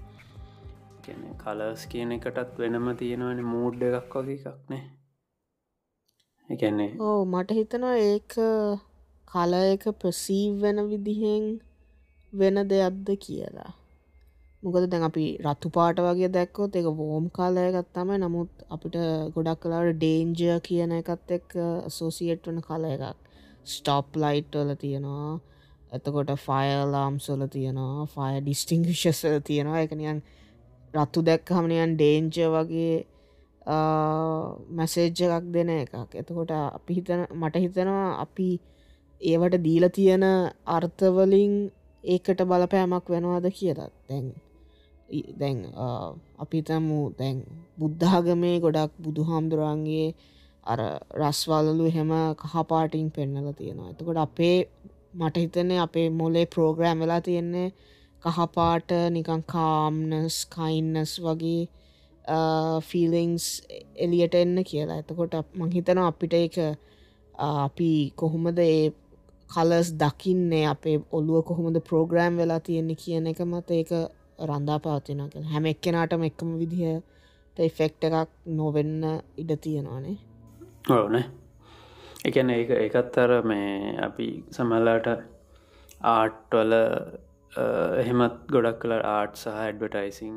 කියන 1.04 1.24
කලස් 1.42 1.82
කියන 1.92 2.12
එකටත් 2.16 2.62
වෙනම 2.62 2.88
තියෙනවන 3.02 3.42
මූඩ් 3.54 3.84
එකක් 3.90 4.16
වගේ 4.20 4.38
එකක්නේ 4.52 4.84
එකන්නේ 6.50 6.92
ඕ 7.08 7.20
මට 7.26 7.58
හිතනවා 7.60 7.96
ඒක 8.06 8.36
කල 9.28 9.54
එක 9.58 9.84
ප්‍රසීව් 10.02 10.62
වෙන 10.64 10.80
විදිහෙන් 10.92 11.46
වෙන 12.34 12.58
දෙයක්ද 12.72 13.10
කියලා. 13.26 13.72
මොකද 14.64 14.86
දැන් 14.92 15.06
අපි 15.08 15.26
රත්තු 15.46 15.72
පාට 15.76 16.00
වගේ 16.06 16.30
දැක්කොත් 16.36 16.78
එක 16.80 16.88
වෝම් 17.00 17.26
කාලයකත් 17.38 17.90
තමයි. 17.96 18.18
නමුත් 18.24 18.52
අපිට 18.76 18.98
ගොඩක් 19.36 19.62
කලාට 19.64 19.92
ඩේන්ජ 19.96 20.42
කියන 20.68 20.96
එකත් 21.00 21.36
එක් 21.38 21.48
සෝසිේට් 21.98 22.48
වන 22.48 22.64
කල 22.68 22.88
එකක්. 22.94 23.20
ස්ටොප් 23.66 24.08
ලයිට්වල 24.24 24.72
තියෙනවා. 24.84 25.32
එතකොට 25.92 26.32
ෆයලාම් 26.38 27.20
සොල 27.20 27.42
තියෙනවා 27.48 28.06
ෆය 28.08 28.32
ඩිස්ටිංශස්ල 28.40 29.38
තියෙනවා. 29.42 29.82
එකනියන් 29.82 30.20
රත්තු 30.94 31.20
දැක්කහමනයන් 31.24 31.94
ඩේන්ජ 31.94 32.38
වගේ 32.48 32.96
මැසේජ්ජ 34.72 35.20
එකක් 35.28 35.46
දෙන 35.52 35.70
එකක්. 35.72 35.94
එතකොට 36.14 36.52
අපි 36.52 36.92
හිතන 36.94 37.22
මට 37.34 37.56
හිතනවා 37.58 38.08
අපි 38.20 38.50
ඒවට 39.22 39.56
දීල 39.60 39.86
තියෙන 39.90 40.26
අර්ථවලින් 40.68 41.54
ඒකට 42.04 42.42
බලපෑමක් 42.44 43.06
වෙනවාද 43.08 43.48
කියලත් 43.52 43.94
දැන් 44.08 44.28
දැන් 45.36 45.60
අපි 46.38 46.60
තමු 46.62 47.00
දැන් 47.14 47.38
බුද්ධාගමේ 47.80 48.58
ගොඩක් 48.60 48.94
බුදු 49.00 49.22
හාමුදුරන්ගේ 49.24 50.08
අර 50.66 50.80
රස්වලලු 51.16 51.86
හෙම 51.90 52.12
කහපාටිං 52.36 53.08
පෙන්නල 53.12 53.50
තියෙනවා. 53.54 53.90
එතකොට 53.90 54.20
අපේ 54.20 54.58
මට 55.18 55.38
හිතන්නේ 55.38 55.80
අපේ 55.80 56.10
මොලේ 56.12 56.46
ප්‍රෝග්‍රෑම් 56.48 57.00
වෙලා 57.00 57.22
තියෙන්නේ 57.22 57.70
කහපාට 58.24 58.92
නිකං 59.12 59.44
කාම්නස් 59.46 60.38
කයින්නස් 60.56 61.14
වගේ 61.26 61.62
ෆීලිංස් 62.82 63.46
එලියට 63.96 64.36
එන්න 64.36 64.64
කියලා. 64.64 64.98
එතකොට 64.98 65.34
මංහිතන 65.56 66.00
අපිට 66.00 66.34
එක 66.36 66.58
අපි 67.36 67.92
කොහොමද 68.16 68.60
ඒ 68.60 68.92
කලස් 69.50 69.90
දකින්නේ 69.96 70.66
අපේ 70.68 70.98
ඔල්ලුව 71.12 71.44
කොහොමද 71.46 71.78
ප්‍රෝග්‍රෑම් 71.90 72.38
වෙලා 72.38 72.60
තියෙන්නේ 72.60 73.02
කියන 73.04 73.28
එක 73.28 73.42
මත 73.42 73.70
ඒක 73.72 73.92
රන්දා 74.48 74.80
පවතිනක 74.80 75.34
හැම 75.52 75.66
එක්කෙනටම 75.66 76.30
එක්කම 76.30 76.54
විදිහට 76.62 77.66
එෆෙක්ට 77.68 78.02
එකක් 78.06 78.32
නොවෙන්න 78.54 79.04
ඉඩ 79.38 79.52
තියෙනවානේ. 79.64 80.18
ඕනේ 80.92 81.26
එකන 82.28 82.50
ඒ 82.50 82.78
එකත් 82.80 83.18
අර 83.18 83.32
මේ 83.44 83.96
අපි 84.02 84.28
සමල්ලාට 84.52 85.08
ආට්වල 86.12 86.74
එහෙමත් 88.02 88.40
ගොඩක් 88.54 88.80
කල 88.82 88.94
ආට් 88.94 89.36
සහ 89.36 89.58
ඇඩ්වටයිසිං 89.58 90.34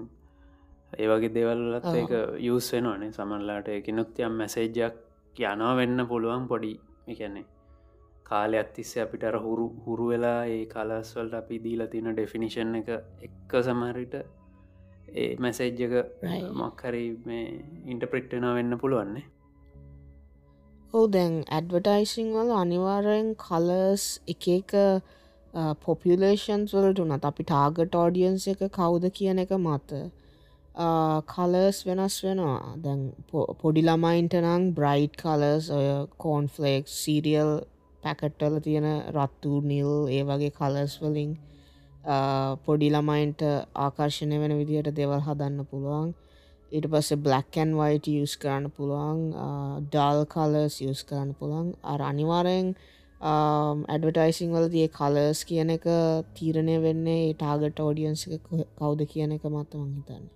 ඒවගේ 0.99 1.33
දෙවල්ලත් 1.33 1.89
ඒක 1.93 2.12
යස් 2.49 2.69
වෙනවානේ 2.75 3.12
සමල්ලාට 3.12 3.71
එකනුත් 3.71 4.21
යම් 4.21 4.37
මැසේජ්ජක් 4.41 5.01
යනවා 5.49 5.73
වෙන්න 5.77 6.07
පුළුවන් 6.07 6.47
පොඩි 6.47 6.73
එකන්නේ 7.09 7.47
කාලය 8.27 8.57
අත්තිස්ස 8.57 8.93
අපිට 8.99 9.27
හුරු 9.39 9.67
හුරු 9.85 10.07
වෙලා 10.09 10.41
ඒ 10.49 10.62
කලස්වල්ට 10.67 11.35
අපි 11.35 11.62
දීලා 11.64 11.91
තින 11.95 12.12
ඩෙෆිනිෂන් 12.12 12.79
එක 12.81 12.91
එක්ක 13.27 13.53
සමහරිට 13.62 14.17
ඒ 15.17 15.31
මැසේජ්ජක 15.39 15.95
මක්හරි 16.61 17.05
මේ 17.27 17.45
ඉන්ටප්‍රික්ටන 17.87 18.51
වෙන්න 18.53 18.81
පුළුවන්නේ 18.83 19.27
ඔහු 20.93 21.09
දැන් 21.14 21.34
ඇඩවටයිසිං 21.57 22.30
වල 22.34 22.49
අනිවාරයෙන් 22.53 23.28
කලස් 23.43 24.05
එක 24.32 24.47
එක 24.55 24.72
පොපිලේෂන්ස් 25.84 26.72
වලට 26.76 27.03
වනත් 27.03 27.28
අපි 27.28 27.45
ටාගට 27.51 27.99
ෝඩියන්ස 27.99 28.47
එක 28.53 28.64
කවුද 28.76 29.07
කියන 29.18 29.38
එක 29.43 29.53
මත. 29.59 30.01
කලර්ස් 31.32 31.78
වෙනස් 31.86 32.16
වෙනවා. 32.24 32.74
දැන් 32.84 33.05
පොඩි 33.62 33.84
ළමයින්ට 33.86 34.34
නං 34.41 34.66
බ්‍රයිට් 34.78 35.14
කලර්ස් 35.22 35.70
ඔය 35.78 35.86
කෝන්ෆලෙක් 36.24 36.91
සීරියල් 36.95 37.53
පැකට්ටල 38.03 38.59
තියෙන 38.66 38.88
රත්තු 39.14 39.61
නිල් 39.70 39.93
ඒ 40.16 40.24
වගේ 40.24 40.57
කලර්ස් 40.59 40.99
වලින් 41.05 41.36
පොඩි 42.66 42.91
ළමයින්ට 42.97 43.47
ආකර්ශණය 43.86 44.43
වෙන 44.43 44.59
විදිහට 44.61 44.97
දෙවල් 44.99 45.22
හදන්න 45.28 45.70
පුළුවන්. 45.70 46.11
ඊට 46.73 46.87
පස්සේ 46.93 47.23
බ්ලක්කන් 47.27 47.75
වයිට 47.81 48.07
යස් 48.12 48.37
කරන්න 48.43 48.71
පුළුවන් 48.77 49.21
ඩල් 49.93 50.25
කලර්ස් 50.35 50.81
යස් 50.87 51.05
කරන්න 51.09 51.37
පුළුවන්. 51.39 51.71
අර 51.83 52.01
අනිවාරයෙන් 52.11 52.75
ඇඩවටයිසිං 53.21 54.53
වලදී 54.57 54.89
කලර්ස් 54.99 55.45
කියන 55.49 55.73
එක 55.77 55.87
තීරණය 56.37 56.77
වෙන්නේ 56.85 57.33
ටාගට 57.35 57.83
ෝඩියන්ස 57.87 58.23
කවුද 58.47 59.01
කියන 59.12 59.35
එක 59.37 59.45
මත්තමං 59.45 59.91
හිතන්න. 59.97 60.29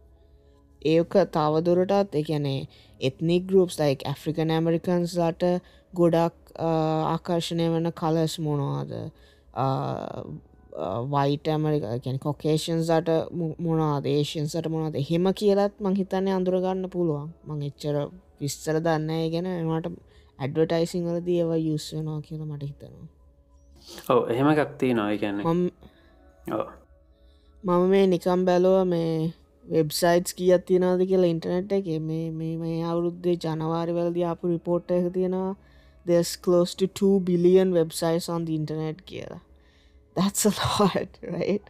ඒක 0.94 1.12
තවදුරටත් 1.36 2.18
එකනේ 2.20 2.66
ethnic 3.00 3.46
groups 3.50 3.78
like 3.80 4.04
African 4.10 4.52
Americans 4.56 5.14
ලට 5.20 5.52
ගොඩක් 5.94 6.56
ආකර්ශණය 7.12 7.70
වන 7.72 7.92
කලස් 8.00 8.34
මොනවාද? 8.46 8.92
වයිට 10.74 11.48
ඇමරික 11.48 11.84
කැන 12.04 12.18
කොකේෂන්ස්ට 12.18 13.08
මොනාද 13.58 14.06
ඒෂන්සට 14.06 14.66
මොනාද 14.68 14.96
හෙම 15.10 15.26
කියලත් 15.32 15.74
මං 15.80 15.94
හිතන්නේ 15.94 16.34
අඳුරගන්න 16.34 16.90
පුළුවන්. 16.90 17.28
මං 17.46 17.62
එච්චර 17.62 17.96
විස්තර 18.40 18.80
දන්න 18.80 19.30
ගැන 19.32 19.46
එමට 19.46 19.86
ඇඩවටයිසිං 20.38 21.06
වලද 21.06 21.28
ඒව 21.30 21.52
යුස් 21.68 21.86
වෙනවා 21.94 22.20
කියලා 22.26 22.48
මට 22.48 22.62
හිතනවා. 22.70 23.06
ඔව 24.10 24.30
එහෙම 24.30 24.50
ගක්තිී 24.58 24.98
නොයි 24.98 25.18
ගැන්න 25.22 25.40
මම 27.64 27.88
මේ 27.88 28.06
නිකම් 28.06 28.44
බැලුව 28.44 28.80
මේ 28.88 29.32
වෙබ්සයිටස් 29.64 30.34
කියත් 30.34 30.66
තියෙනද 30.66 31.06
කියලා 31.06 31.32
ඉන්ටනෙට් 31.34 31.72
එක. 31.72 31.86
මේ 32.00 32.56
මේ 32.58 32.76
අවුරුද්දේ 32.84 33.38
ජනවාරිවලද 33.38 34.22
අපපු 34.32 34.54
රිපෝට් 34.54 34.90
එක 34.90 35.08
තියෙනවා 35.14 35.54
close 36.44 36.76
to 36.76 36.86
2 36.86 37.20
billion 37.20 37.72
websites 37.72 38.28
on 38.28 38.44
the 38.44 38.54
internet 38.54 38.98
කියලා 39.06 39.40
that's 40.16 40.46
a 40.46 40.52
lot 40.80 41.18
right? 41.30 41.64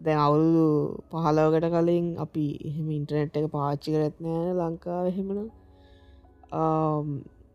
දැන් 0.00 0.18
අවුරුදු 0.18 0.66
පහලවකට 1.12 1.66
කලින් 1.74 2.06
අපි 2.18 2.46
එහෙම 2.64 2.90
ඉන්ටනෙට් 2.90 3.38
එක 3.38 3.48
පාච්චි 3.54 3.94
කරත්නෑ 3.94 4.52
ලංකාව 4.58 5.08
එහෙමන 5.10 5.40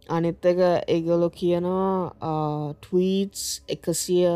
අනිත් 0.09 0.45
එක 0.45 0.59
ඒගොලො 0.87 1.29
කියනවා 1.31 2.73
ටීටස් 2.81 3.43
එකසිය 3.67 4.27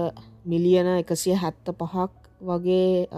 මිලියන 0.46 0.90
එකසිය 0.94 1.36
හැත්ත 1.36 1.74
පහක් 1.74 2.14
වගේ 2.42 3.10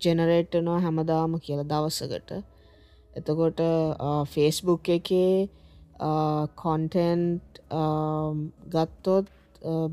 ජෙනරේට්නවා 0.00 0.80
හැමදාම 0.80 1.38
කියලා 1.40 1.70
දවසකට. 1.72 2.30
එතකොට 3.16 3.60
ෆේස්බුක් 4.26 4.88
එකේ 4.88 5.48
කොන්ටෙන්ට් 6.56 7.60
ගත්තොත් 8.68 9.26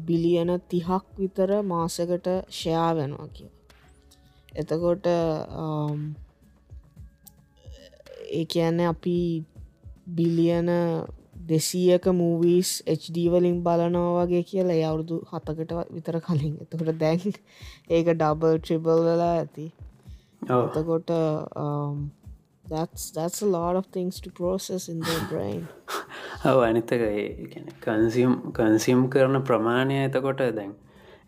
බිලියන 0.05 0.51
තිහක් 0.69 1.05
විතර 1.17 1.51
මාසකට 1.65 2.27
ෂයා 2.49 2.89
වෙනවා 2.95 3.29
කිය 3.33 3.49
එතකොට 4.53 5.05
ඒ 8.31 8.45
කියන්නේ 8.45 8.87
අපි 8.87 9.15
බිලියන 10.09 10.69
දෙසීයක 11.49 12.05
මූවීස් 12.13 12.71
HD 12.93 13.17
වලින් 13.27 13.57
බලනවා 13.63 14.25
වගේ 14.25 14.43
කියලා 14.43 14.79
අවුරුදු 14.85 15.15
හතකට 15.31 15.71
විතර 15.91 16.17
කලින්. 16.19 16.53
එතකොට 16.63 16.99
දැන් 16.99 17.21
ඒක 17.89 18.07
ඩබල් 18.11 18.57
ට්‍රිබල් 18.59 18.99
වෙලා 19.07 19.33
ඇති. 19.35 19.65
එතකොට 20.57 21.09
that's 22.69 23.11
that's 23.11 23.41
a 23.41 23.49
lot 23.57 23.75
of 23.75 23.85
things 23.87 24.19
to 24.21 24.29
process 24.31 24.87
in 24.93 24.99
their 24.99 25.23
brain. 25.31 25.61
ඔව 26.45 26.59
අනිතක 26.67 27.03
කන්සිම් 27.85 28.31
කන්සිම් 28.59 29.01
කරන 29.15 29.37
ප්‍රමාණය 29.49 29.97
එතකොට 30.05 30.43
දැන් 30.59 30.73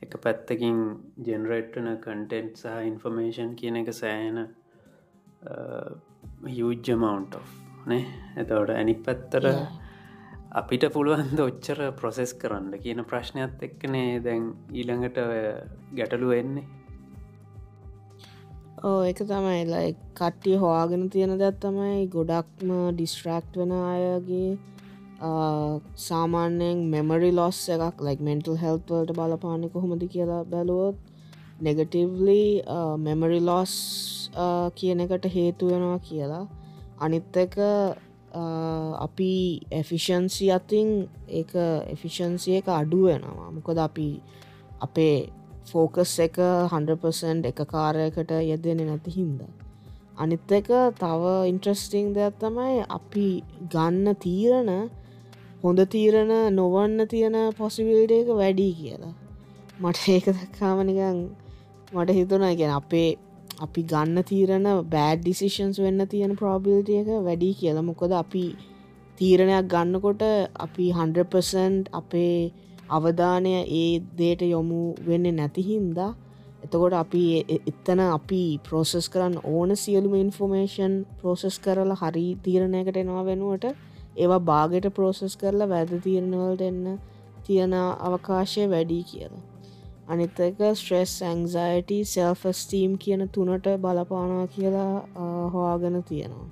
එක 0.05 0.15
පැත්තකින් 0.25 0.79
ජෙනරේට්න 1.27 1.89
කන්ටෙන්ට් 2.05 2.63
සහ 2.63 2.77
ඉන්ෆර්මේෂන් 2.91 3.51
කියන 3.61 3.81
එක 3.81 3.91
සෑන 4.01 4.39
යුජ්ජමවන්් 6.59 7.25
නේ? 7.91 8.03
එතවට 8.41 8.75
ඇනික් 8.77 8.99
පැත්තර 9.07 9.47
අපිට 10.61 10.85
පුළුවන්ද 10.95 11.39
ඔච්චර 11.47 11.79
ප්‍රොසෙස් 11.99 12.33
කරන්න 12.41 12.73
කියන 12.85 13.01
ප්‍රශ්නයක් 13.11 13.65
එක්කනේ 13.69 14.19
දැන් 14.25 14.45
ඊළඟට 14.77 15.19
ගැටලු 15.99 16.31
වෙන්නේ 16.35 16.80
ඕ 18.81 19.01
එක 19.05 19.19
තමයි 19.29 19.65
ලයි 19.69 19.89
කට්ටිය 20.17 20.57
හොයාගෙන 20.57 21.03
තියෙන 21.13 21.33
දැත් 21.37 21.57
තමයි 21.61 22.05
ගොඩක්ම 22.13 22.69
ඩිස්ට්‍රක්් 22.91 23.57
වෙන 23.59 23.73
අයගේ 23.77 24.57
සාමාන්‍යයෙන් 26.05 26.79
මෙමරි 26.93 27.29
ලොස් 27.39 27.59
එකක් 27.75 28.01
ලයික් 28.07 28.23
මෙන්ටල් 28.27 28.57
හෙල්වල්ට 28.61 29.11
බලපානෙ 29.19 29.67
කොහොමද 29.73 30.05
කියලා 30.13 30.41
බැලුවොත් 30.53 30.97
නෙගටවලි 31.61 32.43
මෙමරි 33.05 33.39
ලොස් 33.49 33.73
කියන 34.77 35.03
එකට 35.05 35.27
හේතු 35.35 35.69
වෙනවා 35.71 35.99
කියලා. 36.07 36.45
අනිත් 36.99 37.37
එක 37.43 37.55
අපි 39.05 39.31
එෆිෂන්සි 39.81 40.49
අතින් 40.57 40.89
ඒ 41.29 41.67
එෆිෂන්සිය 41.93 42.57
එක 42.61 42.73
අඩු 42.79 43.03
වෙනවා. 43.05 43.51
මොකද 43.51 43.77
අපි 43.77 44.07
අපේ 44.81 45.15
ෆෝකස් 45.71 46.13
එක 46.25 46.37
100% 46.37 47.49
එක 47.51 47.59
කාරයකට 47.73 48.31
යෙදෙන 48.51 48.81
නැති 48.87 49.11
හින්ද. 49.17 49.41
අනිත් 50.17 50.51
එක 50.59 50.69
තව 51.01 51.23
ඉන්ට්‍රස්ටිං 51.51 52.07
දෙයක් 52.15 52.35
තමයි 52.41 52.85
අපි 52.97 53.27
ගන්න 53.73 54.15
තීරණ 54.23 54.71
හොඳ 55.63 55.79
තීරණ 55.93 56.33
නොවන්න 56.55 57.07
තියෙන 57.11 57.37
පොසිවිල්ඩ 57.59 58.11
එක 58.19 58.29
වැඩි 58.39 58.69
කියලා. 58.79 59.13
මට 59.81 60.01
ඒක 60.15 60.25
දක්කාමනිකන් 60.37 61.19
මට 61.93 62.17
හිතුන 62.17 62.43
ගැන 62.59 62.73
අපේ 62.79 63.09
අපි 63.65 63.81
ගන්න 63.91 64.27
තීරණ 64.29 64.67
බෑඩ් 64.93 65.21
ඩිසිෂන්ස් 65.21 65.79
වෙන්න 65.85 66.07
තියෙන 66.13 66.33
ප්‍රෝබිල්ටිය 66.39 66.99
එක 67.01 67.09
වැඩි 67.27 67.49
කියලා. 67.59 67.87
මොකොද 67.89 68.13
අපි 68.23 68.45
තීරණයක් 69.19 69.65
ගන්නකොට 69.73 70.23
අපි 70.65 70.85
100% 70.93 71.89
අපේ 71.93 72.37
අවධානය 72.91 73.53
ඒ 73.73 73.91
දේට 74.17 74.41
යොමු 74.47 74.81
වෙන්න 75.05 75.27
නැතිහින්දා 75.35 76.11
එතකොට 76.63 76.93
අපි 76.95 77.23
එත්තන 77.49 77.99
අපි 78.07 78.41
ප්‍රෝසෙස් 78.61 79.05
කරන්න 79.09 79.37
ඕන 79.45 79.71
සියලුම 79.75 80.13
ඉන්ෆෝමේෂන් 80.15 80.93
ප්‍රෝසෙස් 81.19 81.55
කරලා 81.59 82.01
හරි 82.01 82.25
තීරණයකට 82.43 82.97
එනවා 82.97 83.23
වෙනුවට 83.25 83.65
ඒවා 84.15 84.41
බාගෙට 84.41 84.87
ප්‍රෝසෙස් 84.93 85.33
කරලා 85.37 85.69
වැද 85.69 85.91
තීරණවලට 85.99 86.61
එන්න 86.63 86.99
තියෙන 87.43 87.73
අවකාශය 87.73 88.69
වැඩි 88.69 89.01
කියලා. 89.03 89.43
අනිත්තක 90.07 90.61
ස්ට්‍රෙස් 90.73 91.13
ඇංසයිට 91.23 91.91
සෙල්ෆස්ටීම් 92.05 92.97
කියන 92.97 93.29
තුනට 93.29 93.67
බලපානවා 93.79 94.47
කියලා 94.47 94.95
හොයාගෙන 95.49 96.03
තියෙනවා. 96.03 96.49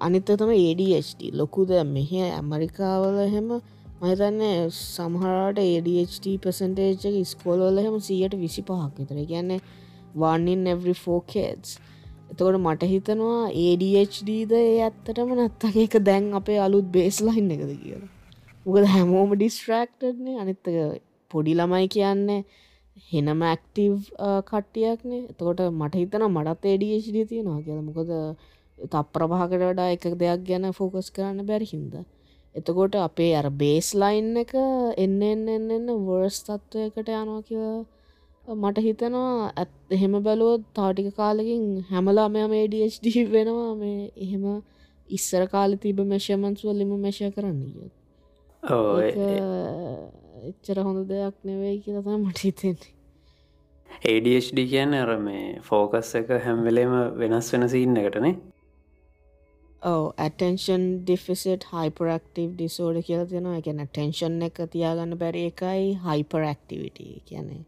අනිත්ත 0.00 0.30
තම 0.34 0.52
ADHD 0.62 1.20
ලොකුද 1.32 1.70
මෙහ 1.86 2.10
ඇමරිකාවල 2.28 3.18
එහෙම 3.20 3.48
මහිතන්නේ 4.00 4.58
සමහරට 4.70 5.58
ADHD 5.60 6.26
පසන්ටේජ් 6.38 7.06
එක 7.10 7.16
ස්කෝලවල 7.26 7.78
හම 7.80 7.96
සියට 8.00 8.34
විසි 8.36 8.62
පහක් 8.62 8.92
විතර. 8.98 9.18
ගැන්න 9.26 9.52
වන්නින් 10.14 10.62
එවරි 10.66 10.94
ෆෝකේඩ්ස් 10.96 11.70
එතකොට 12.30 12.56
මට 12.58 12.86
හිතනවා 12.86 13.42
ADHDද 13.64 14.52
ඒ 14.54 14.78
ඇත්තටම 14.80 15.34
නැත්තක 15.34 15.76
එක 15.78 15.94
දැන් 16.02 16.26
අපේ 16.34 16.58
අලුත් 16.58 16.86
බේස්ලයින් 16.92 17.50
එකද 17.50 17.72
කියලා. 17.76 18.10
මොකද 18.66 18.86
හැමෝම 18.86 19.34
ඩිස්ට්‍රක්ටඩ්නේ 19.34 20.36
අනිත්තක 20.42 20.68
පොඩි 21.30 21.54
ළමයි 21.54 21.88
කියන්නේ 21.94 22.40
හෙනම 23.08 23.42
ඇක්ටව් 23.44 23.98
කට්ටියක්නේ 24.46 25.20
එතකොට 25.24 25.60
මට 25.72 26.00
හිතන 26.02 26.24
මටත් 26.28 26.72
ADHD 26.72 27.26
තියෙනවා 27.26 27.60
කියලා. 27.66 27.86
මොකද 27.88 28.10
තප්‍රභාකට 28.88 29.62
වඩා 29.62 29.90
එක 29.90 30.08
දෙයක් 30.16 30.48
ගැන 30.48 30.66
ෆෝකස් 30.72 31.12
කරන්න 31.12 31.46
බැරි 31.46 31.66
හින්දා. 31.66 32.04
එතකොට 32.54 32.94
අපේ 32.96 33.32
අර 33.36 33.48
බේස් 33.52 33.88
ලයින් 33.94 34.36
එක 34.42 34.52
එන්න 35.04 35.22
එන්න 35.22 35.48
එන්න 35.48 35.70
එන්න 35.76 35.88
වර්ස් 36.06 36.38
තත්ත්වයකට 36.46 37.08
යනවා 37.08 37.42
කිය 37.48 37.66
මට 38.54 38.82
හිතනවා. 38.86 39.52
ඇත් 39.56 39.72
එහෙම 39.90 40.14
බැලුවොත් 40.26 40.62
තාටික 40.74 41.08
කාලකින් 41.14 41.64
හැමලා 41.90 42.28
මෙම 42.28 42.50
ඩD 42.50 43.26
වෙනවා. 43.34 43.74
මේ 43.76 44.10
එහෙම 44.16 44.44
ඉස්සර 45.08 45.46
කාල 45.46 45.76
තිබ 45.76 45.98
මෙෂමන්ස් 46.12 46.64
වලිම 46.64 46.92
මෙෂ 47.00 47.20
කරන්න 47.36 47.60
ගිය 47.74 47.90
එච්චර 50.50 50.78
හොඳ 50.86 51.00
දෙයක් 51.08 51.36
නෙවෙයි 51.44 51.82
කියලතම 51.84 52.14
මට 52.18 52.38
හිතෙන්නේ. 52.46 52.92
ADHD 54.06 54.58
කියන්න 54.70 54.94
අර 54.94 55.18
මේ 55.18 55.60
ෆෝකස් 55.62 56.14
එක 56.20 56.28
හැම්වෙලේම 56.46 56.92
වෙනස් 57.20 57.52
වෙන 57.52 57.68
සින්න 57.68 58.00
එකටනේ 58.02 58.34
ඕ 59.82 60.12
ඇටන්ෂන් 60.18 60.82
ඩිෆිසිට 61.00 61.64
හයිපරක්ටව් 61.72 62.50
ඩිසෝඩ 62.50 63.00
කියල 63.02 63.24
තියෙනවා. 63.26 63.60
ගැන 63.60 63.80
ටෙන්ෂන් 63.84 64.42
එක 64.42 64.60
තියාගන්න 64.72 65.18
බැරි 65.18 65.46
එකයි 65.46 65.86
හයිපරක්ටිවිට 66.04 67.00
කියන්නේ. 67.24 67.64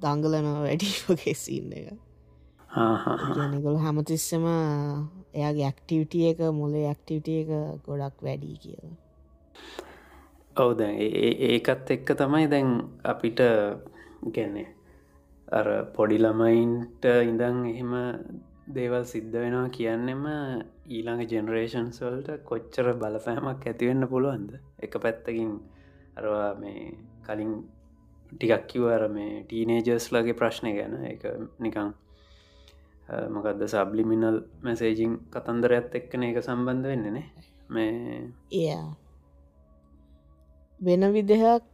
දංගලන 0.00 0.48
වැඩි 0.56 0.94
වගේ 1.08 1.34
සින්න 1.36 1.72
එක. 1.72 1.90
නිගොල 3.50 3.78
හැමතිස්සම 3.78 4.44
එයාගේ 5.34 5.66
ඇක්ටිවිටිය 5.66 6.26
එක 6.30 6.42
මොලේ 6.54 6.86
ඇක්ටිවිටිය 6.86 7.40
එක 7.42 7.50
ගොඩක් 7.86 8.22
වැඩී 8.22 8.56
කියලා. 8.56 8.94
ඔවු 10.56 10.74
දැන් 10.74 10.94
ඒකත් 11.48 11.90
එක්ක 11.90 12.14
තමයි 12.16 12.50
දැන් 12.50 12.70
අපිට 13.04 13.42
ගැන්නේ 14.34 14.68
අර 15.48 15.68
පොඩි 15.94 16.18
ළමයින්ට 16.18 17.04
ඉඳං 17.24 17.66
එහෙම 17.66 17.92
දේවල් 18.74 19.04
සිද්ධ 19.04 19.34
වෙනවා 19.34 19.68
කියන්නෙම 19.68 20.24
ඊළඟ 20.90 21.22
ජෙනරේෂන්ස් 21.26 22.00
වල්ට 22.02 22.44
කොච්චර 22.44 22.92
බලපෑමක් 22.94 23.66
ඇතිවෙන්න 23.66 24.08
පුළුවන්ද? 24.08 24.52
එක 24.78 24.92
පැත්තකින් 24.98 25.50
අරවා 26.16 26.52
මේ 26.56 26.84
කලින් 27.26 27.52
ටිකක් 28.32 28.66
කිව 28.68 28.86
අර 28.88 29.08
මේ 29.08 29.42
ටීනේජර්ස් 29.44 30.12
ලගේ 30.12 30.34
ප්‍රශ්නය 30.34 30.72
ගැන. 30.76 30.96
එක 31.06 31.22
නිකං 31.58 31.92
මොකක්ද 33.28 33.62
සබ්ලිමිනල් 33.66 34.38
මැසේජිං 34.62 35.14
කතන්දරයක්ත් 35.32 35.96
එක්කන 35.98 36.22
එක 36.24 36.42
සම්බන්ධ 36.42 36.90
වෙන්නනේ 36.90 37.26
මේ 37.68 38.18
එය 38.52 38.76
වෙන 40.80 41.06
විදිහක් 41.12 41.64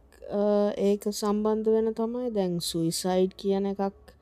ඒක 0.81 1.03
සම්බන්ධ 1.11 1.69
වෙන 1.75 1.93
තමයි 1.93 2.31
දැන් 2.31 2.55
සුයිසයිඩ් 2.61 3.35
කියන 3.35 3.69
එකක් 3.71 4.13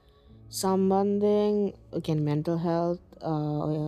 සම්බන්ධයෙන් 0.54 1.62
කැන් 2.02 2.26
මෙන්ටල් 2.28 2.60
හෙල් 2.60 2.98
ඔය 3.66 3.80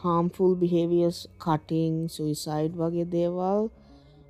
හාම්ෆුල් 0.00 0.52
බිහේවියස් 0.60 1.18
කටිං 1.38 1.94
සුයිසයිඩ් 2.08 2.72
වගේ 2.76 3.06
දේවල් 3.08 3.60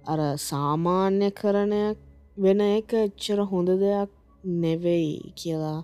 අර 0.07 0.20
සාමාන්‍ය 0.42 1.28
කරණයක් 1.32 1.99
වෙන 2.36 2.61
එක 2.68 2.95
එච්චර 2.99 3.40
හොඳ 3.51 3.68
දෙයක් 3.82 4.11
නෙවෙයි 4.45 5.12
කියලා 5.34 5.80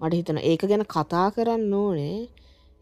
මට 0.00 0.14
හිතන 0.14 0.38
ඒක 0.42 0.62
ගැන 0.64 0.84
කතා 0.86 1.26
කරන්න 1.30 1.74
ඕනේ. 1.74 2.18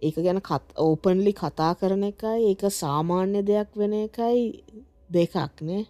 ඒක 0.02 0.16
ගැන 0.16 0.40
ඕපන්ලි 0.78 1.32
කතා 1.34 1.72
කරන 1.74 2.04
එකයි 2.04 2.50
ඒක 2.50 2.62
සාමාන්‍ය 2.72 3.40
දෙයක් 3.44 3.70
වෙන 3.76 3.94
එකයි 3.98 4.44
දෙකක්නේ 5.10 5.82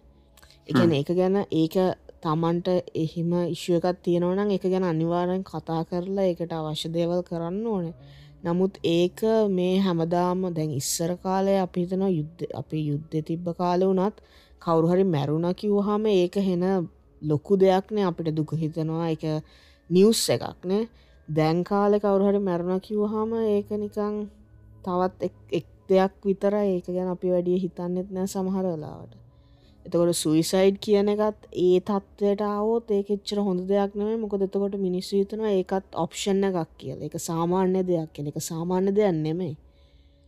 එකන 0.67 0.91
ඒක 0.93 1.09
ගැන 1.11 1.37
ඒක 1.51 1.75
තමන්ට 2.23 2.67
එහිම 2.95 3.31
ඉශ්ුවකත් 3.45 4.01
තියෙනවනම් 4.05 4.49
එක 4.55 4.65
ගැන 4.65 4.85
අනිවාරෙන් 4.85 5.43
කතා 5.43 5.81
කරලා 5.83 6.27
එකට 6.31 6.51
අවශ්‍ය 6.51 6.89
දේවල් 6.89 7.21
කරන්න 7.23 7.65
ඕනේ. 7.67 7.95
නමුත් 8.43 8.73
ඒක 8.83 9.19
මේ 9.49 9.75
හැමදාම 9.79 10.39
දැන් 10.55 10.71
ඉස්සර 10.81 11.11
කාලය 11.23 11.53
අපිතන 11.65 12.03
යුද්ධ 12.09 12.41
අපි 12.61 12.79
යුද්ධ 12.89 13.15
තිබ්බ 13.27 13.45
කාලය 13.59 13.85
වනත් 13.85 14.15
කවුරුහරි 14.61 15.05
මැරුණ 15.05 15.47
කිව්හම 15.53 16.03
ඒක 16.11 16.35
හෙන 16.47 16.63
ලොකු 17.21 17.53
දෙයක්නේ 17.55 18.05
අපිට 18.05 18.35
දුක 18.35 18.51
හිතනවා. 18.61 19.09
එක 19.13 19.23
නිවස් 19.89 20.23
එකක්නේ 20.35 20.89
දැන් 21.27 21.57
කාලෙ 21.63 21.97
කවුරුහරි 21.99 22.39
මැරුණ 22.41 22.81
කිව්හම 22.81 23.31
ඒක 23.45 23.69
නිකං 23.75 24.15
තවත් 24.85 25.19
එක් 25.51 25.67
දෙයක් 25.89 26.13
විතර 26.25 26.53
ඒක 26.55 26.85
ගැන 26.87 27.09
අපි 27.15 27.27
වැඩිය 27.33 27.61
හිතන්නෙත් 27.63 28.09
නෑ 28.09 28.27
සමහර 28.27 28.65
වෙලාවට. 28.65 29.20
එතකොට 29.91 30.15
සුයිසයිඩ් 30.15 30.77
කියන 30.79 31.09
එකත් 31.09 31.47
ඒ 31.59 31.79
තත්ත්වයට 31.81 32.41
අවෝත් 32.47 32.91
ඒක 32.91 33.09
එච්චර 33.11 33.39
හොඳ 33.39 33.61
දෙයක් 33.67 33.97
නෙමේ 33.99 34.19
මොකද 34.21 34.45
එතකොට 34.45 34.75
මිනිස්සු 34.79 35.19
හිතනවා 35.19 35.51
ඒකත් 35.51 35.97
ඔප්ෂණ 36.03 36.47
එකක් 36.49 36.71
කියල. 36.77 36.99
එක 37.01 37.15
සාමාන්‍ය 37.19 37.83
දෙයක් 37.83 38.09
කියන 38.13 38.27
එක 38.27 38.39
සාමාන්‍ය 38.41 38.91
දෙයක් 38.91 39.15
නෙමේ 39.17 39.55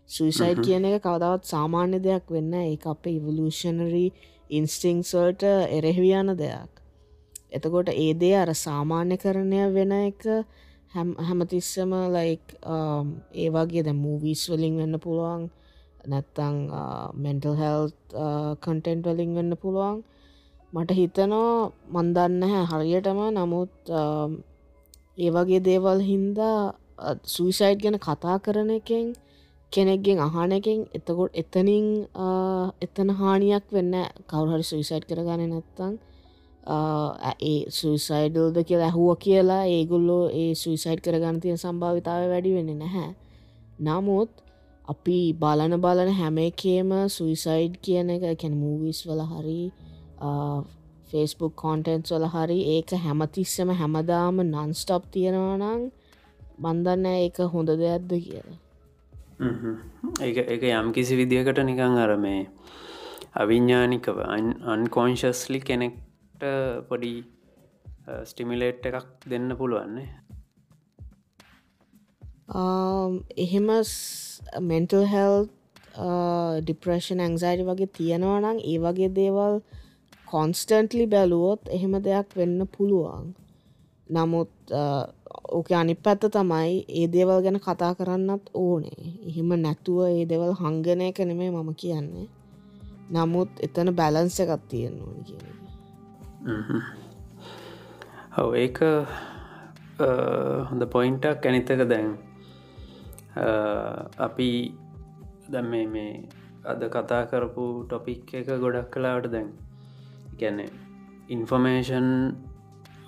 සුයිසයිඩ් 0.10 0.60
කියන 0.66 0.86
එක 0.86 1.00
කවදවත් 1.02 1.48
සාමාන්‍ය 1.48 2.02
දෙයක් 2.02 2.26
වෙන්න 2.30 2.54
ඒ 2.56 2.76
අප 2.86 3.08
ඉවලූෂනරී 3.08 4.10
ඉන්ස්ටිංස්වල්ට 4.52 5.44
එරෙහිවියන 5.70 6.36
දෙයක්. 6.36 6.72
එතකොට 7.52 7.90
ඒ 7.96 8.14
දේ 8.16 8.36
අර 8.36 8.52
සාමාන්‍ය 8.58 9.16
කරණය 9.18 9.64
වෙන 9.74 9.92
එක 9.94 10.22
හැමතිස්සම 10.94 11.92
ලයික් 12.12 12.46
ඒ 13.34 13.50
වගේ 13.50 13.84
ද 13.84 13.96
මූවිස් 13.96 14.50
වලින් 14.50 14.76
වෙන්න 14.78 15.00
පුළුවන් 15.00 15.44
නැත්තං 16.04 16.56
මෙන්ටල් 17.16 17.56
හෙල් 17.56 17.82
කන්ටෙන්ට් 18.60 19.06
වලින් 19.08 19.36
වෙන්න 19.36 19.58
පුළුවන්. 19.58 19.98
මට 20.74 20.92
හිතනවා 20.92 21.72
මන්දන්න 21.94 22.44
හැ 22.44 22.64
හරියටම. 22.72 23.20
නමුත් 23.32 23.74
ඒ 25.18 25.30
වගේ 25.32 25.62
දේවල් 25.62 26.00
හින්දා 26.02 26.60
සුවිසයිට් 27.26 27.80
ගැන 27.82 27.98
කතා 28.00 28.38
කරන 28.40 28.72
එකෙන් 28.72 29.06
කෙනෙක්ගෙන් 29.72 30.20
අහන 30.20 30.52
එකෙන් 30.52 30.80
එතකොට 30.92 31.32
එතනින් 31.34 31.86
එතන 32.82 33.10
හානියක් 33.12 33.66
වෙන්න 33.72 33.94
කවුහරි 34.28 34.64
සුවිසයිට් 34.64 35.06
කරගන 35.06 35.44
නැත්තං. 35.46 35.94
ඒ 37.42 37.60
සුයිසයිඩල්ද 37.70 38.58
කියලා 38.64 38.88
ඇහුව 38.88 39.10
කියලා 39.18 39.64
ඒගුල්ලෝ 39.68 40.24
ඒ 40.32 40.52
සුයිසයිට් 40.56 41.02
කරගන්න 41.02 41.42
තියෙන 41.42 41.58
සම්භාවිතාව 41.58 42.30
වැඩි 42.30 42.56
වෙන්න 42.56 42.72
නැහැ. 42.80 43.10
නමුත් 43.80 44.30
අපි 44.88 45.18
බලන 45.36 45.76
බලන 45.80 46.12
හැම 46.14 46.38
එකේම 46.40 46.90
සුයිසයිඩ් 47.10 47.76
කියන 47.82 48.10
එක 48.12 48.24
කැන 48.38 48.56
මූවිස් 48.58 49.00
වල 49.08 49.22
හරි 49.26 49.62
ෆෙස්බුක් 51.10 51.54
කොන්ටෙන්ට්ස් 51.56 52.12
වල 52.12 52.28
හරි 52.28 52.60
ඒක 52.70 52.96
හැමතිස්සම 53.00 53.72
හැමදාම 53.74 54.42
නන්ස්ටප් 54.44 55.04
තියෙනවනං 55.12 55.84
බන්දන්න 56.60 57.06
ඒක 57.08 57.38
හොඳ 57.50 57.70
දෙයක්ද 57.76 58.12
කියලා. 58.20 58.58
ඒ 60.22 60.32
ඒක 60.48 60.64
යම් 60.72 60.92
කිසි 60.92 61.16
විදිහකට 61.16 61.64
නිකං 61.64 62.00
අර 62.00 62.16
මේ 62.18 62.42
අවිඤ්ඥානිකව 63.36 64.20
අන්කෝන්ශස්ලි 64.70 65.60
කෙනෙක්ට 65.62 66.44
පොඩි 66.90 67.14
ස්ටිමිලේට් 68.26 68.86
එකක් 68.86 69.28
දෙන්න 69.28 69.56
පුළුවන්නේ 69.58 70.08
Um, 72.48 73.24
එහෙම 73.38 73.70
මෙන්ටල් 74.62 75.06
හෙල් 75.06 75.48
ඩිප්‍රේෂන් 76.62 77.20
ඇංසයිඩි 77.20 77.64
වගේ 77.64 77.88
තියෙනවනම් 77.88 78.60
ඒ 78.62 78.78
වගේ 78.80 79.10
දේවල් 79.16 79.62
කොන්ස්ටන්ටලි 80.26 81.08
බැලුවොත් 81.08 81.70
එහෙම 81.70 81.96
දෙයක් 82.04 82.36
වෙන්න 82.36 82.68
පුළුවන්. 82.68 83.34
නමුත් 84.10 84.52
uh, 84.72 85.06
ඕක 85.50 85.72
අනි 85.72 85.96
පැත්ත 85.96 86.28
තමයි 86.30 86.86
ඒ 86.90 87.08
දේවල් 87.08 87.40
ගැන 87.42 87.60
කතා 87.60 87.94
කරන්නත් 87.96 88.50
ඕනේ. 88.54 89.04
එහෙම 89.30 89.50
නැතුව 89.62 90.00
ඒ 90.08 90.26
දෙවල් 90.26 90.54
හංගනය 90.54 91.12
කනෙමේ 91.12 91.52
මම 91.52 91.74
කියන්නේ. 91.76 92.28
නමුත් 93.10 93.50
එතන 93.60 93.96
බැලන්ස 93.96 94.40
එකත් 94.40 94.64
තියෙන්න 94.70 95.00
ඕන 95.00 95.18
කියන 95.28 95.48
ඔව 98.38 98.56
ඒක 98.56 98.78
uh, 98.84 99.06
හොඳ 100.70 100.84
පොයින්ටක් 100.92 101.46
ඇනිතක 101.46 101.84
දැන් 101.90 102.14
අපි 103.36 104.50
දැම් 105.50 105.70
මේ 105.90 106.24
අද 106.66 106.82
කතා 106.88 107.26
කරපු 107.26 107.66
ටොපික් 107.86 108.34
එක 108.34 108.50
ගොඩක් 108.60 108.90
කලාට 108.92 109.28
දැන් 109.32 109.50
ගැන 110.40 110.60
ඉන්ෆර්මේෂන් 111.30 112.10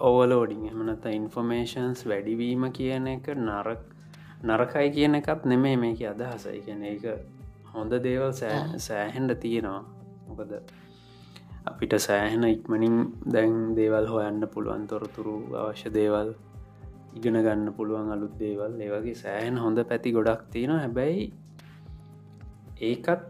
ඕවලෝඩිං 0.01 0.63
එමනත 0.67 1.05
ඉන්ෆර්මේෂන්ස් 1.11 2.05
වැඩිවීම 2.05 2.65
කියන 2.71 3.07
එක 3.07 3.27
නරක් 3.37 3.81
නරකයි 4.43 4.89
කියන 4.91 5.15
එකත් 5.15 5.45
නෙමේ 5.45 5.77
මේක 5.77 6.01
අදහසයි 6.03 6.59
කියන 6.61 6.83
එක 6.85 7.05
හොඳ 7.73 7.93
දේවල් 8.03 8.33
සෑහෙන්ඩ 8.79 9.31
තියෙනවා. 9.39 9.83
මොකද 10.27 10.51
අපිට 11.65 11.93
සෑහෙන 11.99 12.43
ඉක්මනින් 12.45 12.97
දැන් 13.33 13.55
දේවල් 13.75 14.07
හොයන්න 14.07 14.47
පුළුවන් 14.47 14.83
තොරතුරු 14.87 15.35
අවශ්‍ය 15.55 15.89
දේවල් 15.89 16.29
ඉගෙන 17.17 17.37
ගන්න 17.45 17.69
පුළුවන් 17.77 18.11
අලුත් 18.15 18.33
දේවල්. 18.41 18.73
ඒවගේ 18.85 19.15
සෑහන් 19.23 19.57
හොඳ 19.63 19.79
පැති 19.91 20.15
ගොඩක් 20.17 20.41
තියෙන 20.53 20.73
හැබැයි 20.83 21.25
ඒකත් 22.89 23.23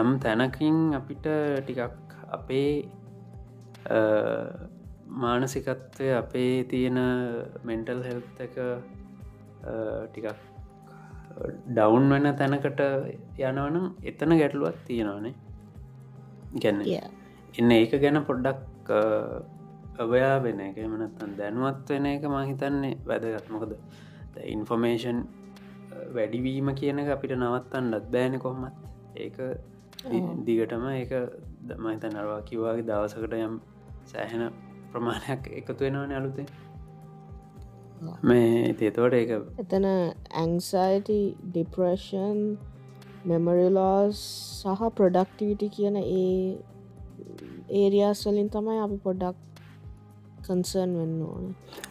යම් 0.00 0.08
තැනකින් 0.24 0.78
අපිට 0.98 1.26
ටිකක් 1.60 2.14
අපේ 2.38 2.70
මානසිකත්වය 5.24 6.08
අපේ 6.22 6.52
තියෙන 6.72 6.98
මෙන්ටල් 7.68 8.02
හෙල්ත් 8.08 8.40
එක 8.46 8.56
ටිකක් 10.10 10.28
ඩවුන් 11.76 12.06
වෙන 12.12 12.28
තැනකට 12.40 12.80
යනවනම් 13.48 13.86
එතන 14.10 14.32
ගැටලුවත් 14.40 14.78
තියෙනවානේ. 14.88 15.34
ගැන්න 16.62 16.80
එන්න 17.58 17.70
ඒක 17.78 17.94
ගැන 18.04 18.18
පොඩ්ඩක් 18.30 18.60
අවයා 19.98 20.36
වෙන 20.40 20.60
එක 20.60 20.78
එමනත්තන් 20.78 21.36
දැනුවත් 21.36 21.88
වෙන 21.88 22.06
එක 22.06 22.28
මහිතන්නේ 22.28 22.94
වැදගත්මකද 23.04 23.72
ඉන්ෆර්මේෂන් 24.46 25.22
වැඩිවීම 26.12 26.74
කියන 26.74 26.98
අපිට 27.08 27.34
නවත්තන්නත් 27.34 28.12
බෑන 28.12 28.38
කොහොමත්. 28.38 28.76
ඒක 29.16 29.36
දිගටම 30.44 30.84
ඒක 30.90 31.12
දමහිත 31.66 32.04
නරවා 32.06 32.40
කිවවාගේ 32.42 32.84
දවසකට 32.84 33.34
යම් 33.38 33.58
සෑහෙන 34.04 34.44
ප්‍රමාණයක් 34.92 35.48
එකතු 35.52 35.80
වෙනවන 35.80 36.12
අලුතේ 36.12 36.46
මේ 38.22 38.74
තේතවට 38.74 39.14
ඒක 39.14 39.32
එතන 39.58 39.86
ඇංසයිට 40.34 41.10
ඩිප්‍රේෂන් 41.46 42.40
මෙමරිලාස් 43.24 44.20
සහ 44.60 44.92
ප්‍රඩක්ටිවිටි 44.96 45.68
කියන 45.70 45.96
ඒ 45.98 46.30
ඒරියාස් 47.74 48.26
වලින් 48.26 48.50
තමයි 48.50 48.78
අපි 48.80 48.98
පොඩ්ඩක් 49.00 49.55
කන්සර්න් 50.46 50.92
වෙන්න 51.00 51.20
ඕන. 51.24 51.44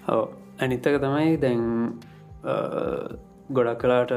ඔව. 0.08 0.26
අනිත්තක 0.60 0.98
තමයි 1.04 1.38
දැන් 1.38 1.64
ගොඩක් 3.52 3.80
කලාට 3.82 4.12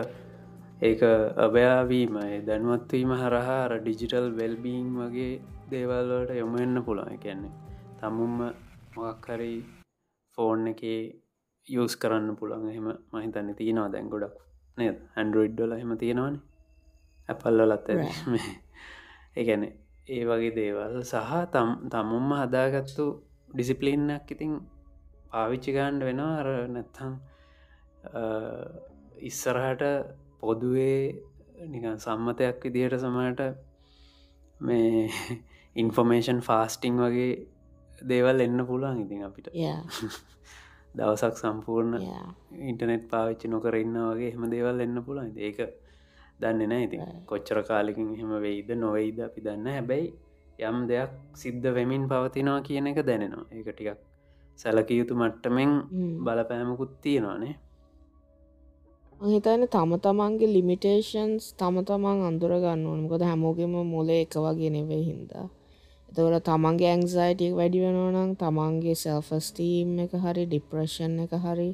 ඒක 0.83 1.01
අභයාවීම 1.47 2.19
දැනුවත්වීම 2.49 3.13
හරහාර 3.23 3.73
ඩිජිටල් 3.79 4.29
වෙල්බීන් 4.41 4.87
වගේ 4.99 5.33
දේවල්වලට 5.71 6.37
යොමවෙන්න 6.37 6.85
පුළුවන්. 6.87 7.19
කියන්නේ 7.25 7.55
තමුම්ම 8.01 8.39
මොක්හරි 8.97 9.55
ෆෝන් 10.39 10.69
එක 10.73 10.83
යස් 11.67 11.95
කරන්න 12.03 12.37
පුළන් 12.39 12.69
එහෙම 12.71 12.87
මහිතන්න 13.13 13.51
තියෙනවා 13.59 13.91
දැන් 13.95 14.09
ගොඩක්. 14.13 14.37
නය 14.79 14.87
හැන්ඩරෝයිඩ්ඩල 15.17 15.73
එහෙම 15.77 15.93
තියෙනවානේ. 16.03 16.43
ඇපල්ලලත් 17.29 17.89
ඒගැන 19.37 19.65
ඒ 20.09 20.23
වගේ 20.29 20.53
දේවල් 20.59 20.95
සහ 21.03 21.33
තම් 21.55 21.71
තමුම්ම 21.93 22.31
හදාගත්තු 22.41 23.07
ඩිසිපලින්නක් 23.51 24.31
ඉතින් 24.31 24.53
පාවිච්චි 25.31 25.73
ගණ්ඩ 25.73 26.05
වෙනවා. 26.05 26.33
අර 26.41 26.49
නැත්තම් 26.69 27.13
ඉස්සරහට 29.23 29.85
පොදුවේ 30.41 31.01
නිකන් 31.67 31.99
සම්මතයක් 31.99 32.65
විදිහට 32.65 32.99
සමට 33.01 33.41
මේ 34.61 35.09
ඉන්ෆෝමේෂන් 35.83 36.41
ෆාස්ටිං 36.43 36.99
වගේ 36.99 37.31
දේවල් 38.03 38.41
එන්න 38.41 38.67
පුළුවන් 38.67 39.05
ඉතින් 39.05 39.25
අපිට. 39.25 39.49
දවසක් 40.97 41.35
සම්පූර්ණ 41.37 41.95
ඉන්ටනෙට් 42.63 43.05
පාවිච්චි 43.11 43.49
නොකර 43.49 43.75
ඉන්න 43.77 43.99
වගේ 44.05 44.33
හෙම 44.33 44.49
දේවල් 44.51 44.81
එන්න 44.81 45.03
පුළුවන්. 45.03 45.35
ඒක 45.39 45.59
දන්න 46.41 46.71
නෑ 46.71 46.85
ඉතින් 46.85 47.05
කොච්චර 47.27 47.61
කාලිකින් 47.65 48.15
හෙම 48.15 48.33
වෙයිද 48.41 48.71
නොවෙයිද 48.77 49.19
අපි 49.21 49.41
දන්න 49.43 49.71
හැබැයි 49.71 50.09
යම් 50.59 50.77
දෙයක් 50.89 51.11
සිද්ධ 51.35 51.69
වෙමින් 51.71 52.05
පවතිනවා 52.07 52.61
කියන 52.63 52.87
එක 52.87 52.99
දැනෙනවා. 53.03 53.47
ඒක 53.53 53.69
ටිකක් 53.69 53.99
සැලක 54.59 54.91
යුතු 54.91 55.15
මට්ටමෙන් 55.15 55.73
බලපෑමකුත් 56.21 56.93
තියෙනවානේ 57.01 57.55
හිතන 59.21 59.63
තම 59.67 59.93
තමන්ගේ 59.99 60.47
ලිමිටේෂන්ස් 60.47 61.45
තම 61.53 61.77
තමන් 61.83 62.19
අඳුරගන්න 62.23 62.83
ඕනමකොද 62.87 63.23
හැමෝගෙම 63.23 63.75
මොල 63.85 64.09
එක 64.09 64.35
වගේ 64.37 64.71
නෙවේ 64.71 65.03
හින්දා. 65.03 65.47
එතවට 66.09 66.45
තමන්ගේ 66.45 66.91
ඇංසයිටියක් 66.91 67.55
වැඩි 67.55 67.83
වෙනවනම් 67.83 68.31
තමන්ගේ 68.37 68.95
සෙල්ෆස්ටීම් 68.97 69.99
එක 69.99 70.13
හරි 70.17 70.45
ඩිප්‍රශන් 70.47 71.19
එක 71.25 71.35
හරි 71.37 71.71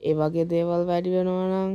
ඒ 0.00 0.14
වගේ 0.14 0.44
දේවල් 0.46 0.84
වැඩි 0.84 1.14
වෙනවනම් 1.16 1.72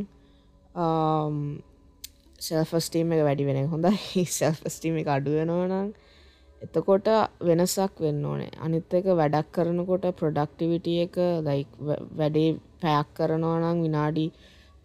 සෙල්ෆස්ටීම් 2.40 3.12
එක 3.12 3.22
වැඩි 3.22 3.46
වෙන 3.46 3.68
හොඳයි. 3.68 4.26
සෙල්ෆස්ටීම 4.40 5.02
එක 5.02 5.10
අඩු 5.10 5.34
වෙනවනම් 5.34 5.90
එතකොට 6.62 7.08
වෙනසක් 7.42 7.94
වෙන්න 8.00 8.26
ඕනේ. 8.26 8.52
අනිත් 8.58 8.94
එක 8.94 9.06
වැඩක් 9.12 9.48
කරනකොට 9.56 10.06
ප්‍රොඩක්ටිවිටිය 10.20 11.00
එක 11.06 11.16
ලයි 11.48 11.62
වැඩේ 12.20 12.50
පැයක් 12.82 13.08
කරනවනම් 13.18 13.78
විනාඩි 13.86 14.26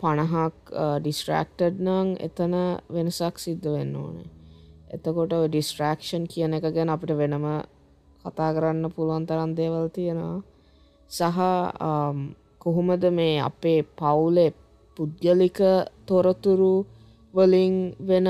පණහක් 0.01 0.57
ඩිස්ට්‍රක්ටඩ් 1.01 1.85
නං 1.87 2.09
එතන 2.27 2.55
වෙනසක් 2.91 3.37
සිද්ධ 3.39 3.69
වෙන්න 3.75 3.95
ඕනේ. 3.97 4.29
එතකොට 4.89 5.33
ඩිස්ට්‍රක්ෂන් 5.45 6.25
කියන 6.33 6.57
එක 6.59 6.69
ගැන 6.75 6.93
අපිට 6.95 7.13
වෙනම 7.15 7.47
කතා 8.25 8.51
කරන්න 8.57 8.93
පුළුවන් 8.95 9.27
තරන් 9.29 9.53
දේවල් 9.59 9.89
තියෙනවා. 9.91 10.39
සහ 11.11 11.41
කොහොමද 12.63 13.05
මේ 13.13 13.37
අපේ 13.41 13.81
පවුලේ 13.99 14.51
පුද්ගලික 14.97 15.61
තොරතුරු 16.07 16.75
වලින් 17.35 17.77
වෙන 18.01 18.29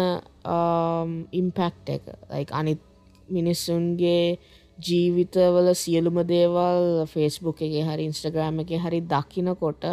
ඉම්පැක්ට 1.32 1.86
එක? 1.88 2.05
ලයි 2.30 2.44
අනිත් 2.53 2.80
මිනිස්සුන්ගේ 3.29 4.39
ජීවිතවල 4.79 5.68
සියලුම 5.74 6.18
දේවල් 6.24 7.07
ෆෙස්බුක් 7.07 7.62
එක 7.62 7.74
හරි 7.89 8.05
ඉන්ස්ටග්‍රෑම් 8.05 8.61
එක 8.61 8.72
හරි 8.79 9.01
දකිනකොට 9.05 9.85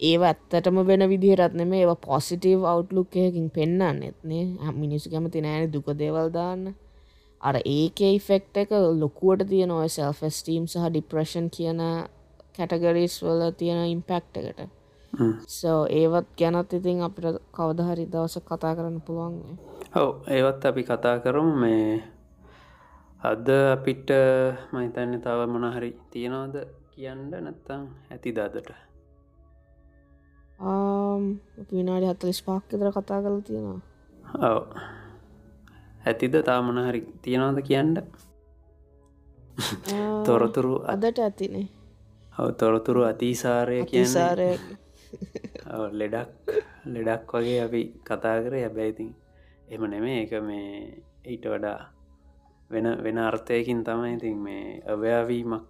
ඒව 0.00 0.22
ඇත්තටම 0.22 0.76
වෙන 0.86 1.02
විදිහරත් 1.10 1.54
නෙම 1.54 1.72
ඒව 1.74 1.94
පොසිටව් 2.00 2.60
අවට්ලුක් 2.64 3.16
එකකින් 3.16 3.48
පෙන්න්න 3.50 4.00
නෙත්නේ 4.00 4.44
මිනිස්සු 4.74 5.10
කැමති 5.10 5.40
නෑන 5.40 5.72
දුක 5.72 5.88
දේවල්දාන්න 5.94 6.62
අර 7.40 7.56
ඒක 7.64 8.00
ඉෆෙක්ට 8.10 8.56
එක 8.56 8.70
ලොකුවට 9.00 9.48
තියෙන 9.48 9.70
ඔය 9.70 9.88
සෙල්ෆස්ටීම් 9.88 10.66
සහ 10.66 10.86
ඩිප්‍රශන් 10.88 11.46
කියන 11.50 11.80
කැටගරිස් 12.56 13.22
වල 13.22 13.42
තියෙන 13.52 13.84
ඉම්පෙක්ට 13.86 14.36
එකට. 14.40 14.60
සෝ 15.48 15.80
ඒවත් 15.90 16.28
ගැනත් 16.36 16.72
ඉතින් 16.72 17.02
අපිට 17.02 17.38
කවදහරි 17.54 18.06
දවස 18.12 18.38
කතා 18.42 18.74
කරන්න 18.76 19.00
පුළුවන්ගේ 19.00 19.56
ඔව 19.94 20.10
ඒවත් 20.28 20.64
අපි 20.64 20.82
කතා 20.84 21.16
කරමු. 21.18 21.54
මේ 21.56 22.02
අද 23.20 23.48
අපිට 23.48 24.10
මහිතන්න 24.72 25.20
තව 25.20 25.40
මොනහරි 25.46 25.90
තියෙනවාද 26.10 26.54
කියන්න 26.92 27.30
නැත්තම් 27.30 27.82
ඇති 28.10 28.30
දාදට 28.32 28.70
විනාඩි 31.70 32.06
හත්තලිස් 32.06 32.40
පාක්කතර 32.42 32.90
කතා 32.92 33.18
කල 33.22 33.40
තියෙනවා. 33.40 33.80
ඔව. 34.48 34.62
ඇතිද 36.06 36.34
තාමන 36.44 36.78
හරි 36.86 37.00
තියෙනවාද 37.22 37.58
කියන්න? 37.62 37.98
තොරතුරු 40.24 40.74
අදට 40.86 41.18
ඇතිනේ. 41.18 41.66
ඔව 42.38 42.48
තොරතුරු 42.54 43.02
අතිසාරය 43.02 43.82
කියසාරය 43.84 44.50
ලෙඩක් 45.92 46.56
ලෙඩක් 46.86 47.30
වගේ 47.34 47.60
අපි 47.66 47.82
කතා 48.04 48.36
කර. 48.42 48.54
හැබැයිතින් 48.56 49.14
එම 49.68 49.82
නෙමේ 49.90 50.18
එක 50.22 50.32
මේ 50.40 51.02
ඊට 51.26 51.44
වඩා 51.44 51.97
වෙන 52.70 52.86
වෙන 53.02 53.18
අර්ථයකින් 53.20 53.84
තමයි 53.84 54.14
ඉතින් 54.16 54.38
මේ 54.38 54.82
අවයාවීමක් 54.86 55.64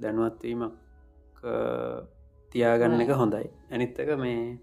දැනුවත්වීමක් 0.00 0.74
තියාගන්න 2.52 3.00
එක 3.00 3.12
හොඳයි. 3.12 3.48
ඇනිත්තක 3.70 4.10
මේ 4.16 4.56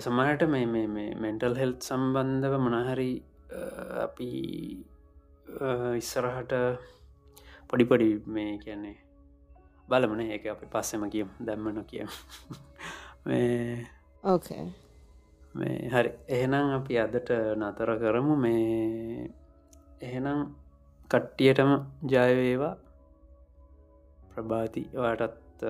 සමහට 0.00 0.42
මේ 0.48 0.88
මෙන්ටල් 1.16 1.54
හෙල්ත් 1.54 1.80
සම්බන්ධව 1.82 2.54
මනහරි 2.58 3.12
අපි 4.02 4.30
ඉස්සරහට 5.96 6.52
පොඩිපොඩි 7.68 8.10
මේ 8.26 8.58
කියන්නේ 8.58 8.96
බලමන 9.88 10.20
ඒක 10.26 10.46
අපි 10.46 10.66
පස්සෙම 10.66 11.08
කියම් 11.10 11.28
දැම්මන 11.40 11.84
කියම් 11.84 12.08
ඕකේ 14.24 14.64
මේ 15.58 15.88
හරි. 15.88 16.10
එහෙනම් 16.28 16.68
අපි 16.78 16.98
අදට 16.98 17.30
නතර 17.56 17.90
කරමු 17.98 18.36
මේ 18.36 19.30
එහෙනම් 20.02 20.40
කට්ටියටම 21.10 21.72
ජයවේවා 22.10 22.74
ප්‍රභාති 24.30 24.82
වාටත් 24.94 25.60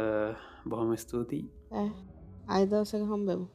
බොහොම 0.67 0.91
ස්තුතියි. 0.97 1.45
අයිදවසක 2.49 3.03
හම්බෙමු. 3.11 3.47